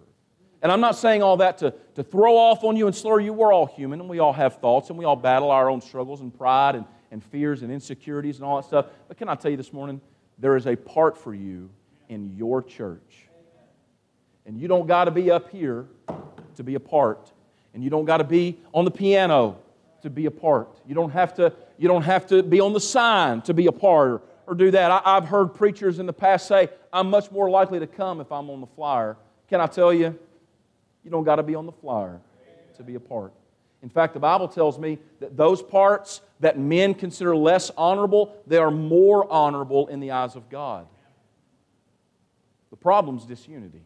And 0.62 0.70
I'm 0.70 0.80
not 0.80 0.96
saying 0.96 1.22
all 1.22 1.38
that 1.38 1.58
to, 1.58 1.74
to 1.96 2.04
throw 2.04 2.36
off 2.36 2.62
on 2.62 2.76
you 2.76 2.86
and 2.86 2.94
slur 2.94 3.18
you. 3.18 3.32
We're 3.32 3.52
all 3.52 3.66
human 3.66 4.00
and 4.00 4.08
we 4.08 4.20
all 4.20 4.32
have 4.32 4.56
thoughts 4.60 4.90
and 4.90 4.98
we 4.98 5.04
all 5.04 5.16
battle 5.16 5.50
our 5.50 5.68
own 5.68 5.80
struggles 5.80 6.20
and 6.20 6.32
pride 6.32 6.76
and, 6.76 6.84
and 7.10 7.22
fears 7.22 7.62
and 7.62 7.72
insecurities 7.72 8.36
and 8.36 8.44
all 8.44 8.56
that 8.60 8.68
stuff. 8.68 8.86
But 9.08 9.16
can 9.16 9.28
I 9.28 9.34
tell 9.34 9.50
you 9.50 9.56
this 9.56 9.72
morning, 9.72 10.00
there 10.38 10.56
is 10.56 10.68
a 10.68 10.76
part 10.76 11.18
for 11.18 11.34
you 11.34 11.68
in 12.08 12.36
your 12.36 12.62
church. 12.62 13.26
And 14.46 14.56
you 14.56 14.68
don't 14.68 14.86
got 14.86 15.04
to 15.04 15.10
be 15.10 15.30
up 15.30 15.50
here 15.50 15.86
to 16.56 16.62
be 16.62 16.76
a 16.76 16.80
part. 16.80 17.32
And 17.74 17.82
you 17.82 17.90
don't 17.90 18.04
got 18.04 18.18
to 18.18 18.24
be 18.24 18.58
on 18.72 18.84
the 18.84 18.90
piano 18.90 19.58
to 20.02 20.10
be 20.10 20.26
a 20.26 20.30
part. 20.30 20.80
You 20.86 20.94
don't 20.94 21.10
have 21.10 21.34
to, 21.34 21.52
you 21.76 21.88
don't 21.88 22.02
have 22.02 22.26
to 22.28 22.42
be 22.42 22.60
on 22.60 22.72
the 22.72 22.80
sign 22.80 23.42
to 23.42 23.54
be 23.54 23.66
a 23.66 23.72
part 23.72 24.08
or, 24.08 24.22
or 24.46 24.54
do 24.54 24.70
that. 24.70 24.90
I, 24.90 25.00
I've 25.04 25.24
heard 25.24 25.54
preachers 25.54 25.98
in 25.98 26.06
the 26.06 26.12
past 26.12 26.46
say, 26.46 26.68
I'm 26.92 27.10
much 27.10 27.32
more 27.32 27.50
likely 27.50 27.80
to 27.80 27.86
come 27.86 28.20
if 28.20 28.30
I'm 28.30 28.48
on 28.50 28.60
the 28.60 28.66
flyer. 28.66 29.16
Can 29.48 29.60
I 29.60 29.66
tell 29.66 29.92
you, 29.92 30.18
you 31.04 31.10
don't 31.10 31.24
got 31.24 31.36
to 31.36 31.42
be 31.42 31.54
on 31.54 31.66
the 31.66 31.72
flyer 31.72 32.20
to 32.76 32.82
be 32.82 32.94
a 32.94 33.00
part. 33.00 33.32
In 33.82 33.88
fact, 33.88 34.14
the 34.14 34.20
Bible 34.20 34.46
tells 34.46 34.78
me 34.78 34.98
that 35.20 35.36
those 35.36 35.60
parts 35.62 36.20
that 36.40 36.58
men 36.58 36.94
consider 36.94 37.34
less 37.34 37.70
honorable, 37.76 38.34
they 38.46 38.58
are 38.58 38.70
more 38.70 39.30
honorable 39.30 39.88
in 39.88 40.00
the 40.00 40.12
eyes 40.12 40.36
of 40.36 40.48
God. 40.48 40.86
The 42.70 42.76
problem 42.76 43.18
is 43.18 43.24
disunity. 43.24 43.82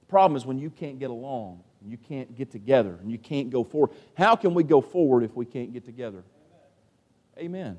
The 0.00 0.06
problem 0.06 0.36
is 0.36 0.46
when 0.46 0.58
you 0.58 0.70
can't 0.70 0.98
get 1.00 1.10
along, 1.10 1.62
and 1.82 1.90
you 1.90 1.98
can't 1.98 2.36
get 2.36 2.50
together, 2.50 2.96
and 3.00 3.10
you 3.10 3.18
can't 3.18 3.50
go 3.50 3.64
forward. 3.64 3.90
How 4.14 4.36
can 4.36 4.54
we 4.54 4.62
go 4.62 4.80
forward 4.80 5.24
if 5.24 5.34
we 5.34 5.44
can't 5.44 5.72
get 5.72 5.84
together? 5.84 6.22
Amen. 7.38 7.76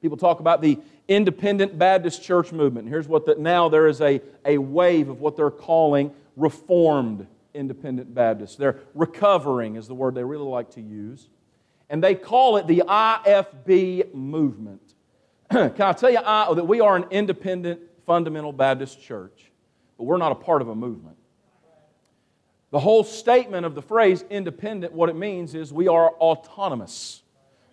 People 0.00 0.16
talk 0.16 0.40
about 0.40 0.62
the 0.62 0.78
independent 1.08 1.78
Baptist 1.78 2.22
church 2.22 2.52
movement. 2.52 2.88
Here's 2.88 3.08
what 3.08 3.26
that 3.26 3.38
now 3.38 3.68
there 3.68 3.88
is 3.88 4.00
a, 4.00 4.20
a 4.44 4.58
wave 4.58 5.08
of 5.08 5.20
what 5.20 5.36
they're 5.36 5.50
calling 5.50 6.12
reformed 6.36 7.26
independent 7.54 8.14
Baptists. 8.14 8.56
They're 8.56 8.80
recovering, 8.94 9.76
is 9.76 9.88
the 9.88 9.94
word 9.94 10.14
they 10.14 10.24
really 10.24 10.44
like 10.44 10.70
to 10.72 10.80
use. 10.80 11.28
And 11.88 12.02
they 12.02 12.14
call 12.14 12.58
it 12.58 12.66
the 12.66 12.84
IFB 12.86 14.14
movement. 14.14 14.94
Can 15.50 15.80
I 15.80 15.92
tell 15.92 16.10
you 16.10 16.18
I, 16.18 16.52
that 16.52 16.64
we 16.64 16.80
are 16.80 16.96
an 16.96 17.06
independent 17.10 17.80
fundamental 18.04 18.52
Baptist 18.52 19.00
church, 19.00 19.50
but 19.96 20.04
we're 20.04 20.16
not 20.18 20.32
a 20.32 20.36
part 20.36 20.62
of 20.62 20.68
a 20.68 20.74
movement. 20.74 21.16
The 22.70 22.80
whole 22.80 23.04
statement 23.04 23.64
of 23.64 23.74
the 23.74 23.82
phrase 23.82 24.24
independent, 24.28 24.92
what 24.92 25.08
it 25.08 25.16
means 25.16 25.54
is 25.54 25.72
we 25.72 25.88
are 25.88 26.10
autonomous. 26.10 27.22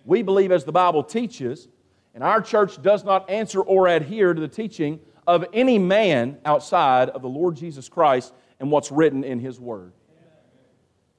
We 0.05 0.21
believe, 0.21 0.51
as 0.51 0.63
the 0.63 0.71
Bible 0.71 1.03
teaches, 1.03 1.67
and 2.13 2.23
our 2.23 2.41
church 2.41 2.81
does 2.81 3.03
not 3.03 3.29
answer 3.29 3.59
or 3.61 3.87
adhere 3.87 4.33
to 4.33 4.39
the 4.39 4.47
teaching 4.47 4.99
of 5.25 5.45
any 5.53 5.79
man 5.79 6.37
outside 6.45 7.09
of 7.09 7.21
the 7.21 7.29
Lord 7.29 7.55
Jesus 7.55 7.89
Christ 7.89 8.33
and 8.63 8.71
what's 8.71 8.93
written 8.93 9.25
in 9.25 9.39
His 9.41 9.59
Word. 9.59 9.91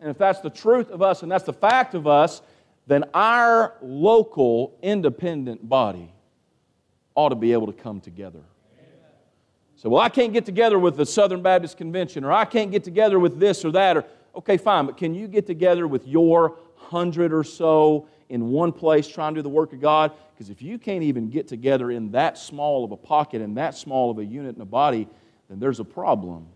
And 0.00 0.08
if 0.08 0.16
that's 0.16 0.40
the 0.40 0.48
truth 0.48 0.90
of 0.90 1.02
us 1.02 1.22
and 1.22 1.30
that's 1.30 1.44
the 1.44 1.52
fact 1.52 1.94
of 1.94 2.06
us, 2.06 2.40
then 2.86 3.04
our 3.12 3.74
local 3.82 4.78
independent 4.82 5.68
body 5.68 6.10
ought 7.14 7.28
to 7.28 7.34
be 7.34 7.52
able 7.52 7.66
to 7.66 7.74
come 7.74 8.00
together. 8.00 8.40
So, 9.76 9.90
well, 9.90 10.00
I 10.00 10.08
can't 10.08 10.32
get 10.32 10.46
together 10.46 10.78
with 10.78 10.96
the 10.96 11.04
Southern 11.04 11.42
Baptist 11.42 11.76
Convention, 11.76 12.24
or 12.24 12.32
I 12.32 12.46
can't 12.46 12.70
get 12.70 12.82
together 12.82 13.18
with 13.18 13.38
this 13.38 13.62
or 13.62 13.72
that, 13.72 13.98
or, 13.98 14.04
okay, 14.34 14.56
fine, 14.56 14.86
but 14.86 14.96
can 14.96 15.14
you 15.14 15.28
get 15.28 15.46
together 15.46 15.86
with 15.86 16.08
your 16.08 16.56
hundred 16.76 17.30
or 17.30 17.44
so 17.44 18.08
in 18.30 18.48
one 18.48 18.72
place 18.72 19.06
trying 19.06 19.34
to 19.34 19.40
do 19.40 19.42
the 19.42 19.50
work 19.50 19.74
of 19.74 19.82
God? 19.82 20.12
Because 20.32 20.48
if 20.48 20.62
you 20.62 20.78
can't 20.78 21.02
even 21.02 21.28
get 21.28 21.46
together 21.46 21.90
in 21.90 22.10
that 22.12 22.38
small 22.38 22.86
of 22.86 22.92
a 22.92 22.96
pocket 22.96 23.42
and 23.42 23.58
that 23.58 23.76
small 23.76 24.10
of 24.10 24.18
a 24.18 24.24
unit 24.24 24.56
in 24.56 24.62
a 24.62 24.66
body, 24.66 25.06
then 25.50 25.60
there's 25.60 25.80
a 25.80 25.84
problem. 25.84 26.46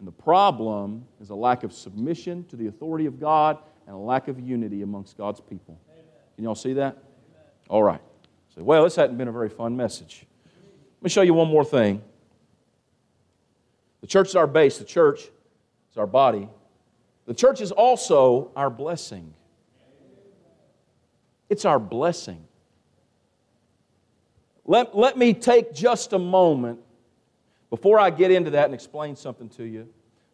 And 0.00 0.08
the 0.08 0.12
problem 0.12 1.04
is 1.20 1.28
a 1.28 1.34
lack 1.34 1.62
of 1.62 1.74
submission 1.74 2.46
to 2.46 2.56
the 2.56 2.68
authority 2.68 3.04
of 3.04 3.20
God 3.20 3.58
and 3.86 3.94
a 3.94 3.98
lack 3.98 4.28
of 4.28 4.40
unity 4.40 4.80
amongst 4.80 5.18
God's 5.18 5.40
people. 5.40 5.78
Can 6.34 6.44
y'all 6.44 6.54
see 6.54 6.72
that? 6.72 6.96
All 7.68 7.82
right. 7.82 8.00
So, 8.54 8.64
well, 8.64 8.84
this 8.84 8.96
hadn't 8.96 9.18
been 9.18 9.28
a 9.28 9.32
very 9.32 9.50
fun 9.50 9.76
message. 9.76 10.26
Let 10.46 11.02
me 11.02 11.10
show 11.10 11.20
you 11.20 11.34
one 11.34 11.48
more 11.48 11.66
thing. 11.66 12.02
The 14.00 14.06
church 14.06 14.28
is 14.28 14.36
our 14.36 14.46
base, 14.46 14.78
the 14.78 14.84
church 14.86 15.20
is 15.90 15.98
our 15.98 16.06
body. 16.06 16.48
The 17.26 17.34
church 17.34 17.60
is 17.60 17.70
also 17.70 18.50
our 18.56 18.70
blessing. 18.70 19.34
It's 21.50 21.66
our 21.66 21.78
blessing. 21.78 22.42
Let, 24.64 24.96
let 24.96 25.18
me 25.18 25.34
take 25.34 25.74
just 25.74 26.14
a 26.14 26.18
moment 26.18 26.80
before 27.70 27.98
I 27.98 28.10
get 28.10 28.30
into 28.30 28.50
that 28.50 28.66
and 28.66 28.74
explain 28.74 29.16
something 29.16 29.48
to 29.50 29.64
you. 29.64 29.88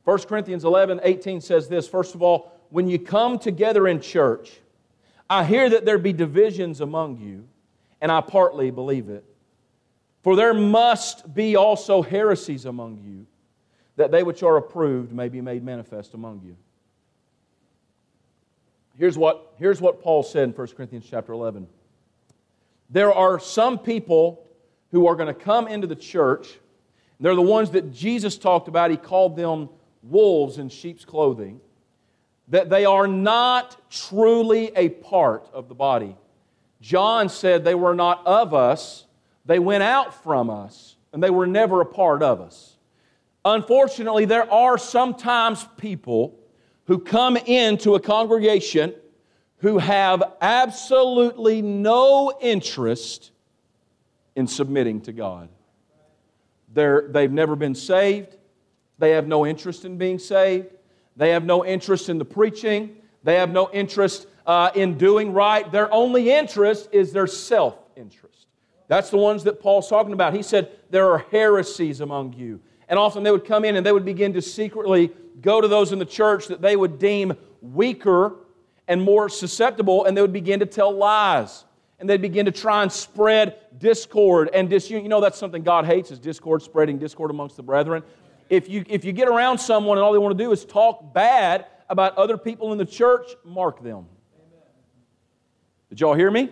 1 0.05 0.19
Corinthians 0.21 0.65
11 0.65 1.01
18 1.03 1.41
says 1.41 1.69
this 1.69 1.87
First 1.87 2.15
of 2.15 2.23
all, 2.23 2.53
when 2.71 2.89
you 2.89 2.99
come 2.99 3.39
together 3.39 3.87
in 3.87 4.01
church, 4.01 4.61
I 5.29 5.45
hear 5.45 5.69
that 5.71 5.85
there 5.85 5.99
be 5.99 6.13
divisions 6.13 6.81
among 6.81 7.19
you, 7.19 7.47
and 8.01 8.11
I 8.11 8.21
partly 8.21 8.71
believe 8.71 9.09
it. 9.09 9.25
For 10.23 10.35
there 10.35 10.55
must 10.55 11.35
be 11.35 11.57
also 11.57 12.03
heresies 12.03 12.65
among 12.65 13.01
you 13.05 13.27
that 13.97 14.11
they 14.11 14.23
which 14.23 14.43
are 14.43 14.57
approved 14.57 15.13
may 15.13 15.29
be 15.29 15.41
made 15.41 15.65
manifest 15.65 16.15
among 16.15 16.43
you. 16.45 16.57
Here's 18.99 19.19
what, 19.19 19.55
here's 19.59 19.81
what 19.81 20.03
Paul 20.03 20.23
said 20.23 20.45
in 20.45 20.51
1 20.51 20.67
Corinthians 20.69 21.07
chapter 21.09 21.33
11. 21.33 21.67
There 22.89 23.13
are 23.13 23.39
some 23.39 23.79
people 23.79 24.47
who 24.91 25.07
are 25.07 25.17
going 25.17 25.27
to 25.27 25.35
come 25.35 25.69
into 25.69 25.87
the 25.87 25.97
church. 25.97 26.59
They're 27.21 27.35
the 27.35 27.43
ones 27.43 27.71
that 27.71 27.93
Jesus 27.93 28.37
talked 28.37 28.69
about. 28.69 28.91
He 28.91 28.97
called 28.97 29.37
them 29.37 29.69
wolves 30.03 30.59
in 30.59 30.69
sheep's 30.69 31.05
clothing. 31.05 31.61
That 32.49 32.71
they 32.71 32.85
are 32.85 33.07
not 33.07 33.77
truly 33.91 34.71
a 34.77 34.91
part 34.91 35.49
of 35.53 35.69
the 35.69 35.75
body. 35.75 36.17
John 36.81 37.29
said 37.29 37.65
they 37.65 37.75
were 37.75 37.95
not 37.95 38.25
of 38.27 38.55
us, 38.55 39.07
they 39.45 39.59
went 39.59 39.83
out 39.83 40.23
from 40.23 40.51
us, 40.51 40.97
and 41.13 41.23
they 41.23 41.31
were 41.31 41.47
never 41.47 41.81
a 41.81 41.87
part 41.87 42.23
of 42.23 42.41
us. 42.41 42.77
Unfortunately, 43.45 44.25
there 44.25 44.51
are 44.53 44.77
sometimes 44.77 45.67
people 45.77 46.39
who 46.85 46.99
come 46.99 47.37
into 47.37 47.95
a 47.95 48.01
congregation 48.01 48.95
who 49.59 49.79
have 49.79 50.23
absolutely 50.41 51.63
no 51.63 52.33
interest 52.41 53.31
in 54.35 54.47
submitting 54.47 55.01
to 55.01 55.13
God. 55.13 55.49
They're, 56.77 57.09
they've 57.09 57.33
never 57.33 57.57
been 57.57 57.75
saved. 57.75 58.37
They 58.99 59.13
have 59.13 59.27
no 59.27 59.47
interest 59.47 59.87
in 59.87 59.97
being 59.97 60.19
saved. 60.19 60.69
They 61.17 61.31
have 61.31 61.43
no 61.43 61.65
interest 61.65 62.11
in 62.11 62.19
the 62.19 62.25
preaching. 62.27 62.97
They 63.25 63.37
have 63.37 63.51
no 63.51 63.71
interest 63.73 64.27
uh, 64.47 64.71
in 64.75 64.99
doing 64.99 65.33
right. 65.33 65.73
Their 65.73 65.93
only 65.93 66.31
interest 66.31 66.91
is 66.93 67.13
their 67.13 67.27
self 67.27 67.79
interest. 67.97 68.47
That's 68.89 69.09
the 69.09 69.17
ones 69.17 69.43
that 69.45 69.59
Paul's 69.59 69.89
talking 69.89 70.13
about. 70.13 70.35
He 70.35 70.43
said, 70.43 70.71
There 70.91 71.11
are 71.11 71.25
heresies 71.31 72.03
among 72.03 72.35
you. 72.35 72.61
And 72.91 72.99
often 72.99 73.23
they 73.23 73.31
would 73.31 73.47
come 73.47 73.65
in 73.65 73.77
and 73.77 73.85
they 73.85 73.93
would 73.93 74.05
begin 74.05 74.35
to 74.35 74.43
secretly 74.43 75.11
go 75.41 75.63
to 75.63 75.69
those 75.69 75.93
in 75.93 75.99
the 75.99 76.05
church 76.05 76.47
that 76.49 76.61
they 76.61 76.77
would 76.77 76.99
deem 76.99 77.33
weaker 77.63 78.37
and 78.87 79.01
more 79.01 79.31
susceptible, 79.31 80.05
and 80.05 80.15
they 80.15 80.21
would 80.21 80.33
begin 80.33 80.61
to 80.61 80.67
tell 80.67 80.93
lies. 80.93 81.65
And 81.99 82.09
they'd 82.09 82.21
begin 82.21 82.47
to 82.47 82.53
try 82.53 82.83
and 82.83 82.93
spread 82.93 83.59
discord 83.79 84.51
and 84.53 84.69
disunion. 84.69 85.05
You 85.05 85.09
know, 85.09 85.21
that's 85.21 85.39
something 85.39 85.63
God 85.63 85.87
hates 85.87 86.11
is 86.11 86.19
discord, 86.19 86.63
spreading 86.63 86.99
discord 86.99 87.31
amongst 87.31 87.57
the 87.57 87.63
brethren. 87.63 88.03
If 88.51 88.69
you, 88.69 88.85
if 88.89 89.05
you 89.05 89.13
get 89.13 89.29
around 89.29 89.59
someone 89.59 89.97
and 89.99 90.05
all 90.05 90.13
they 90.13 90.19
want 90.19 90.37
to 90.37 90.45
do 90.45 90.53
is 90.53 90.65
talk 90.65 91.15
bad 91.15 91.67
about 91.89 92.17
other 92.17 92.37
people 92.37 92.73
in 92.73 92.79
the 92.79 92.85
church, 92.85 93.31
mark 93.45 93.83
them. 93.83 94.07
Did 95.89 96.01
y'all 96.01 96.15
hear 96.15 96.31
me? 96.31 96.51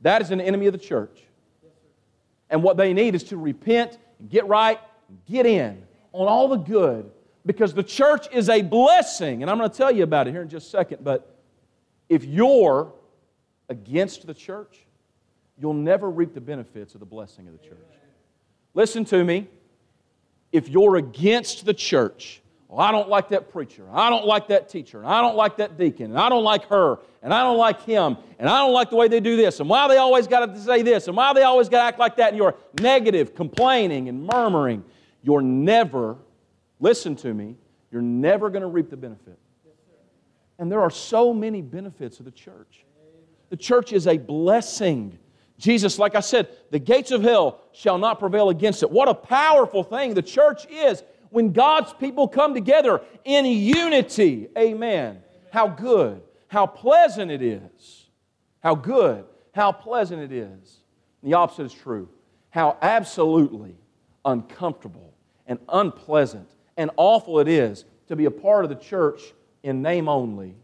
That 0.00 0.22
is 0.22 0.30
an 0.30 0.40
enemy 0.40 0.66
of 0.66 0.72
the 0.72 0.78
church. 0.78 1.22
And 2.50 2.62
what 2.62 2.76
they 2.76 2.92
need 2.92 3.14
is 3.14 3.24
to 3.24 3.36
repent 3.36 3.98
get 4.28 4.46
right, 4.46 4.78
get 5.26 5.46
in 5.46 5.82
on 6.12 6.28
all 6.28 6.48
the 6.48 6.56
good 6.56 7.10
because 7.46 7.74
the 7.74 7.82
church 7.82 8.26
is 8.32 8.48
a 8.48 8.62
blessing. 8.62 9.42
And 9.42 9.50
I'm 9.50 9.58
going 9.58 9.70
to 9.70 9.76
tell 9.76 9.90
you 9.90 10.02
about 10.02 10.28
it 10.28 10.32
here 10.32 10.42
in 10.42 10.48
just 10.48 10.68
a 10.68 10.70
second. 10.70 11.04
But 11.04 11.36
if 12.08 12.24
you're 12.24 12.92
against 13.68 14.26
the 14.26 14.34
church, 14.34 14.84
you'll 15.58 15.74
never 15.74 16.10
reap 16.10 16.34
the 16.34 16.40
benefits 16.40 16.94
of 16.94 17.00
the 17.00 17.06
blessing 17.06 17.46
of 17.46 17.52
the 17.52 17.66
church. 17.66 17.78
Listen 18.74 19.04
to 19.06 19.24
me. 19.24 19.48
If 20.52 20.68
you're 20.68 20.96
against 20.96 21.64
the 21.64 21.74
church, 21.74 22.40
well, 22.68 22.80
I 22.80 22.92
don't 22.92 23.08
like 23.08 23.28
that 23.30 23.50
preacher, 23.50 23.84
I 23.92 24.08
don't 24.08 24.26
like 24.26 24.48
that 24.48 24.68
teacher, 24.68 24.98
and 24.98 25.06
I 25.06 25.20
don't 25.20 25.36
like 25.36 25.56
that 25.56 25.76
deacon, 25.76 26.06
and 26.06 26.18
I 26.18 26.28
don't 26.28 26.44
like 26.44 26.66
her, 26.66 26.98
and 27.22 27.34
I 27.34 27.42
don't 27.42 27.56
like 27.56 27.82
him, 27.82 28.16
and 28.38 28.48
I 28.48 28.58
don't 28.58 28.72
like 28.72 28.90
the 28.90 28.96
way 28.96 29.08
they 29.08 29.20
do 29.20 29.36
this, 29.36 29.60
and 29.60 29.68
why 29.68 29.88
they 29.88 29.96
always 29.96 30.26
got 30.28 30.46
to 30.46 30.60
say 30.60 30.82
this, 30.82 31.08
and 31.08 31.16
why 31.16 31.32
they 31.32 31.42
always 31.42 31.68
got 31.68 31.78
to 31.78 31.84
act 31.84 31.98
like 31.98 32.16
that, 32.16 32.28
and 32.28 32.36
you're 32.36 32.54
negative, 32.80 33.34
complaining, 33.34 34.08
and 34.08 34.28
murmuring, 34.32 34.84
you're 35.22 35.42
never, 35.42 36.16
listen 36.80 37.16
to 37.16 37.32
me, 37.32 37.56
you're 37.90 38.02
never 38.02 38.50
going 38.50 38.62
to 38.62 38.68
reap 38.68 38.90
the 38.90 38.96
benefit. 38.96 39.38
And 40.58 40.70
there 40.70 40.80
are 40.80 40.90
so 40.90 41.34
many 41.34 41.62
benefits 41.62 42.18
of 42.20 42.26
the 42.26 42.30
church. 42.30 42.84
The 43.50 43.56
church 43.56 43.92
is 43.92 44.06
a 44.06 44.18
blessing. 44.18 45.18
Jesus, 45.58 45.98
like 45.98 46.14
I 46.14 46.20
said, 46.20 46.48
the 46.70 46.78
gates 46.78 47.10
of 47.10 47.22
hell 47.22 47.60
shall 47.72 47.98
not 47.98 48.18
prevail 48.18 48.50
against 48.50 48.82
it. 48.82 48.90
What 48.90 49.08
a 49.08 49.14
powerful 49.14 49.84
thing 49.84 50.14
the 50.14 50.22
church 50.22 50.66
is 50.66 51.02
when 51.30 51.52
God's 51.52 51.92
people 51.92 52.28
come 52.28 52.54
together 52.54 53.00
in 53.24 53.44
unity. 53.44 54.48
Amen. 54.56 55.22
How 55.52 55.68
good, 55.68 56.22
how 56.48 56.66
pleasant 56.66 57.30
it 57.30 57.42
is. 57.42 58.06
How 58.60 58.74
good, 58.74 59.24
how 59.52 59.72
pleasant 59.72 60.22
it 60.22 60.32
is. 60.32 60.80
the 61.22 61.34
opposite 61.34 61.66
is 61.66 61.72
true. 61.72 62.08
How 62.50 62.76
absolutely 62.82 63.76
uncomfortable 64.24 65.12
and 65.46 65.58
unpleasant 65.68 66.48
and 66.76 66.90
awful 66.96 67.40
it 67.40 67.48
is 67.48 67.84
to 68.08 68.16
be 68.16 68.24
a 68.24 68.30
part 68.30 68.64
of 68.64 68.70
the 68.70 68.76
church 68.76 69.20
in 69.62 69.82
name 69.82 70.08
only 70.08 70.54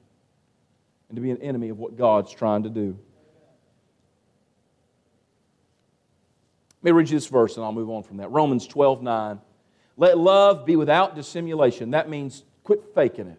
and 1.10 1.16
to 1.16 1.20
be 1.20 1.30
an 1.30 1.42
enemy 1.42 1.68
of 1.68 1.78
what 1.78 1.96
God's 1.96 2.32
trying 2.32 2.62
to 2.62 2.70
do. 2.70 2.96
Let 6.82 6.92
me 6.92 6.96
read 6.96 7.10
you 7.10 7.16
this 7.16 7.26
verse 7.26 7.56
and 7.56 7.64
I'll 7.64 7.72
move 7.72 7.90
on 7.90 8.04
from 8.04 8.18
that. 8.18 8.30
Romans 8.30 8.66
12 8.66 9.02
9. 9.02 9.40
Let 9.96 10.16
love 10.16 10.64
be 10.64 10.76
without 10.76 11.14
dissimulation. 11.14 11.90
That 11.90 12.08
means 12.08 12.44
quit 12.62 12.94
faking 12.94 13.26
it. 13.26 13.38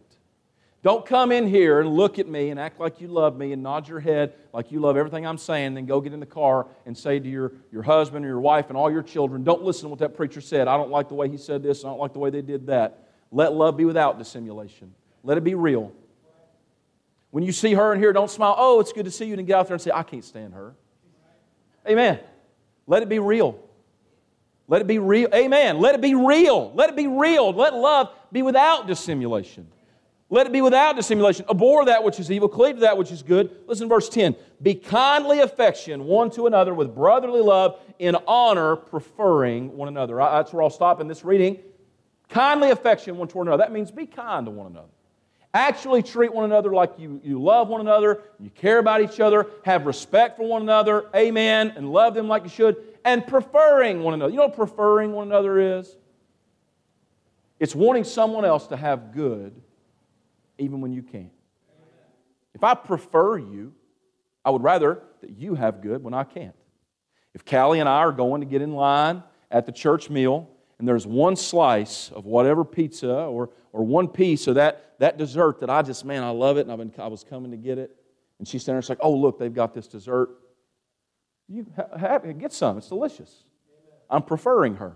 Don't 0.84 1.06
come 1.06 1.32
in 1.32 1.48
here 1.48 1.80
and 1.80 1.90
look 1.90 2.20
at 2.20 2.28
me 2.28 2.50
and 2.50 2.60
act 2.60 2.80
like 2.80 3.02
you 3.02 3.08
love 3.08 3.38
me 3.38 3.54
and 3.54 3.64
nod 3.64 3.88
your 3.88 4.00
head 4.00 4.34
like 4.52 4.72
you 4.72 4.80
love 4.80 4.98
everything 4.98 5.26
I'm 5.26 5.38
saying, 5.38 5.76
then 5.76 5.86
go 5.86 6.02
get 6.02 6.12
in 6.12 6.20
the 6.20 6.26
car 6.26 6.68
and 6.86 6.98
say 6.98 7.20
to 7.20 7.30
your, 7.30 7.54
your 7.72 7.84
husband 7.84 8.26
or 8.26 8.28
your 8.28 8.40
wife 8.40 8.70
and 8.70 8.78
all 8.78 8.92
your 8.92 9.04
children, 9.04 9.44
Don't 9.44 9.64
listen 9.64 9.84
to 9.84 9.90
what 9.90 10.00
that 10.00 10.16
preacher 10.16 10.42
said. 10.42 10.68
I 10.68 10.78
don't 10.78 10.90
like 10.90 11.08
the 11.08 11.16
way 11.16 11.30
he 11.30 11.38
said 11.38 11.64
this. 11.64 11.86
I 11.86 11.88
don't 11.88 12.00
like 12.00 12.14
the 12.14 12.20
way 12.20 12.32
they 12.32 12.42
did 12.42 12.68
that. 12.68 13.08
Let 13.32 13.54
love 13.54 13.78
be 13.78 13.86
without 13.86 14.18
dissimulation. 14.18 14.94
Let 15.24 15.38
it 15.38 15.44
be 15.44 15.56
real. 15.56 15.94
When 17.32 17.44
you 17.44 17.52
see 17.52 17.74
her 17.74 17.94
in 17.94 18.00
here, 18.00 18.14
don't 18.14 18.30
smile, 18.30 18.56
Oh, 18.58 18.80
it's 18.80 18.94
good 18.94 19.06
to 19.06 19.12
see 19.12 19.26
you, 19.26 19.34
and 19.34 19.48
get 19.48 19.58
out 19.58 19.68
there 19.68 19.76
and 19.76 19.82
say, 19.82 19.92
I 19.94 20.04
can't 20.04 20.24
stand 20.24 20.54
her. 20.54 20.76
Amen. 21.88 22.20
Let 22.88 23.02
it 23.02 23.10
be 23.10 23.20
real. 23.20 23.60
Let 24.68 24.82
it 24.82 24.88
be 24.88 25.00
real. 25.00 25.30
Amen. 25.34 25.80
Let 25.80 25.96
it 25.96 26.02
be 26.02 26.16
real. 26.16 26.72
Let 26.74 26.90
it 26.90 26.96
be 26.96 27.08
real. 27.08 27.52
Let 27.52 27.74
love 27.74 28.10
be 28.32 28.42
without 28.42 28.88
dissimulation. 28.88 29.68
Let 30.30 30.48
it 30.48 30.54
be 30.54 30.62
without 30.62 30.96
dissimulation. 30.96 31.46
Abhor 31.50 31.86
that 31.86 32.06
which 32.06 32.18
is 32.18 32.32
evil, 32.32 32.48
cleave 32.48 32.76
to 32.76 32.82
that 32.82 32.98
which 32.98 33.12
is 33.12 33.22
good. 33.22 33.54
Listen 33.68 33.90
verse 33.90 34.08
10. 34.08 34.34
Be 34.62 34.76
kindly 34.76 35.42
affection 35.42 36.06
one 36.06 36.32
to 36.32 36.48
another 36.48 36.74
with 36.74 36.96
brotherly 36.96 37.42
love, 37.42 37.80
in 38.00 38.16
honor, 38.28 38.78
preferring 38.78 39.76
one 39.76 39.90
another. 39.90 40.16
That's 40.16 40.54
where 40.54 40.64
I'll 40.64 40.70
stop 40.70 41.02
in 41.02 41.10
this 41.10 41.26
reading. 41.26 41.60
Kindly 42.30 42.72
affection 42.72 43.18
one 43.18 43.28
toward 43.28 43.48
another. 43.48 43.62
That 43.62 43.74
means 43.74 43.92
be 43.92 44.06
kind 44.06 44.46
to 44.46 44.52
one 44.52 44.68
another. 44.68 44.88
Actually 45.54 46.02
treat 46.02 46.34
one 46.34 46.46
another 46.46 46.72
like 46.74 46.94
you, 46.98 47.20
you 47.24 47.42
love 47.42 47.68
one 47.68 47.82
another, 47.82 48.22
you 48.40 48.50
care 48.50 48.80
about 48.80 49.02
each 49.02 49.20
other, 49.20 49.48
have 49.66 49.86
respect 49.86 50.38
for 50.38 50.48
one 50.48 50.62
another, 50.62 51.08
amen, 51.14 51.74
and 51.76 51.92
love 51.92 52.14
them 52.14 52.30
like 52.30 52.44
you 52.44 52.50
should, 52.50 52.78
and 53.04 53.28
preferring 53.28 54.02
one 54.02 54.14
another. 54.14 54.32
You 54.32 54.38
know 54.38 54.46
what 54.46 54.56
preferring 54.56 55.12
one 55.12 55.28
another 55.28 55.78
is? 55.78 55.98
It's 57.60 57.76
wanting 57.76 58.06
someone 58.06 58.46
else 58.46 58.68
to 58.68 58.78
have 58.78 59.14
good 59.14 59.54
even 60.58 60.80
when 60.80 60.94
you 60.94 61.02
can't. 61.02 61.32
If 62.54 62.64
I 62.64 62.74
prefer 62.74 63.38
you, 63.38 63.74
I 64.46 64.52
would 64.52 64.64
rather 64.64 65.04
that 65.22 65.32
you 65.32 65.56
have 65.56 65.82
good 65.82 66.04
when 66.04 66.14
I 66.14 66.24
can't. 66.24 66.56
If 67.34 67.46
Callie 67.46 67.80
and 67.80 67.90
I 67.90 67.98
are 67.98 68.12
going 68.12 68.42
to 68.42 68.48
get 68.48 68.62
in 68.62 68.74
line 68.74 69.24
at 69.50 69.66
the 69.66 69.72
church 69.72 70.10
meal 70.10 70.50
and 70.80 70.88
there's 70.88 71.06
one 71.06 71.36
slice 71.36 72.10
of 72.12 72.26
whatever 72.26 72.66
pizza 72.66 73.26
or, 73.26 73.50
or 73.74 73.84
one 73.84 74.08
piece 74.08 74.48
of 74.48 74.56
that, 74.56 74.96
that 75.00 75.18
dessert 75.18 75.60
that 75.62 75.70
I 75.70 75.82
just, 75.82 76.06
man, 76.06 76.24
I 76.24 76.30
love 76.30 76.58
it 76.58 76.62
and 76.62 76.72
I've 76.72 76.78
been, 76.78 76.94
I 77.00 77.08
was 77.08 77.24
coming 77.24 77.52
to 77.52 77.58
get 77.58 77.78
it, 77.78 77.96
and 78.40 78.48
she's 78.48 78.64
standing 78.64 78.76
there, 78.76 78.80
it's 78.80 78.90
like, 78.90 79.00
oh, 79.02 79.14
look, 79.14 79.40
they've 79.40 79.54
got 79.54 79.74
this 79.74 79.88
dessert. 79.88 80.30
You 81.48 81.66
have, 81.98 82.40
get 82.40 82.54
some, 82.54 82.78
it's 82.78 82.90
delicious. 82.90 83.44
I'm 84.10 84.24
preferring 84.24 84.76
her. 84.76 84.94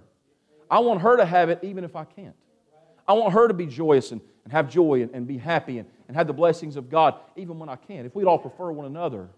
I 0.70 0.80
want 0.80 1.02
her 1.02 1.18
to 1.18 1.26
have 1.26 1.50
it 1.50 1.60
even 1.64 1.84
if 1.84 1.96
I 1.96 2.06
can't. 2.06 2.36
I 3.08 3.14
want 3.14 3.34
her 3.34 3.48
to 3.48 3.54
be 3.54 3.68
joyous 3.68 4.12
and, 4.12 4.22
and 4.44 4.52
have 4.52 4.70
joy 4.70 5.04
and, 5.04 5.12
and 5.14 5.28
be 5.28 5.38
happy 5.38 5.78
and, 5.78 5.88
and 6.08 6.18
have 6.18 6.28
the 6.28 6.34
blessings 6.34 6.76
of 6.76 6.90
God 6.90 7.16
even 7.36 7.60
when 7.60 7.70
I 7.70 7.76
can't. 7.76 8.06
If 8.06 8.16
we'd 8.16 8.26
all 8.26 8.40
prefer 8.40 8.72
one 8.72 8.86
another, 8.86 9.30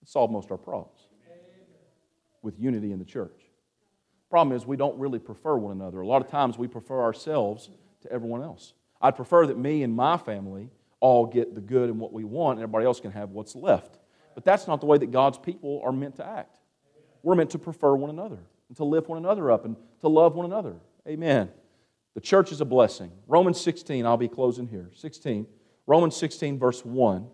it'd 0.00 0.08
solve 0.08 0.30
most 0.30 0.46
of 0.46 0.52
our 0.52 0.58
problems 0.58 0.98
with 2.42 2.58
unity 2.58 2.92
in 2.92 2.98
the 2.98 3.04
church. 3.04 3.40
Problem 4.30 4.56
is, 4.56 4.66
we 4.66 4.76
don't 4.76 4.98
really 4.98 5.18
prefer 5.18 5.56
one 5.56 5.72
another. 5.72 6.00
A 6.00 6.06
lot 6.06 6.22
of 6.22 6.28
times 6.28 6.58
we 6.58 6.68
prefer 6.68 7.02
ourselves 7.02 7.70
to 8.04 8.12
everyone 8.12 8.42
else. 8.42 8.72
I'd 9.02 9.16
prefer 9.16 9.46
that 9.46 9.58
me 9.58 9.82
and 9.82 9.94
my 9.94 10.16
family 10.16 10.70
all 11.00 11.26
get 11.26 11.54
the 11.54 11.60
good 11.60 11.90
and 11.90 11.98
what 11.98 12.12
we 12.12 12.24
want, 12.24 12.58
and 12.58 12.62
everybody 12.62 12.86
else 12.86 13.00
can 13.00 13.10
have 13.12 13.30
what's 13.30 13.54
left. 13.54 13.98
But 14.34 14.44
that's 14.44 14.66
not 14.66 14.80
the 14.80 14.86
way 14.86 14.96
that 14.96 15.10
God's 15.10 15.36
people 15.36 15.82
are 15.84 15.92
meant 15.92 16.16
to 16.16 16.26
act. 16.26 16.56
We're 17.22 17.34
meant 17.34 17.50
to 17.50 17.58
prefer 17.58 17.94
one 17.94 18.10
another 18.10 18.38
and 18.68 18.76
to 18.76 18.84
lift 18.84 19.08
one 19.08 19.18
another 19.18 19.50
up 19.50 19.64
and 19.64 19.76
to 20.00 20.08
love 20.08 20.34
one 20.34 20.46
another. 20.46 20.76
Amen. 21.06 21.50
The 22.14 22.20
church 22.20 22.52
is 22.52 22.60
a 22.60 22.64
blessing. 22.64 23.10
Romans 23.26 23.60
16, 23.60 24.06
I'll 24.06 24.16
be 24.16 24.28
closing 24.28 24.66
here. 24.68 24.90
16. 24.94 25.46
Romans 25.86 26.16
16, 26.16 26.58
verse 26.58 26.84
1. 26.84 27.26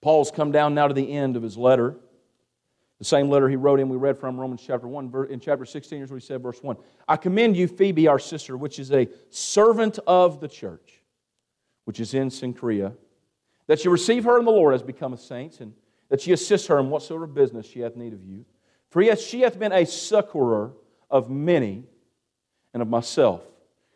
Paul's 0.00 0.30
come 0.30 0.52
down 0.52 0.74
now 0.74 0.88
to 0.88 0.94
the 0.94 1.12
end 1.12 1.36
of 1.36 1.42
his 1.42 1.56
letter. 1.56 1.96
The 3.02 3.08
same 3.08 3.28
letter 3.28 3.48
he 3.48 3.56
wrote 3.56 3.80
in, 3.80 3.88
we 3.88 3.96
read 3.96 4.16
from 4.16 4.38
Romans 4.38 4.62
chapter 4.64 4.86
1. 4.86 5.26
In 5.28 5.40
chapter 5.40 5.64
16, 5.64 5.98
here's 5.98 6.12
what 6.12 6.20
he 6.20 6.24
said, 6.24 6.40
verse 6.40 6.62
1. 6.62 6.76
I 7.08 7.16
commend 7.16 7.56
you, 7.56 7.66
Phoebe, 7.66 8.06
our 8.06 8.20
sister, 8.20 8.56
which 8.56 8.78
is 8.78 8.92
a 8.92 9.08
servant 9.28 9.98
of 10.06 10.38
the 10.38 10.46
church, 10.46 11.02
which 11.84 11.98
is 11.98 12.14
in 12.14 12.28
Cenchrea, 12.28 12.94
that 13.66 13.84
you 13.84 13.90
receive 13.90 14.22
her 14.22 14.38
in 14.38 14.44
the 14.44 14.52
Lord 14.52 14.72
as 14.72 14.84
become 14.84 15.14
a 15.14 15.18
saint, 15.18 15.58
and 15.58 15.74
that 16.10 16.24
ye 16.28 16.32
assist 16.32 16.68
her 16.68 16.78
in 16.78 16.90
whatsoever 16.90 17.26
business 17.26 17.66
she 17.66 17.80
hath 17.80 17.96
need 17.96 18.12
of 18.12 18.22
you. 18.22 18.44
For 18.90 19.02
yes, 19.02 19.20
she 19.20 19.40
hath 19.40 19.58
been 19.58 19.72
a 19.72 19.84
succorer 19.84 20.70
of 21.10 21.28
many 21.28 21.82
and 22.72 22.82
of 22.82 22.88
myself. 22.88 23.42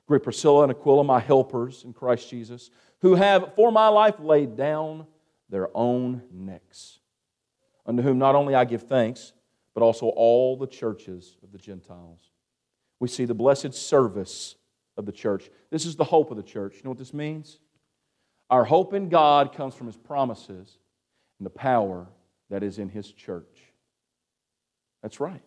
Great 0.09 0.25
Priscilla 0.25 0.65
and 0.65 0.73
Aquila, 0.73 1.05
my 1.05 1.21
helpers 1.21 1.85
in 1.85 1.93
Christ 1.93 2.29
Jesus, 2.29 2.71
who 3.03 3.15
have 3.15 3.55
for 3.55 3.71
my 3.71 3.87
life 3.87 4.19
laid 4.19 4.57
down 4.57 5.07
their 5.49 5.69
own 5.77 6.23
necks, 6.33 6.99
unto 7.87 8.03
whom 8.03 8.19
not 8.19 8.35
only 8.35 8.55
I 8.55 8.65
give 8.65 8.83
thanks, 8.83 9.33
but 9.75 9.83
also 9.83 10.07
all 10.09 10.57
the 10.57 10.67
churches 10.67 11.37
of 11.43 11.53
the 11.53 11.59
Gentiles. 11.59 12.31
We 12.99 13.09
see 13.09 13.25
the 13.25 13.35
blessed 13.35 13.75
service 13.75 14.57
of 14.97 15.07
the 15.07 15.13
church. 15.13 15.51
This 15.71 15.87
is 15.87 15.97
the 15.97 16.05
hope 16.05 16.31
of 16.31 16.37
the 16.37 16.43
church. 16.43 16.77
You 16.77 16.83
know 16.85 16.91
what 16.91 16.99
this 16.99 17.15
means? 17.15 17.61
Our 18.49 18.65
hope 18.65 18.95
in 18.95 19.09
God 19.09 19.55
comes 19.55 19.75
from 19.75 19.87
His 19.87 19.97
promises 19.97 20.79
and 21.39 21.47
the 21.47 21.51
power 21.51 22.07
that 22.49 22.63
is 22.63 22.79
in 22.79 22.89
His 22.89 23.13
church. 23.13 23.63
That's 25.03 25.21
right. 25.21 25.43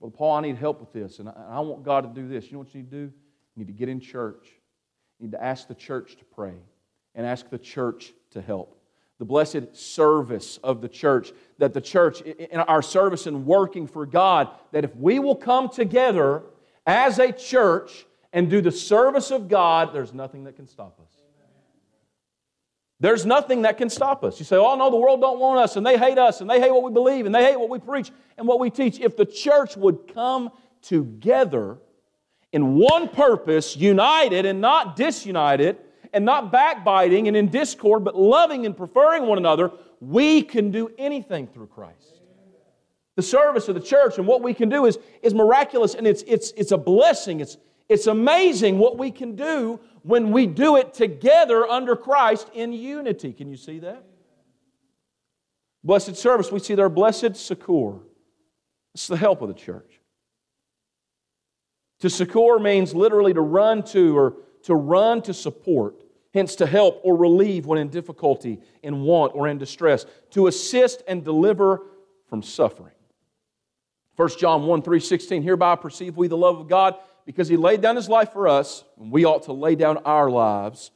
Well, 0.00 0.10
Paul, 0.10 0.36
I 0.36 0.40
need 0.40 0.56
help 0.56 0.80
with 0.80 0.92
this, 0.92 1.18
and 1.18 1.28
I 1.28 1.60
want 1.60 1.82
God 1.82 2.14
to 2.14 2.20
do 2.20 2.28
this. 2.28 2.46
You 2.46 2.52
know 2.52 2.58
what 2.60 2.74
you 2.74 2.80
need 2.80 2.90
to 2.90 2.96
do? 2.96 3.12
You 3.56 3.64
need 3.64 3.66
to 3.66 3.72
get 3.72 3.88
in 3.88 4.00
church. 4.00 4.46
You 5.18 5.26
need 5.26 5.32
to 5.32 5.42
ask 5.42 5.66
the 5.66 5.74
church 5.74 6.16
to 6.16 6.24
pray 6.24 6.54
and 7.14 7.26
ask 7.26 7.50
the 7.50 7.58
church 7.58 8.12
to 8.30 8.40
help. 8.40 8.77
The 9.18 9.24
blessed 9.24 9.76
service 9.76 10.58
of 10.62 10.80
the 10.80 10.88
church, 10.88 11.32
that 11.58 11.74
the 11.74 11.80
church, 11.80 12.20
in 12.20 12.60
our 12.60 12.82
service 12.82 13.26
and 13.26 13.44
working 13.46 13.86
for 13.86 14.06
God, 14.06 14.48
that 14.70 14.84
if 14.84 14.94
we 14.94 15.18
will 15.18 15.34
come 15.34 15.68
together 15.68 16.42
as 16.86 17.18
a 17.18 17.32
church 17.32 18.06
and 18.32 18.48
do 18.48 18.60
the 18.60 18.70
service 18.70 19.32
of 19.32 19.48
God, 19.48 19.92
there's 19.92 20.14
nothing 20.14 20.44
that 20.44 20.54
can 20.54 20.68
stop 20.68 21.00
us. 21.00 21.12
There's 23.00 23.26
nothing 23.26 23.62
that 23.62 23.76
can 23.76 23.90
stop 23.90 24.24
us. 24.24 24.38
You 24.38 24.44
say, 24.44 24.56
oh 24.56 24.76
no, 24.76 24.90
the 24.90 24.96
world 24.96 25.20
don't 25.20 25.38
want 25.38 25.60
us, 25.60 25.76
and 25.76 25.86
they 25.86 25.98
hate 25.98 26.18
us, 26.18 26.40
and 26.40 26.50
they 26.50 26.60
hate 26.60 26.72
what 26.72 26.82
we 26.82 26.92
believe, 26.92 27.26
and 27.26 27.34
they 27.34 27.44
hate 27.44 27.58
what 27.58 27.70
we 27.70 27.78
preach 27.78 28.10
and 28.36 28.46
what 28.46 28.60
we 28.60 28.70
teach. 28.70 29.00
If 29.00 29.16
the 29.16 29.26
church 29.26 29.76
would 29.76 30.12
come 30.14 30.50
together 30.82 31.78
in 32.52 32.76
one 32.76 33.08
purpose, 33.08 33.76
united 33.76 34.46
and 34.46 34.60
not 34.60 34.96
disunited, 34.96 35.78
and 36.12 36.24
not 36.24 36.50
backbiting 36.52 37.28
and 37.28 37.36
in 37.36 37.48
discord, 37.48 38.04
but 38.04 38.16
loving 38.16 38.66
and 38.66 38.76
preferring 38.76 39.26
one 39.26 39.38
another, 39.38 39.70
we 40.00 40.42
can 40.42 40.70
do 40.70 40.90
anything 40.98 41.46
through 41.46 41.66
Christ. 41.66 42.20
The 43.16 43.22
service 43.22 43.68
of 43.68 43.74
the 43.74 43.80
church 43.80 44.18
and 44.18 44.26
what 44.26 44.42
we 44.42 44.54
can 44.54 44.68
do 44.68 44.86
is, 44.86 44.98
is 45.22 45.34
miraculous 45.34 45.94
and 45.94 46.06
it's, 46.06 46.22
it's, 46.26 46.52
it's 46.56 46.70
a 46.70 46.78
blessing. 46.78 47.40
It's, 47.40 47.56
it's 47.88 48.06
amazing 48.06 48.78
what 48.78 48.96
we 48.96 49.10
can 49.10 49.34
do 49.34 49.80
when 50.02 50.30
we 50.30 50.46
do 50.46 50.76
it 50.76 50.94
together 50.94 51.66
under 51.66 51.96
Christ 51.96 52.48
in 52.54 52.72
unity. 52.72 53.32
Can 53.32 53.48
you 53.48 53.56
see 53.56 53.80
that? 53.80 54.04
Blessed 55.82 56.16
service, 56.16 56.52
we 56.52 56.60
see 56.60 56.74
their 56.74 56.88
blessed 56.88 57.36
succor. 57.36 57.94
It's 58.94 59.06
the 59.06 59.16
help 59.16 59.42
of 59.42 59.48
the 59.48 59.54
church. 59.54 60.00
To 62.00 62.10
succor 62.10 62.58
means 62.58 62.94
literally 62.94 63.34
to 63.34 63.40
run 63.40 63.82
to 63.84 64.16
or 64.16 64.34
to 64.64 64.74
run 64.74 65.22
to 65.22 65.34
support, 65.34 66.02
hence 66.34 66.56
to 66.56 66.66
help 66.66 67.00
or 67.04 67.16
relieve 67.16 67.66
when 67.66 67.78
in 67.78 67.88
difficulty, 67.88 68.60
in 68.82 69.02
want, 69.02 69.34
or 69.34 69.48
in 69.48 69.58
distress, 69.58 70.06
to 70.30 70.46
assist 70.46 71.02
and 71.08 71.24
deliver 71.24 71.82
from 72.28 72.42
suffering. 72.42 72.92
1 74.16 74.30
John 74.38 74.66
1 74.66 74.82
3 74.82 75.00
16, 75.00 75.42
hereby 75.42 75.76
perceive 75.76 76.16
we 76.16 76.28
the 76.28 76.36
love 76.36 76.58
of 76.58 76.68
God 76.68 76.96
because 77.24 77.46
he 77.46 77.56
laid 77.56 77.82
down 77.82 77.94
his 77.94 78.08
life 78.08 78.32
for 78.32 78.48
us, 78.48 78.84
and 78.98 79.12
we 79.12 79.24
ought 79.24 79.42
to 79.44 79.52
lay 79.52 79.74
down 79.74 79.98
our 79.98 80.30
lives 80.30 80.90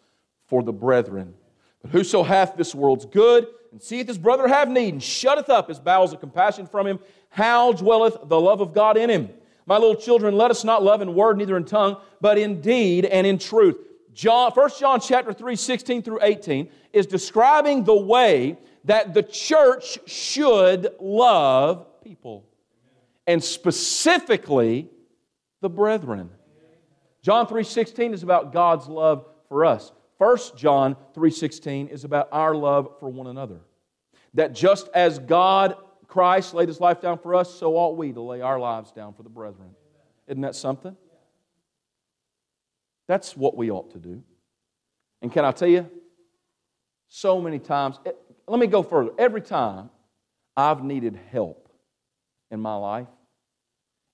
for 0.47 0.63
the 0.63 0.73
brethren. 0.73 1.35
But 1.83 1.91
whoso 1.91 2.23
hath 2.23 2.57
this 2.57 2.75
world's 2.75 3.05
good, 3.05 3.47
and 3.71 3.83
seeth 3.83 4.09
his 4.09 4.19
brother 4.19 4.49
have 4.49 4.69
need, 4.69 4.95
and 4.95 5.03
shutteth 5.03 5.51
up 5.51 5.69
his 5.69 5.79
bowels 5.79 6.13
of 6.13 6.21
compassion 6.21 6.67
from 6.67 6.87
him, 6.87 6.99
how 7.29 7.73
dwelleth 7.73 8.17
the 8.25 8.41
love 8.41 8.61
of 8.61 8.73
God 8.73 8.97
in 8.97 9.11
him? 9.11 9.29
My 9.67 9.77
little 9.79 9.95
children, 9.95 10.37
let 10.37 10.51
us 10.51 10.65
not 10.65 10.83
love 10.83 11.03
in 11.03 11.15
word, 11.15 11.39
neither 11.39 11.57
in 11.57 11.65
tongue, 11.65 11.97
but 12.21 12.39
in 12.39 12.61
deed 12.61 13.05
and 13.05 13.27
in 13.27 13.39
truth. 13.39 13.77
John, 14.13 14.51
1 14.53 14.71
John 14.79 15.01
chapter 15.01 15.33
3, 15.33 15.57
16 15.57 16.03
through 16.03 16.19
18 16.23 16.69
is 16.93 17.07
describing 17.07 17.85
the 17.85 17.97
way 17.97 18.59
that 18.85 19.15
the 19.15 19.23
church 19.23 19.99
should 20.07 20.89
love 21.01 21.87
people. 22.03 22.45
And 23.27 23.43
specifically 23.43 24.91
the 25.61 25.71
brethren. 25.71 26.31
John 27.23 27.47
3:16 27.47 28.13
is 28.13 28.25
about 28.25 28.53
God's 28.53 28.89
love 28.89 29.25
for 29.49 29.65
us. 29.65 29.93
1 30.19 30.57
John 30.57 30.97
3:16 31.15 31.89
is 31.89 32.05
about 32.05 32.29
our 32.33 32.55
love 32.55 32.99
for 32.99 33.09
one 33.09 33.29
another. 33.29 33.61
That 34.35 34.53
just 34.53 34.89
as 34.93 35.21
God 35.21 35.77
Christ 36.13 36.53
laid 36.53 36.69
his 36.69 36.79
life 36.79 37.01
down 37.01 37.17
for 37.17 37.35
us, 37.35 37.55
so 37.55 37.75
ought 37.75 37.97
we 37.97 38.13
to 38.13 38.21
lay 38.21 38.43
our 38.43 38.61
lives 38.61 38.93
down 38.93 39.15
for 39.15 39.23
the 39.23 39.31
brethren. 39.31 39.71
Isn't 40.27 40.43
that 40.43 40.55
something? 40.55 40.95
That's 43.09 43.35
what 43.35 43.57
we 43.57 43.71
ought 43.71 43.93
to 43.93 43.99
do. 43.99 44.23
And 45.23 45.33
can 45.33 45.47
I 45.47 45.53
tell 45.53 45.69
you, 45.69 45.91
so 47.09 47.41
many 47.41 47.59
times, 47.59 47.99
eh, 48.05 48.11
let 48.47 48.61
me 48.61 48.67
go 48.67 48.83
further. 48.83 49.13
Every 49.19 49.41
time 49.41 49.89
I've 50.55 50.85
needed 50.85 51.19
help 51.31 51.71
in 52.51 52.61
my 52.61 52.75
life, 52.75 53.09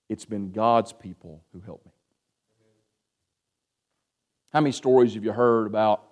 it's 0.09 0.25
been 0.25 0.53
God's 0.53 0.93
people 0.93 1.43
who 1.53 1.61
helped 1.63 1.85
me. 1.85 1.93
How 4.53 4.61
many 4.61 4.71
stories 4.71 5.15
have 5.15 5.25
you 5.25 5.33
heard 5.33 5.67
about 5.67 6.05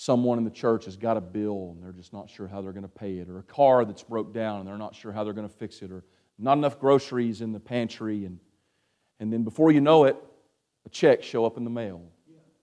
someone 0.00 0.38
in 0.38 0.44
the 0.44 0.50
church 0.50 0.84
has 0.84 0.96
got 0.96 1.16
a 1.16 1.20
bill 1.20 1.72
and 1.74 1.82
they're 1.82 1.90
just 1.90 2.12
not 2.12 2.30
sure 2.30 2.46
how 2.46 2.62
they're 2.62 2.70
going 2.70 2.84
to 2.84 2.88
pay 2.88 3.18
it, 3.18 3.28
or 3.28 3.40
a 3.40 3.42
car 3.42 3.84
that's 3.84 4.04
broke 4.04 4.32
down 4.32 4.60
and 4.60 4.68
they're 4.68 4.78
not 4.78 4.94
sure 4.94 5.10
how 5.10 5.24
they're 5.24 5.32
going 5.32 5.48
to 5.48 5.52
fix 5.52 5.82
it, 5.82 5.90
or 5.90 6.04
not 6.38 6.56
enough 6.56 6.78
groceries 6.78 7.40
in 7.40 7.52
the 7.52 7.58
pantry, 7.58 8.24
and, 8.24 8.38
and 9.18 9.32
then 9.32 9.42
before 9.42 9.72
you 9.72 9.80
know 9.80 10.04
it, 10.04 10.16
a 10.86 10.88
check 10.88 11.24
show 11.24 11.44
up 11.44 11.56
in 11.56 11.64
the 11.64 11.70
mail. 11.70 12.00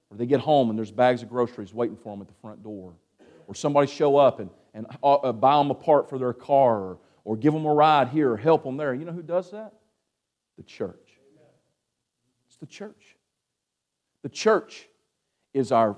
Or 0.09 0.15
they 0.15 0.25
get 0.25 0.39
home 0.39 0.69
and 0.69 0.79
there's 0.79 0.91
bags 0.91 1.23
of 1.23 1.29
groceries 1.29 1.73
waiting 1.73 1.97
for 1.97 2.13
them 2.13 2.21
at 2.21 2.29
the 2.29 2.33
front 2.35 2.63
door. 2.63 2.93
Or 3.47 3.53
somebody 3.53 3.87
show 3.87 4.15
up 4.15 4.39
and, 4.39 4.49
and 4.73 4.87
uh, 5.03 5.33
buy 5.33 5.57
them 5.57 5.71
a 5.71 5.75
part 5.75 6.09
for 6.09 6.17
their 6.17 6.31
car, 6.31 6.77
or, 6.77 6.97
or 7.25 7.35
give 7.35 7.51
them 7.51 7.65
a 7.65 7.73
ride 7.73 8.07
here, 8.07 8.31
or 8.31 8.37
help 8.37 8.63
them 8.63 8.77
there. 8.77 8.93
You 8.93 9.03
know 9.03 9.11
who 9.11 9.21
does 9.21 9.51
that? 9.51 9.73
The 10.55 10.63
church. 10.63 11.19
It's 12.47 12.55
the 12.55 12.65
church. 12.65 13.17
The 14.21 14.29
church 14.29 14.87
is 15.53 15.73
our 15.73 15.97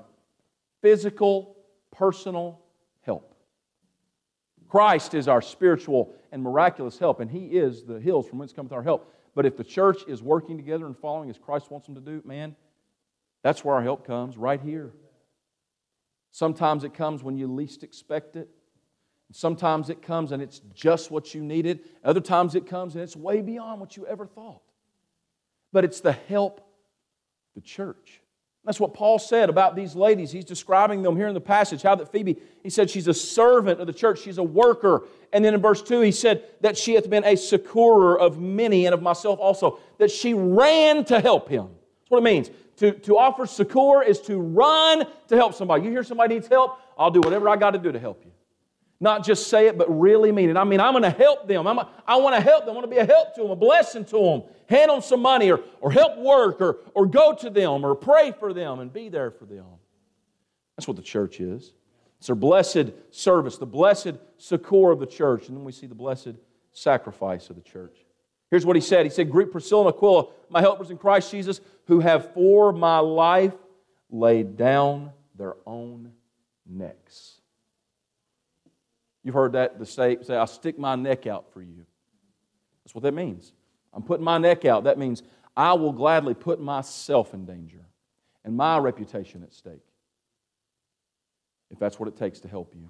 physical, 0.82 1.58
personal 1.92 2.62
help. 3.02 3.36
Christ 4.68 5.14
is 5.14 5.28
our 5.28 5.42
spiritual 5.42 6.14
and 6.32 6.42
miraculous 6.42 7.00
help, 7.00 7.20
and 7.20 7.32
He 7.32 7.46
is 7.46 7.84
the 7.84 8.00
hills 8.00 8.28
from 8.28 8.40
whence 8.40 8.54
cometh 8.54 8.72
our 8.72 8.84
help. 8.84 9.14
But 9.34 9.46
if 9.46 9.56
the 9.56 9.64
church 9.64 10.02
is 10.08 10.22
working 10.22 10.58
together 10.58 10.86
and 10.86 10.98
following 10.98 11.30
as 11.30 11.38
Christ 11.38 11.72
wants 11.72 11.88
them 11.88 11.96
to 11.96 12.02
do, 12.02 12.22
man, 12.26 12.56
that's 13.44 13.64
where 13.64 13.76
our 13.76 13.84
help 13.84 14.06
comes, 14.06 14.38
right 14.38 14.60
here. 14.60 14.94
Sometimes 16.32 16.84
it 16.84 16.94
comes 16.94 17.24
when 17.24 17.38
you 17.38 17.48
least 17.48 17.84
expect 17.84 18.36
it. 18.36 18.50
Sometimes 19.32 19.90
it 19.90 20.02
comes 20.02 20.32
and 20.32 20.42
it's 20.42 20.60
just 20.74 21.12
what 21.12 21.34
you 21.34 21.42
needed. 21.42 21.82
Other 22.04 22.22
times 22.22 22.56
it 22.56 22.66
comes 22.66 22.96
and 22.96 23.04
it's 23.04 23.16
way 23.16 23.42
beyond 23.42 23.80
what 23.80 23.98
you 23.98 24.06
ever 24.08 24.26
thought. 24.26 24.62
But 25.74 25.84
it's 25.84 26.00
the 26.00 26.14
help 26.14 26.62
the 27.56 27.62
church. 27.62 28.22
That's 28.68 28.82
what 28.82 28.94
Paul 28.94 29.18
said 29.18 29.50
about 29.50 29.78
these 29.78 29.96
ladies. 29.96 30.30
He's 30.30 30.44
describing 30.44 31.02
them 31.02 31.16
here 31.16 31.30
in 31.30 31.34
the 31.34 31.40
passage. 31.40 31.82
How 31.82 31.96
that 31.96 32.12
Phoebe, 32.12 32.36
he 32.62 32.70
said 32.70 32.90
she's 32.90 33.08
a 33.08 33.14
servant 33.14 33.80
of 33.80 33.88
the 33.88 33.94
church, 33.94 34.20
she's 34.20 34.40
a 34.40 34.44
worker. 34.44 35.06
And 35.32 35.44
then 35.44 35.54
in 35.54 35.62
verse 35.62 35.82
2, 35.82 36.02
he 36.02 36.12
said 36.12 36.44
that 36.60 36.78
she 36.78 36.96
hath 36.96 37.10
been 37.10 37.24
a 37.24 37.38
succorer 37.38 38.20
of 38.20 38.42
many 38.42 38.86
and 38.86 38.94
of 38.94 39.02
myself 39.02 39.40
also, 39.40 39.80
that 40.00 40.12
she 40.12 40.34
ran 40.34 41.06
to 41.06 41.22
help 41.22 41.48
him. 41.48 41.68
That's 41.68 42.10
what 42.10 42.18
it 42.18 42.24
means. 42.26 42.52
To, 42.78 42.92
to 42.92 43.18
offer 43.18 43.48
succor 43.48 44.04
is 44.04 44.20
to 44.24 44.38
run 44.38 45.08
to 45.30 45.36
help 45.38 45.54
somebody. 45.54 45.86
You 45.86 45.92
hear 45.92 46.04
somebody 46.04 46.36
needs 46.36 46.50
help, 46.50 46.78
I'll 46.98 47.10
do 47.10 47.22
whatever 47.22 47.48
I 47.48 47.56
got 47.56 47.72
to 47.72 47.80
do 47.80 47.94
to 47.94 48.00
help 48.00 48.22
you. 48.26 48.32
Not 49.00 49.24
just 49.24 49.48
say 49.48 49.68
it, 49.68 49.78
but 49.78 49.88
really 49.88 50.32
mean 50.32 50.50
it. 50.50 50.58
I 50.58 50.64
mean, 50.64 50.80
I'm 50.80 50.94
going 50.94 51.04
to 51.04 51.10
help 51.10 51.48
them. 51.48 51.68
I'm 51.68 51.78
a, 51.78 51.90
I 52.08 52.16
want 52.16 52.36
to 52.36 52.42
help 52.42 52.66
them. 52.66 52.72
I 52.72 52.80
want 52.80 52.90
to 52.90 52.96
be 52.96 52.98
a 52.98 53.06
help 53.06 53.36
to 53.36 53.42
them, 53.42 53.52
a 53.52 53.56
blessing 53.56 54.06
to 54.06 54.18
them. 54.18 54.44
Hand 54.68 54.90
them 54.90 55.02
some 55.02 55.22
money 55.22 55.52
or, 55.52 55.62
or 55.82 55.92
help 55.92 56.18
work 56.18 56.62
or, 56.62 56.80
or 56.96 57.06
go 57.06 57.34
to 57.36 57.50
them 57.50 57.86
or 57.86 57.94
pray 57.94 58.32
for 58.32 58.54
them 58.54 58.80
and 58.80 58.92
be 58.92 59.10
there 59.10 59.30
for 59.30 59.46
them. 59.46 59.66
That's 60.76 60.88
what 60.88 60.98
the 60.98 61.04
church 61.04 61.40
is. 61.40 61.74
It's 62.18 62.28
their 62.28 62.36
blessed 62.36 62.92
service, 63.12 63.58
the 63.58 63.68
blessed 63.68 64.14
succor 64.38 64.92
of 64.92 65.00
the 65.00 65.06
church. 65.06 65.48
And 65.48 65.56
then 65.56 65.64
we 65.64 65.72
see 65.72 65.86
the 65.86 65.96
blessed 65.96 66.34
sacrifice 66.72 67.50
of 67.52 67.56
the 67.56 67.62
church. 67.62 67.98
Here's 68.50 68.66
what 68.66 68.76
he 68.76 68.82
said 68.82 69.06
He 69.06 69.12
said, 69.12 69.30
Greet 69.30 69.52
Priscilla 69.52 69.88
and 69.88 69.96
Aquila, 69.96 70.28
my 70.50 70.62
helpers 70.62 70.90
in 70.90 70.98
Christ 70.98 71.32
Jesus, 71.32 71.62
who 71.86 72.00
have 72.00 72.34
for 72.34 72.72
my 72.72 73.00
life 73.00 73.54
laid 74.10 74.58
down 74.58 75.12
their 75.36 75.56
own 75.66 76.12
necks. 76.66 77.37
You've 79.28 79.34
heard 79.34 79.52
that 79.52 79.78
the 79.78 79.86
say, 79.86 80.16
say, 80.22 80.38
I'll 80.38 80.48
stick 80.48 80.80
my 80.80 80.96
neck 80.96 81.28
out 81.28 81.52
for 81.52 81.62
you. 81.62 81.86
That's 82.86 82.96
what 82.96 83.04
that 83.04 83.14
means. 83.14 83.52
I'm 83.94 84.02
putting 84.02 84.24
my 84.24 84.38
neck 84.38 84.64
out. 84.64 84.86
That 84.86 84.98
means 84.98 85.22
I 85.58 85.74
will 85.74 85.92
gladly 85.92 86.34
put 86.34 86.62
myself 86.62 87.34
in 87.34 87.44
danger 87.44 87.86
and 88.46 88.56
my 88.56 88.78
reputation 88.78 89.44
at 89.44 89.52
stake 89.52 89.84
if 91.70 91.78
that's 91.78 92.00
what 92.00 92.08
it 92.08 92.16
takes 92.16 92.40
to 92.40 92.48
help 92.48 92.74
you. 92.74 92.90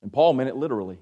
And 0.00 0.12
Paul 0.12 0.32
meant 0.32 0.48
it 0.48 0.54
literally. 0.54 1.00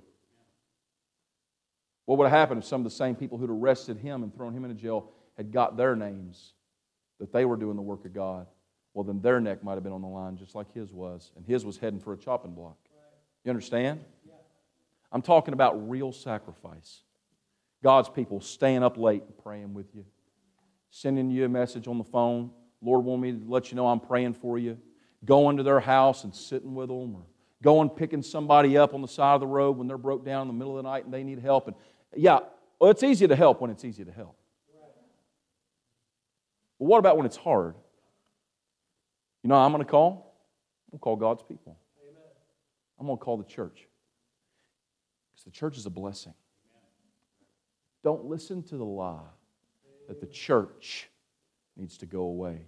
What 2.06 2.16
would 2.16 2.30
have 2.30 2.38
happened 2.38 2.62
if 2.62 2.64
some 2.66 2.80
of 2.80 2.84
the 2.84 2.96
same 2.96 3.14
people 3.14 3.36
who'd 3.36 3.50
arrested 3.50 3.98
him 3.98 4.22
and 4.22 4.34
thrown 4.34 4.54
him 4.54 4.64
into 4.64 4.74
jail 4.74 5.10
had 5.36 5.52
got 5.52 5.76
their 5.76 5.94
names 5.94 6.54
that 7.18 7.30
they 7.30 7.44
were 7.44 7.58
doing 7.58 7.76
the 7.76 7.82
work 7.82 8.06
of 8.06 8.14
God? 8.14 8.46
Well, 8.94 9.04
then 9.04 9.20
their 9.20 9.38
neck 9.38 9.62
might 9.62 9.74
have 9.74 9.82
been 9.82 9.92
on 9.92 10.00
the 10.00 10.08
line 10.08 10.38
just 10.38 10.54
like 10.54 10.72
his 10.72 10.94
was, 10.94 11.30
and 11.36 11.44
his 11.44 11.66
was 11.66 11.76
heading 11.76 12.00
for 12.00 12.14
a 12.14 12.16
chopping 12.16 12.54
block. 12.54 12.78
You 13.44 13.50
understand? 13.50 14.04
I'm 15.12 15.22
talking 15.22 15.54
about 15.54 15.88
real 15.88 16.12
sacrifice. 16.12 17.02
God's 17.82 18.08
people 18.08 18.40
staying 18.40 18.82
up 18.82 18.96
late 18.96 19.22
and 19.22 19.36
praying 19.38 19.74
with 19.74 19.94
you, 19.94 20.04
sending 20.90 21.30
you 21.30 21.44
a 21.44 21.48
message 21.48 21.88
on 21.88 21.98
the 21.98 22.04
phone. 22.04 22.50
Lord 22.82 23.04
want 23.04 23.22
me 23.22 23.32
to 23.32 23.40
let 23.46 23.70
you 23.70 23.76
know 23.76 23.88
I'm 23.88 24.00
praying 24.00 24.34
for 24.34 24.58
you. 24.58 24.78
Going 25.24 25.56
to 25.56 25.62
their 25.62 25.80
house 25.80 26.24
and 26.24 26.34
sitting 26.34 26.74
with 26.74 26.88
them, 26.88 27.14
or 27.14 27.22
going 27.62 27.90
picking 27.90 28.22
somebody 28.22 28.78
up 28.78 28.94
on 28.94 29.02
the 29.02 29.08
side 29.08 29.34
of 29.34 29.40
the 29.40 29.46
road 29.46 29.76
when 29.76 29.86
they're 29.86 29.98
broke 29.98 30.24
down 30.24 30.42
in 30.42 30.48
the 30.48 30.54
middle 30.54 30.78
of 30.78 30.84
the 30.84 30.88
night 30.88 31.04
and 31.04 31.12
they 31.12 31.24
need 31.24 31.40
help. 31.40 31.66
And 31.66 31.76
yeah, 32.16 32.40
well, 32.78 32.90
it's 32.90 33.02
easy 33.02 33.28
to 33.28 33.36
help 33.36 33.60
when 33.60 33.70
it's 33.70 33.84
easy 33.84 34.04
to 34.04 34.12
help. 34.12 34.36
But 36.78 36.86
what 36.86 36.98
about 36.98 37.18
when 37.18 37.26
it's 37.26 37.36
hard? 37.36 37.74
You 39.42 39.48
know, 39.48 39.56
I'm 39.56 39.72
going 39.72 39.84
to 39.84 39.90
call. 39.90 40.34
To 40.92 40.98
call 40.98 41.16
God's 41.16 41.42
people. 41.42 41.76
I'm 43.00 43.06
going 43.06 43.18
to 43.18 43.24
call 43.24 43.38
the 43.38 43.44
church. 43.44 43.88
Because 45.32 45.44
the 45.44 45.50
church 45.50 45.78
is 45.78 45.86
a 45.86 45.90
blessing. 45.90 46.34
Don't 48.04 48.26
listen 48.26 48.62
to 48.64 48.76
the 48.76 48.84
lie 48.84 49.18
that 50.06 50.20
the 50.20 50.26
church 50.26 51.08
needs 51.76 51.96
to 51.98 52.06
go 52.06 52.20
away. 52.20 52.60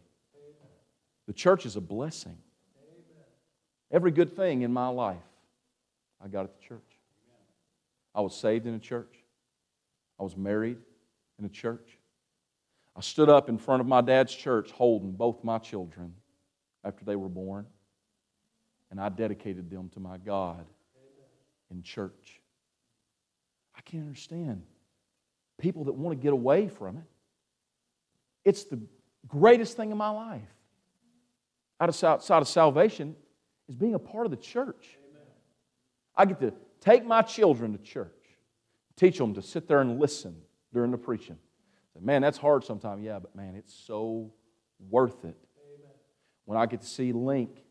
The 1.26 1.34
church 1.34 1.66
is 1.66 1.76
a 1.76 1.80
blessing. 1.80 2.38
Every 3.90 4.10
good 4.10 4.34
thing 4.34 4.62
in 4.62 4.72
my 4.72 4.88
life, 4.88 5.16
I 6.22 6.28
got 6.28 6.44
at 6.44 6.58
the 6.58 6.66
church. 6.66 6.80
I 8.14 8.22
was 8.22 8.34
saved 8.34 8.66
in 8.66 8.74
a 8.74 8.78
church. 8.78 9.14
I 10.18 10.22
was 10.22 10.36
married 10.36 10.78
in 11.38 11.44
a 11.44 11.50
church. 11.50 11.98
I 12.96 13.00
stood 13.00 13.28
up 13.28 13.48
in 13.48 13.58
front 13.58 13.80
of 13.80 13.86
my 13.86 14.00
dad's 14.00 14.34
church 14.34 14.70
holding 14.70 15.12
both 15.12 15.44
my 15.44 15.58
children 15.58 16.14
after 16.84 17.04
they 17.04 17.16
were 17.16 17.28
born 17.28 17.66
and 18.92 19.00
I 19.00 19.08
dedicated 19.08 19.70
them 19.70 19.88
to 19.94 20.00
my 20.00 20.18
God 20.18 20.66
in 21.70 21.82
church. 21.82 22.42
I 23.74 23.80
can't 23.80 24.04
understand 24.04 24.62
people 25.58 25.84
that 25.84 25.94
want 25.94 26.16
to 26.16 26.22
get 26.22 26.34
away 26.34 26.68
from 26.68 26.98
it. 26.98 27.04
It's 28.44 28.64
the 28.64 28.78
greatest 29.26 29.78
thing 29.78 29.92
in 29.92 29.96
my 29.96 30.10
life. 30.10 30.42
Outside 31.80 32.42
of 32.42 32.46
salvation 32.46 33.16
is 33.66 33.74
being 33.74 33.94
a 33.94 33.98
part 33.98 34.26
of 34.26 34.30
the 34.30 34.36
church. 34.36 34.98
I 36.14 36.26
get 36.26 36.40
to 36.40 36.52
take 36.80 37.06
my 37.06 37.22
children 37.22 37.72
to 37.72 37.78
church, 37.78 38.12
Teach 38.96 39.16
them 39.16 39.32
to 39.34 39.42
sit 39.42 39.66
there 39.68 39.80
and 39.80 39.98
listen 39.98 40.36
during 40.74 40.90
the 40.90 40.98
preaching. 40.98 41.38
Man, 41.98 42.20
that's 42.20 42.36
hard 42.36 42.62
sometimes. 42.62 43.02
Yeah, 43.02 43.20
but 43.20 43.34
man, 43.34 43.54
it's 43.56 43.72
so 43.72 44.34
worth 44.90 45.24
it. 45.24 45.36
When 46.44 46.58
I 46.58 46.66
get 46.66 46.82
to 46.82 46.86
see 46.86 47.12
Link 47.12 47.61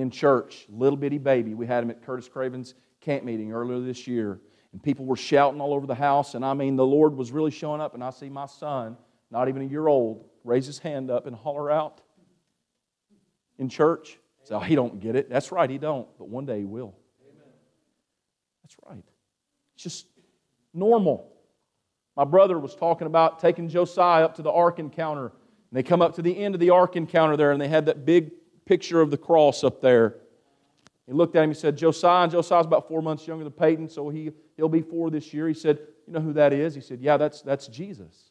in 0.00 0.10
church, 0.10 0.66
little 0.68 0.96
bitty 0.96 1.18
baby, 1.18 1.54
we 1.54 1.66
had 1.66 1.82
him 1.82 1.90
at 1.90 2.02
Curtis 2.02 2.28
Craven's 2.28 2.74
camp 3.00 3.24
meeting 3.24 3.52
earlier 3.52 3.80
this 3.80 4.06
year, 4.06 4.40
and 4.72 4.82
people 4.82 5.04
were 5.04 5.16
shouting 5.16 5.60
all 5.60 5.72
over 5.72 5.86
the 5.86 5.94
house, 5.94 6.34
and 6.34 6.44
I 6.44 6.54
mean, 6.54 6.76
the 6.76 6.86
Lord 6.86 7.14
was 7.14 7.32
really 7.32 7.50
showing 7.50 7.80
up, 7.80 7.94
and 7.94 8.02
I 8.02 8.10
see 8.10 8.28
my 8.28 8.46
son, 8.46 8.96
not 9.30 9.48
even 9.48 9.62
a 9.62 9.66
year 9.66 9.86
old, 9.86 10.24
raise 10.44 10.66
his 10.66 10.78
hand 10.78 11.10
up 11.10 11.26
and 11.26 11.36
holler 11.36 11.70
out 11.70 12.00
in 13.58 13.68
church. 13.68 14.18
So 14.42 14.58
he 14.58 14.74
don't 14.74 15.00
get 15.00 15.16
it. 15.16 15.28
That's 15.28 15.52
right, 15.52 15.68
he 15.68 15.78
don't, 15.78 16.08
but 16.18 16.28
one 16.28 16.46
day 16.46 16.60
he 16.60 16.64
will. 16.64 16.94
Amen. 17.30 17.52
That's 18.62 18.76
right. 18.88 19.04
It's 19.74 19.84
just 19.84 20.06
normal. 20.72 21.30
My 22.16 22.24
brother 22.24 22.58
was 22.58 22.74
talking 22.74 23.06
about 23.06 23.38
taking 23.38 23.68
Josiah 23.68 24.24
up 24.24 24.34
to 24.36 24.42
the 24.42 24.50
Ark 24.50 24.78
encounter. 24.78 25.26
And 25.26 25.78
they 25.78 25.82
come 25.82 26.02
up 26.02 26.16
to 26.16 26.22
the 26.22 26.36
end 26.36 26.54
of 26.54 26.60
the 26.60 26.70
Ark 26.70 26.96
encounter 26.96 27.36
there, 27.36 27.52
and 27.52 27.60
they 27.60 27.68
had 27.68 27.86
that 27.86 28.04
big 28.04 28.32
picture 28.70 29.00
of 29.00 29.10
the 29.10 29.16
cross 29.16 29.64
up 29.64 29.80
there. 29.80 30.14
He 31.04 31.12
looked 31.12 31.34
at 31.34 31.42
him, 31.42 31.50
he 31.50 31.54
said, 31.54 31.76
Josiah, 31.76 32.22
and 32.22 32.30
Josiah's 32.30 32.66
about 32.66 32.86
four 32.86 33.02
months 33.02 33.26
younger 33.26 33.42
than 33.42 33.52
Peyton, 33.52 33.88
so 33.88 34.08
he, 34.10 34.30
he'll 34.56 34.68
be 34.68 34.80
four 34.80 35.10
this 35.10 35.34
year. 35.34 35.48
He 35.48 35.54
said, 35.54 35.80
You 36.06 36.12
know 36.12 36.20
who 36.20 36.32
that 36.34 36.52
is? 36.52 36.72
He 36.76 36.80
said, 36.80 37.00
Yeah, 37.00 37.16
that's, 37.16 37.42
that's 37.42 37.66
Jesus. 37.66 38.30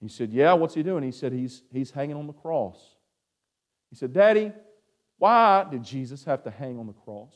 He 0.00 0.08
said, 0.08 0.32
Yeah, 0.32 0.54
what's 0.54 0.72
he 0.72 0.82
doing? 0.82 1.02
He 1.02 1.12
said, 1.12 1.34
He's, 1.34 1.64
he's 1.70 1.90
hanging 1.90 2.16
on 2.16 2.26
the 2.26 2.32
cross. 2.32 2.78
He 3.90 3.96
said, 3.96 4.14
Daddy, 4.14 4.52
why 5.18 5.66
did 5.70 5.84
Jesus 5.84 6.24
have 6.24 6.42
to 6.44 6.50
hang 6.50 6.78
on 6.78 6.86
the 6.86 6.94
cross? 6.94 7.34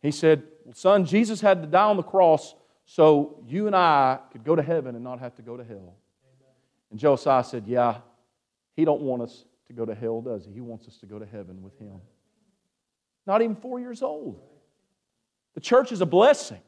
He 0.00 0.12
said, 0.12 0.44
well, 0.64 0.74
Son, 0.74 1.04
Jesus 1.04 1.40
had 1.40 1.60
to 1.62 1.66
die 1.66 1.82
on 1.82 1.96
the 1.96 2.04
cross 2.04 2.54
so 2.84 3.42
you 3.48 3.66
and 3.66 3.74
I 3.74 4.20
could 4.30 4.44
go 4.44 4.54
to 4.54 4.62
heaven 4.62 4.94
and 4.94 5.02
not 5.02 5.18
have 5.18 5.34
to 5.36 5.42
go 5.42 5.56
to 5.56 5.64
hell. 5.64 5.96
And 6.92 7.00
Josiah 7.00 7.42
said, 7.42 7.64
Yeah, 7.66 7.96
he 8.76 8.84
don't 8.84 9.00
want 9.00 9.22
us 9.22 9.44
to 9.68 9.72
go 9.72 9.84
to 9.84 9.94
hell, 9.94 10.20
does 10.20 10.46
he? 10.46 10.52
He 10.52 10.60
wants 10.60 10.86
us 10.86 10.96
to 10.98 11.06
go 11.06 11.18
to 11.18 11.26
heaven 11.26 11.62
with 11.62 11.78
him. 11.78 12.00
Not 13.26 13.42
even 13.42 13.56
four 13.56 13.80
years 13.80 14.02
old. 14.02 14.40
The 15.54 15.60
church 15.60 15.90
is 15.92 16.00
a 16.00 16.06
blessing. 16.06 16.60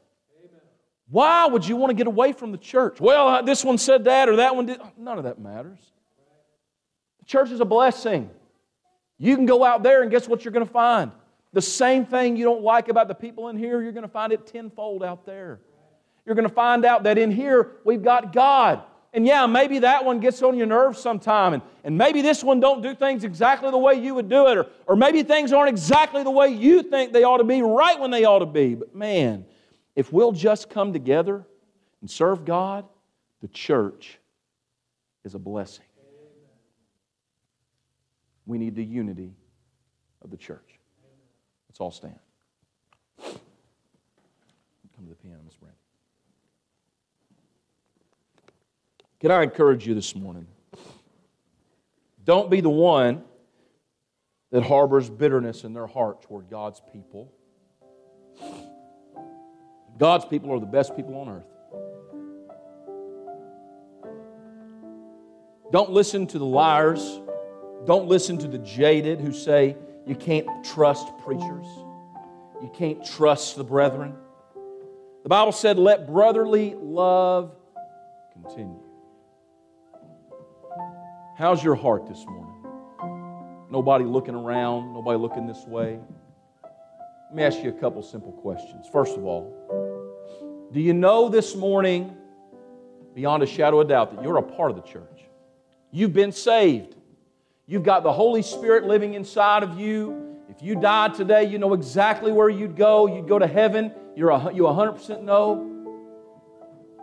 Why 1.10 1.46
would 1.46 1.66
you 1.66 1.76
want 1.76 1.90
to 1.90 1.94
get 1.94 2.06
away 2.06 2.32
from 2.32 2.52
the 2.52 2.58
church? 2.58 3.00
Well, 3.00 3.28
uh, 3.28 3.42
this 3.42 3.64
one 3.64 3.78
said 3.78 4.04
that 4.04 4.28
or 4.28 4.36
that 4.36 4.54
one 4.54 4.66
did. 4.66 4.80
None 4.98 5.16
of 5.16 5.24
that 5.24 5.38
matters. 5.38 5.78
The 7.20 7.24
church 7.24 7.50
is 7.50 7.60
a 7.60 7.64
blessing. 7.64 8.28
You 9.16 9.34
can 9.34 9.46
go 9.46 9.64
out 9.64 9.82
there 9.82 10.02
and 10.02 10.10
guess 10.10 10.28
what 10.28 10.44
you're 10.44 10.52
going 10.52 10.66
to 10.66 10.72
find? 10.72 11.10
The 11.52 11.62
same 11.62 12.04
thing 12.04 12.36
you 12.36 12.44
don't 12.44 12.62
like 12.62 12.88
about 12.88 13.08
the 13.08 13.14
people 13.14 13.48
in 13.48 13.56
here, 13.56 13.80
you're 13.80 13.92
going 13.92 14.02
to 14.02 14.12
find 14.12 14.32
it 14.32 14.46
tenfold 14.46 15.02
out 15.02 15.24
there. 15.24 15.60
You're 16.26 16.34
going 16.34 16.48
to 16.48 16.54
find 16.54 16.84
out 16.84 17.04
that 17.04 17.16
in 17.16 17.30
here 17.30 17.72
we've 17.84 18.02
got 18.02 18.34
God. 18.34 18.82
And 19.18 19.26
yeah, 19.26 19.46
maybe 19.46 19.80
that 19.80 20.04
one 20.04 20.20
gets 20.20 20.44
on 20.44 20.56
your 20.56 20.68
nerves 20.68 21.00
sometime, 21.00 21.52
and, 21.52 21.62
and 21.82 21.98
maybe 21.98 22.22
this 22.22 22.44
one 22.44 22.60
don't 22.60 22.82
do 22.82 22.94
things 22.94 23.24
exactly 23.24 23.68
the 23.68 23.76
way 23.76 23.94
you 23.94 24.14
would 24.14 24.28
do 24.28 24.46
it, 24.46 24.56
or, 24.56 24.66
or 24.86 24.94
maybe 24.94 25.24
things 25.24 25.52
aren't 25.52 25.70
exactly 25.70 26.22
the 26.22 26.30
way 26.30 26.50
you 26.50 26.84
think 26.84 27.12
they 27.12 27.24
ought 27.24 27.38
to 27.38 27.44
be, 27.44 27.60
right 27.60 27.98
when 27.98 28.12
they 28.12 28.24
ought 28.24 28.38
to 28.38 28.46
be. 28.46 28.76
But 28.76 28.94
man, 28.94 29.44
if 29.96 30.12
we'll 30.12 30.30
just 30.30 30.70
come 30.70 30.92
together 30.92 31.44
and 32.00 32.08
serve 32.08 32.44
God, 32.44 32.84
the 33.40 33.48
church 33.48 34.20
is 35.24 35.34
a 35.34 35.38
blessing. 35.40 35.86
We 38.46 38.56
need 38.56 38.76
the 38.76 38.84
unity 38.84 39.32
of 40.22 40.30
the 40.30 40.36
church. 40.36 40.78
Let's 41.68 41.80
all 41.80 41.90
stand. 41.90 42.20
Come 43.20 43.32
to 45.02 45.08
the 45.08 45.16
piano, 45.16 45.40
Miss 45.44 45.56
Brandon. 45.56 45.74
Can 49.20 49.32
I 49.32 49.42
encourage 49.42 49.86
you 49.86 49.94
this 49.94 50.14
morning? 50.14 50.46
Don't 52.24 52.50
be 52.50 52.60
the 52.60 52.70
one 52.70 53.24
that 54.52 54.62
harbors 54.62 55.10
bitterness 55.10 55.64
in 55.64 55.72
their 55.72 55.86
heart 55.86 56.22
toward 56.22 56.48
God's 56.48 56.80
people. 56.92 57.32
God's 59.98 60.24
people 60.24 60.52
are 60.52 60.60
the 60.60 60.66
best 60.66 60.94
people 60.94 61.16
on 61.16 61.28
earth. 61.28 61.44
Don't 65.72 65.90
listen 65.90 66.26
to 66.28 66.38
the 66.38 66.44
liars. 66.44 67.20
Don't 67.86 68.06
listen 68.06 68.38
to 68.38 68.46
the 68.46 68.58
jaded 68.58 69.20
who 69.20 69.32
say 69.32 69.76
you 70.06 70.14
can't 70.14 70.46
trust 70.64 71.08
preachers. 71.24 71.66
You 72.62 72.70
can't 72.72 73.04
trust 73.04 73.56
the 73.56 73.64
brethren. 73.64 74.14
The 75.24 75.28
Bible 75.28 75.52
said, 75.52 75.76
let 75.76 76.06
brotherly 76.06 76.74
love 76.78 77.54
continue. 78.32 78.80
How's 81.38 81.62
your 81.62 81.76
heart 81.76 82.08
this 82.08 82.26
morning? 82.26 82.52
Nobody 83.70 84.04
looking 84.04 84.34
around, 84.34 84.92
nobody 84.92 85.16
looking 85.20 85.46
this 85.46 85.64
way. 85.68 86.00
Let 86.64 87.32
me 87.32 87.44
ask 87.44 87.62
you 87.62 87.68
a 87.68 87.80
couple 87.80 88.02
simple 88.02 88.32
questions. 88.32 88.88
First 88.90 89.16
of 89.16 89.24
all, 89.24 90.66
do 90.72 90.80
you 90.80 90.92
know 90.92 91.28
this 91.28 91.54
morning, 91.54 92.16
beyond 93.14 93.44
a 93.44 93.46
shadow 93.46 93.78
of 93.78 93.86
doubt, 93.86 94.16
that 94.16 94.24
you're 94.24 94.38
a 94.38 94.42
part 94.42 94.72
of 94.72 94.76
the 94.78 94.82
church? 94.82 95.28
You've 95.92 96.12
been 96.12 96.32
saved. 96.32 96.96
You've 97.66 97.84
got 97.84 98.02
the 98.02 98.12
Holy 98.12 98.42
Spirit 98.42 98.86
living 98.88 99.14
inside 99.14 99.62
of 99.62 99.78
you. 99.78 100.40
If 100.48 100.60
you 100.60 100.74
died 100.74 101.14
today, 101.14 101.44
you 101.44 101.60
know 101.60 101.72
exactly 101.72 102.32
where 102.32 102.48
you'd 102.48 102.74
go. 102.74 103.06
You'd 103.06 103.28
go 103.28 103.38
to 103.38 103.46
heaven. 103.46 103.92
You're 104.16 104.30
a, 104.30 104.52
you 104.52 104.64
100% 104.64 105.22
know? 105.22 105.94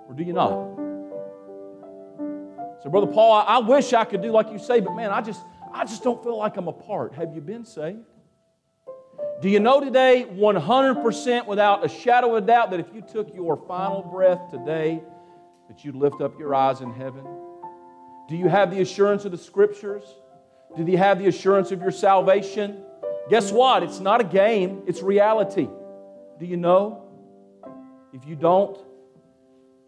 Or 0.09 0.13
do 0.13 0.25
you 0.25 0.33
not? 0.33 0.74
So, 2.85 2.91
Brother 2.91 3.07
Paul, 3.07 3.33
I, 3.33 3.55
I 3.55 3.57
wish 3.57 3.93
I 3.93 4.05
could 4.05 4.21
do 4.21 4.31
like 4.31 4.51
you 4.51 4.59
say, 4.59 4.79
but 4.79 4.93
man, 4.93 5.09
I 5.09 5.19
just, 5.19 5.41
I 5.73 5.85
just 5.85 6.03
don't 6.03 6.23
feel 6.23 6.37
like 6.37 6.55
I'm 6.55 6.67
a 6.67 6.71
part. 6.71 7.15
Have 7.15 7.33
you 7.33 7.41
been 7.41 7.65
saved? 7.65 8.05
Do 9.41 9.49
you 9.49 9.59
know 9.59 9.79
today, 9.79 10.27
100% 10.31 11.47
without 11.47 11.83
a 11.83 11.89
shadow 11.89 12.35
of 12.35 12.45
doubt, 12.45 12.69
that 12.69 12.79
if 12.79 12.85
you 12.93 13.01
took 13.01 13.33
your 13.33 13.57
final 13.67 14.03
breath 14.03 14.51
today, 14.51 15.01
that 15.67 15.83
you'd 15.83 15.95
lift 15.95 16.21
up 16.21 16.37
your 16.37 16.53
eyes 16.53 16.81
in 16.81 16.93
heaven? 16.93 17.25
Do 18.29 18.35
you 18.35 18.49
have 18.49 18.69
the 18.69 18.81
assurance 18.81 19.25
of 19.25 19.31
the 19.31 19.37
Scriptures? 19.39 20.03
Do 20.77 20.83
you 20.83 20.99
have 20.99 21.17
the 21.17 21.25
assurance 21.25 21.71
of 21.71 21.81
your 21.81 21.89
salvation? 21.89 22.83
Guess 23.31 23.51
what? 23.51 23.81
It's 23.81 23.99
not 23.99 24.21
a 24.21 24.25
game, 24.25 24.83
it's 24.85 25.01
reality. 25.01 25.67
Do 26.39 26.45
you 26.45 26.57
know? 26.57 27.01
If 28.13 28.27
you 28.27 28.35
don't, 28.35 28.77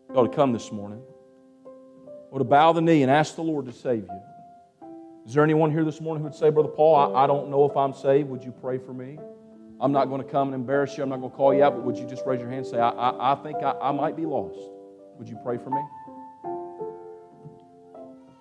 you 0.09 0.15
ought 0.15 0.31
to 0.31 0.35
come 0.35 0.51
this 0.51 0.71
morning. 0.71 1.03
Or 2.37 2.41
to 2.41 2.43
bow 2.43 2.71
the 2.71 2.81
knee 2.81 3.01
and 3.01 3.09
ask 3.09 3.33
the 3.33 3.41
Lord 3.41 3.65
to 3.65 3.71
save 3.71 4.03
you. 4.03 4.21
Is 5.25 5.33
there 5.33 5.43
anyone 5.43 5.71
here 5.71 5.83
this 5.83 5.99
morning 5.99 6.21
who 6.21 6.29
would 6.29 6.37
say, 6.37 6.51
Brother 6.51 6.69
Paul, 6.69 7.15
I, 7.15 7.23
I 7.23 7.25
don't 7.25 7.49
know 7.49 7.65
if 7.67 7.75
I'm 7.75 7.95
saved. 7.95 8.29
Would 8.29 8.43
you 8.43 8.51
pray 8.51 8.77
for 8.77 8.93
me? 8.93 9.17
I'm 9.81 9.91
not 9.91 10.05
going 10.05 10.21
to 10.21 10.27
come 10.29 10.49
and 10.49 10.53
embarrass 10.53 10.95
you. 10.95 11.01
I'm 11.01 11.09
not 11.09 11.17
going 11.17 11.31
to 11.31 11.35
call 11.35 11.51
you 11.51 11.63
out, 11.63 11.73
but 11.73 11.83
would 11.83 11.97
you 11.97 12.05
just 12.05 12.27
raise 12.27 12.39
your 12.39 12.49
hand 12.49 12.59
and 12.59 12.67
say, 12.67 12.77
I, 12.77 12.89
I, 12.89 13.31
I 13.31 13.35
think 13.41 13.57
I, 13.63 13.71
I 13.81 13.91
might 13.91 14.15
be 14.15 14.27
lost? 14.27 14.59
Would 15.17 15.27
you 15.27 15.39
pray 15.43 15.57
for 15.57 15.71
me? 15.71 15.81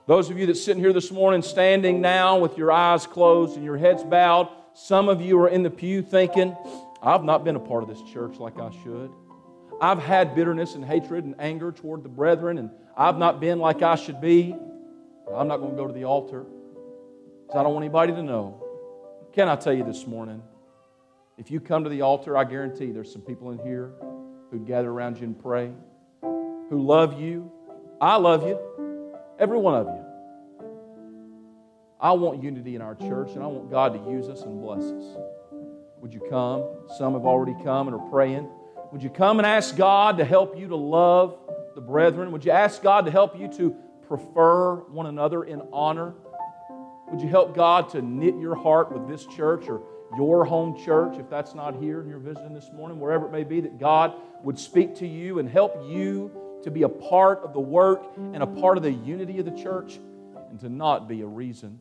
Those 0.06 0.28
of 0.28 0.38
you 0.38 0.44
that 0.44 0.56
sitting 0.56 0.82
here 0.82 0.92
this 0.92 1.10
morning, 1.10 1.40
standing 1.40 2.02
now 2.02 2.36
with 2.36 2.58
your 2.58 2.70
eyes 2.70 3.06
closed 3.06 3.56
and 3.56 3.64
your 3.64 3.78
heads 3.78 4.04
bowed, 4.04 4.50
some 4.74 5.08
of 5.08 5.22
you 5.22 5.40
are 5.40 5.48
in 5.48 5.62
the 5.62 5.70
pew 5.70 6.02
thinking, 6.02 6.54
I've 7.02 7.24
not 7.24 7.44
been 7.44 7.56
a 7.56 7.60
part 7.60 7.82
of 7.82 7.88
this 7.88 8.02
church 8.12 8.36
like 8.36 8.60
I 8.60 8.70
should. 8.82 9.10
I've 9.80 10.02
had 10.02 10.34
bitterness 10.34 10.74
and 10.74 10.84
hatred 10.84 11.24
and 11.24 11.34
anger 11.38 11.70
toward 11.72 12.02
the 12.02 12.08
brethren, 12.08 12.58
and 12.58 12.70
I've 12.96 13.18
not 13.18 13.40
been 13.40 13.58
like 13.58 13.82
I 13.82 13.96
should 13.96 14.20
be. 14.20 14.54
I'm 15.34 15.48
not 15.48 15.58
going 15.58 15.72
to 15.72 15.76
go 15.76 15.86
to 15.86 15.92
the 15.92 16.04
altar 16.04 16.44
because 17.46 17.58
I 17.58 17.62
don't 17.62 17.74
want 17.74 17.84
anybody 17.84 18.12
to 18.12 18.22
know. 18.22 18.62
Can 19.32 19.48
I 19.48 19.56
tell 19.56 19.74
you 19.74 19.84
this 19.84 20.06
morning? 20.06 20.42
If 21.36 21.50
you 21.50 21.60
come 21.60 21.84
to 21.84 21.90
the 21.90 22.00
altar, 22.02 22.36
I 22.36 22.44
guarantee 22.44 22.90
there's 22.90 23.12
some 23.12 23.20
people 23.20 23.50
in 23.50 23.58
here 23.58 23.92
who'd 24.50 24.66
gather 24.66 24.90
around 24.90 25.18
you 25.18 25.24
and 25.24 25.38
pray, 25.38 25.72
who 26.22 26.80
love 26.80 27.20
you. 27.20 27.50
I 28.00 28.16
love 28.16 28.46
you. 28.46 28.58
Every 29.38 29.58
one 29.58 29.74
of 29.74 29.86
you. 29.86 30.04
I 32.00 32.12
want 32.12 32.42
unity 32.42 32.74
in 32.76 32.82
our 32.82 32.94
church, 32.94 33.32
and 33.32 33.42
I 33.42 33.46
want 33.46 33.70
God 33.70 33.92
to 33.92 34.10
use 34.10 34.28
us 34.28 34.42
and 34.42 34.60
bless 34.60 34.84
us. 34.84 35.04
Would 36.00 36.14
you 36.14 36.20
come? 36.30 36.64
Some 36.96 37.14
have 37.14 37.26
already 37.26 37.54
come 37.64 37.88
and 37.88 37.96
are 37.96 38.10
praying. 38.10 38.48
Would 38.96 39.02
you 39.02 39.10
come 39.10 39.38
and 39.38 39.46
ask 39.46 39.76
God 39.76 40.16
to 40.16 40.24
help 40.24 40.58
you 40.58 40.68
to 40.68 40.74
love 40.74 41.38
the 41.74 41.82
brethren? 41.82 42.32
Would 42.32 42.46
you 42.46 42.50
ask 42.50 42.82
God 42.82 43.04
to 43.04 43.10
help 43.10 43.38
you 43.38 43.46
to 43.48 43.76
prefer 44.08 44.76
one 44.76 45.04
another 45.04 45.44
in 45.44 45.60
honor? 45.70 46.14
Would 47.10 47.20
you 47.20 47.28
help 47.28 47.54
God 47.54 47.90
to 47.90 48.00
knit 48.00 48.36
your 48.38 48.54
heart 48.54 48.90
with 48.90 49.06
this 49.06 49.26
church 49.26 49.68
or 49.68 49.82
your 50.16 50.46
home 50.46 50.82
church, 50.82 51.18
if 51.18 51.28
that's 51.28 51.54
not 51.54 51.76
here 51.76 52.00
and 52.00 52.08
you're 52.08 52.18
visiting 52.18 52.54
this 52.54 52.70
morning, 52.72 52.98
wherever 52.98 53.26
it 53.26 53.32
may 53.32 53.44
be, 53.44 53.60
that 53.60 53.78
God 53.78 54.14
would 54.42 54.58
speak 54.58 54.94
to 54.94 55.06
you 55.06 55.40
and 55.40 55.46
help 55.46 55.76
you 55.84 56.30
to 56.62 56.70
be 56.70 56.84
a 56.84 56.88
part 56.88 57.40
of 57.40 57.52
the 57.52 57.60
work 57.60 58.02
and 58.16 58.42
a 58.42 58.46
part 58.46 58.78
of 58.78 58.82
the 58.82 58.92
unity 58.92 59.38
of 59.38 59.44
the 59.44 59.62
church, 59.62 60.00
and 60.48 60.58
to 60.60 60.70
not 60.70 61.06
be 61.06 61.20
a 61.20 61.26
reason 61.26 61.80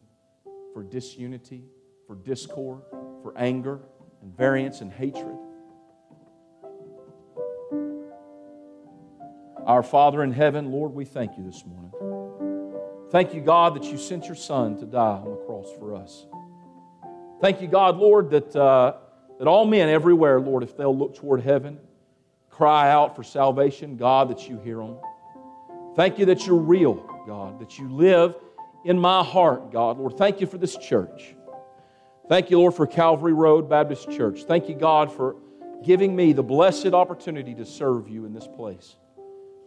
for 0.74 0.84
disunity, 0.84 1.64
for 2.08 2.16
discord, 2.18 2.82
for 3.24 3.32
anger 3.38 3.80
and 4.22 4.36
variance 4.36 4.82
and 4.82 4.92
hatred. 4.92 5.38
Our 9.66 9.82
Father 9.82 10.24
in 10.24 10.32
heaven, 10.32 10.72
Lord, 10.72 10.94
we 10.94 11.06
thank 11.06 11.38
you 11.38 11.44
this 11.44 11.64
morning. 11.66 11.92
Thank 13.10 13.34
you, 13.34 13.42
God, 13.42 13.76
that 13.76 13.86
you 13.86 13.98
sent 13.98 14.26
your 14.26 14.36
Son 14.36 14.78
to 14.78 14.86
die 14.86 15.00
on 15.00 15.32
the 15.32 15.38
cross 15.38 15.68
for 15.80 15.96
us. 15.96 16.28
Thank 17.42 17.62
you, 17.62 17.68
God, 17.68 17.98
Lord, 17.98 18.30
that, 18.30 18.56
uh, 18.56 18.98
that 19.40 19.48
all 19.48 19.66
men 19.66 19.90
everywhere, 19.90 20.40
Lord, 20.40 20.62
if 20.62 20.78
they'll 20.78 20.96
look 20.96 21.16
toward 21.16 21.42
heaven, 21.42 21.80
cry 22.52 22.92
out 22.92 23.16
for 23.16 23.24
salvation, 23.24 23.98
God, 23.98 24.30
that 24.30 24.48
you 24.48 24.60
hear 24.60 24.78
them. 24.78 24.98
Thank 25.96 26.20
you 26.20 26.26
that 26.26 26.46
you're 26.46 26.58
real, 26.58 26.96
God, 27.26 27.60
that 27.60 27.80
you 27.80 27.90
live 27.90 28.36
in 28.84 29.00
my 29.00 29.24
heart, 29.24 29.72
God. 29.72 29.98
Lord, 29.98 30.16
thank 30.16 30.42
you 30.42 30.48
for 30.48 30.60
this 30.60 30.78
church. 30.78 31.34
Thank 32.30 32.52
you, 32.52 32.60
Lord, 32.60 32.76
for 32.76 32.86
Calvary 32.86 33.34
Road 33.34 33.68
Baptist 33.68 34.12
Church. 34.12 34.44
Thank 34.44 34.70
you, 34.70 34.76
God, 34.76 35.12
for 35.12 35.36
giving 35.84 36.16
me 36.16 36.34
the 36.34 36.44
blessed 36.44 36.94
opportunity 36.94 37.56
to 37.56 37.66
serve 37.66 38.08
you 38.08 38.26
in 38.26 38.34
this 38.34 38.48
place. 38.48 38.96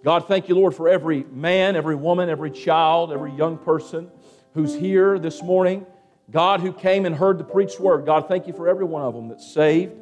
God, 0.05 0.28
thank 0.28 0.49
you, 0.49 0.55
Lord, 0.55 0.74
for 0.74 0.88
every 0.88 1.24
man, 1.24 1.76
every 1.76 1.96
woman, 1.96 2.28
every 2.28 2.51
child, 2.51 3.12
every 3.12 3.32
young 3.32 3.59
person 3.59 4.11
who's 4.55 4.74
here 4.74 5.18
this 5.18 5.42
morning. 5.42 5.86
God, 6.30 6.61
who 6.61 6.72
came 6.72 7.07
and 7.07 7.14
heard 7.14 7.38
the 7.38 7.44
preached 7.44 7.80
word. 7.80 8.05
God, 8.05 8.28
thank 8.28 8.46
you 8.46 8.53
for 8.53 8.68
every 8.68 8.84
one 8.84 9.03
of 9.03 9.14
them 9.14 9.28
that's 9.28 9.53
saved. 9.53 9.94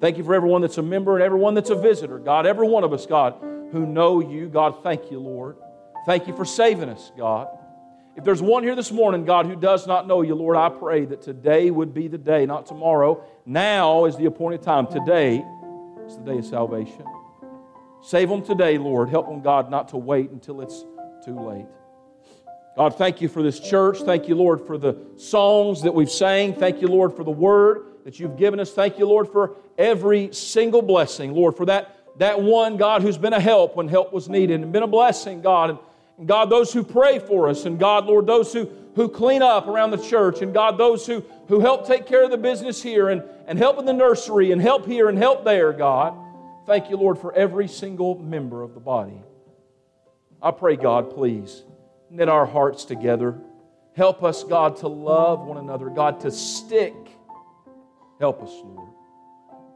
Thank 0.00 0.18
you 0.18 0.24
for 0.24 0.34
everyone 0.34 0.62
that's 0.62 0.78
a 0.78 0.82
member 0.82 1.14
and 1.14 1.22
everyone 1.22 1.54
that's 1.54 1.70
a 1.70 1.74
visitor. 1.74 2.18
God, 2.18 2.46
every 2.46 2.66
one 2.66 2.84
of 2.84 2.92
us, 2.92 3.06
God, 3.06 3.36
who 3.70 3.86
know 3.86 4.20
you. 4.20 4.48
God, 4.48 4.82
thank 4.82 5.10
you, 5.10 5.20
Lord. 5.20 5.56
Thank 6.06 6.26
you 6.26 6.34
for 6.34 6.44
saving 6.44 6.88
us, 6.88 7.12
God. 7.16 7.48
If 8.16 8.24
there's 8.24 8.40
one 8.40 8.62
here 8.62 8.76
this 8.76 8.92
morning, 8.92 9.24
God, 9.24 9.46
who 9.46 9.56
does 9.56 9.86
not 9.86 10.06
know 10.06 10.22
you, 10.22 10.34
Lord, 10.34 10.56
I 10.56 10.68
pray 10.68 11.04
that 11.06 11.20
today 11.22 11.70
would 11.70 11.92
be 11.92 12.08
the 12.08 12.18
day, 12.18 12.46
not 12.46 12.66
tomorrow. 12.66 13.24
Now 13.44 14.04
is 14.04 14.16
the 14.16 14.26
appointed 14.26 14.62
time. 14.62 14.86
Today 14.86 15.44
is 16.06 16.16
the 16.16 16.22
day 16.22 16.38
of 16.38 16.46
salvation. 16.46 17.04
Save 18.04 18.28
them 18.28 18.42
today, 18.42 18.76
Lord. 18.76 19.08
Help 19.08 19.28
them, 19.28 19.40
God, 19.40 19.70
not 19.70 19.88
to 19.88 19.96
wait 19.96 20.30
until 20.30 20.60
it's 20.60 20.84
too 21.24 21.40
late. 21.40 21.64
God, 22.76 22.98
thank 22.98 23.22
you 23.22 23.28
for 23.28 23.42
this 23.42 23.58
church. 23.58 24.00
Thank 24.02 24.28
you, 24.28 24.34
Lord, 24.34 24.60
for 24.66 24.76
the 24.76 24.98
songs 25.16 25.80
that 25.82 25.94
we've 25.94 26.10
sang. 26.10 26.52
Thank 26.52 26.82
you, 26.82 26.88
Lord, 26.88 27.16
for 27.16 27.24
the 27.24 27.30
word 27.30 27.86
that 28.04 28.20
you've 28.20 28.36
given 28.36 28.60
us. 28.60 28.72
Thank 28.72 28.98
you, 28.98 29.06
Lord, 29.06 29.28
for 29.28 29.56
every 29.78 30.34
single 30.34 30.82
blessing. 30.82 31.32
Lord, 31.32 31.56
for 31.56 31.64
that, 31.64 31.96
that 32.18 32.42
one, 32.42 32.76
God, 32.76 33.00
who's 33.00 33.16
been 33.16 33.32
a 33.32 33.40
help 33.40 33.74
when 33.74 33.88
help 33.88 34.12
was 34.12 34.28
needed 34.28 34.60
and 34.60 34.70
been 34.70 34.82
a 34.82 34.86
blessing, 34.86 35.40
God. 35.40 35.70
And, 35.70 35.78
and 36.18 36.28
God, 36.28 36.50
those 36.50 36.74
who 36.74 36.84
pray 36.84 37.20
for 37.20 37.48
us, 37.48 37.64
and 37.64 37.78
God, 37.78 38.04
Lord, 38.04 38.26
those 38.26 38.52
who, 38.52 38.68
who 38.96 39.08
clean 39.08 39.40
up 39.40 39.66
around 39.66 39.92
the 39.92 39.96
church, 39.96 40.42
and 40.42 40.52
God, 40.52 40.76
those 40.76 41.06
who, 41.06 41.24
who 41.48 41.60
help 41.60 41.86
take 41.86 42.06
care 42.06 42.22
of 42.22 42.30
the 42.30 42.36
business 42.36 42.82
here, 42.82 43.08
and, 43.08 43.22
and 43.46 43.58
help 43.58 43.78
in 43.78 43.86
the 43.86 43.94
nursery, 43.94 44.52
and 44.52 44.60
help 44.60 44.84
here 44.84 45.08
and 45.08 45.16
help 45.16 45.42
there, 45.44 45.72
God. 45.72 46.18
Thank 46.66 46.90
you, 46.90 46.96
Lord, 46.96 47.18
for 47.18 47.32
every 47.34 47.68
single 47.68 48.18
member 48.18 48.62
of 48.62 48.74
the 48.74 48.80
body. 48.80 49.20
I 50.42 50.50
pray, 50.50 50.76
God, 50.76 51.10
please 51.10 51.62
knit 52.10 52.28
our 52.28 52.46
hearts 52.46 52.84
together. 52.84 53.38
Help 53.96 54.22
us, 54.22 54.44
God, 54.44 54.76
to 54.78 54.88
love 54.88 55.40
one 55.40 55.58
another, 55.58 55.90
God, 55.90 56.20
to 56.20 56.30
stick. 56.30 56.94
Help 58.18 58.42
us, 58.42 58.50
Lord. 58.62 58.88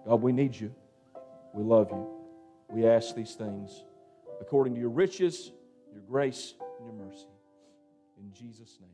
God, 0.07 0.22
we 0.22 0.32
need 0.32 0.55
you. 0.55 0.74
We 1.55 1.62
love 1.62 1.89
you. 1.91 2.07
We 2.70 2.86
ask 2.86 3.14
these 3.14 3.34
things 3.34 3.84
according 4.41 4.74
to 4.74 4.80
your 4.80 4.91
riches 4.91 5.53
your 5.93 6.03
grace 6.03 6.55
and 6.78 6.86
your 6.86 7.07
mercy. 7.07 7.26
In 8.18 8.32
Jesus' 8.32 8.78
name, 8.80 8.91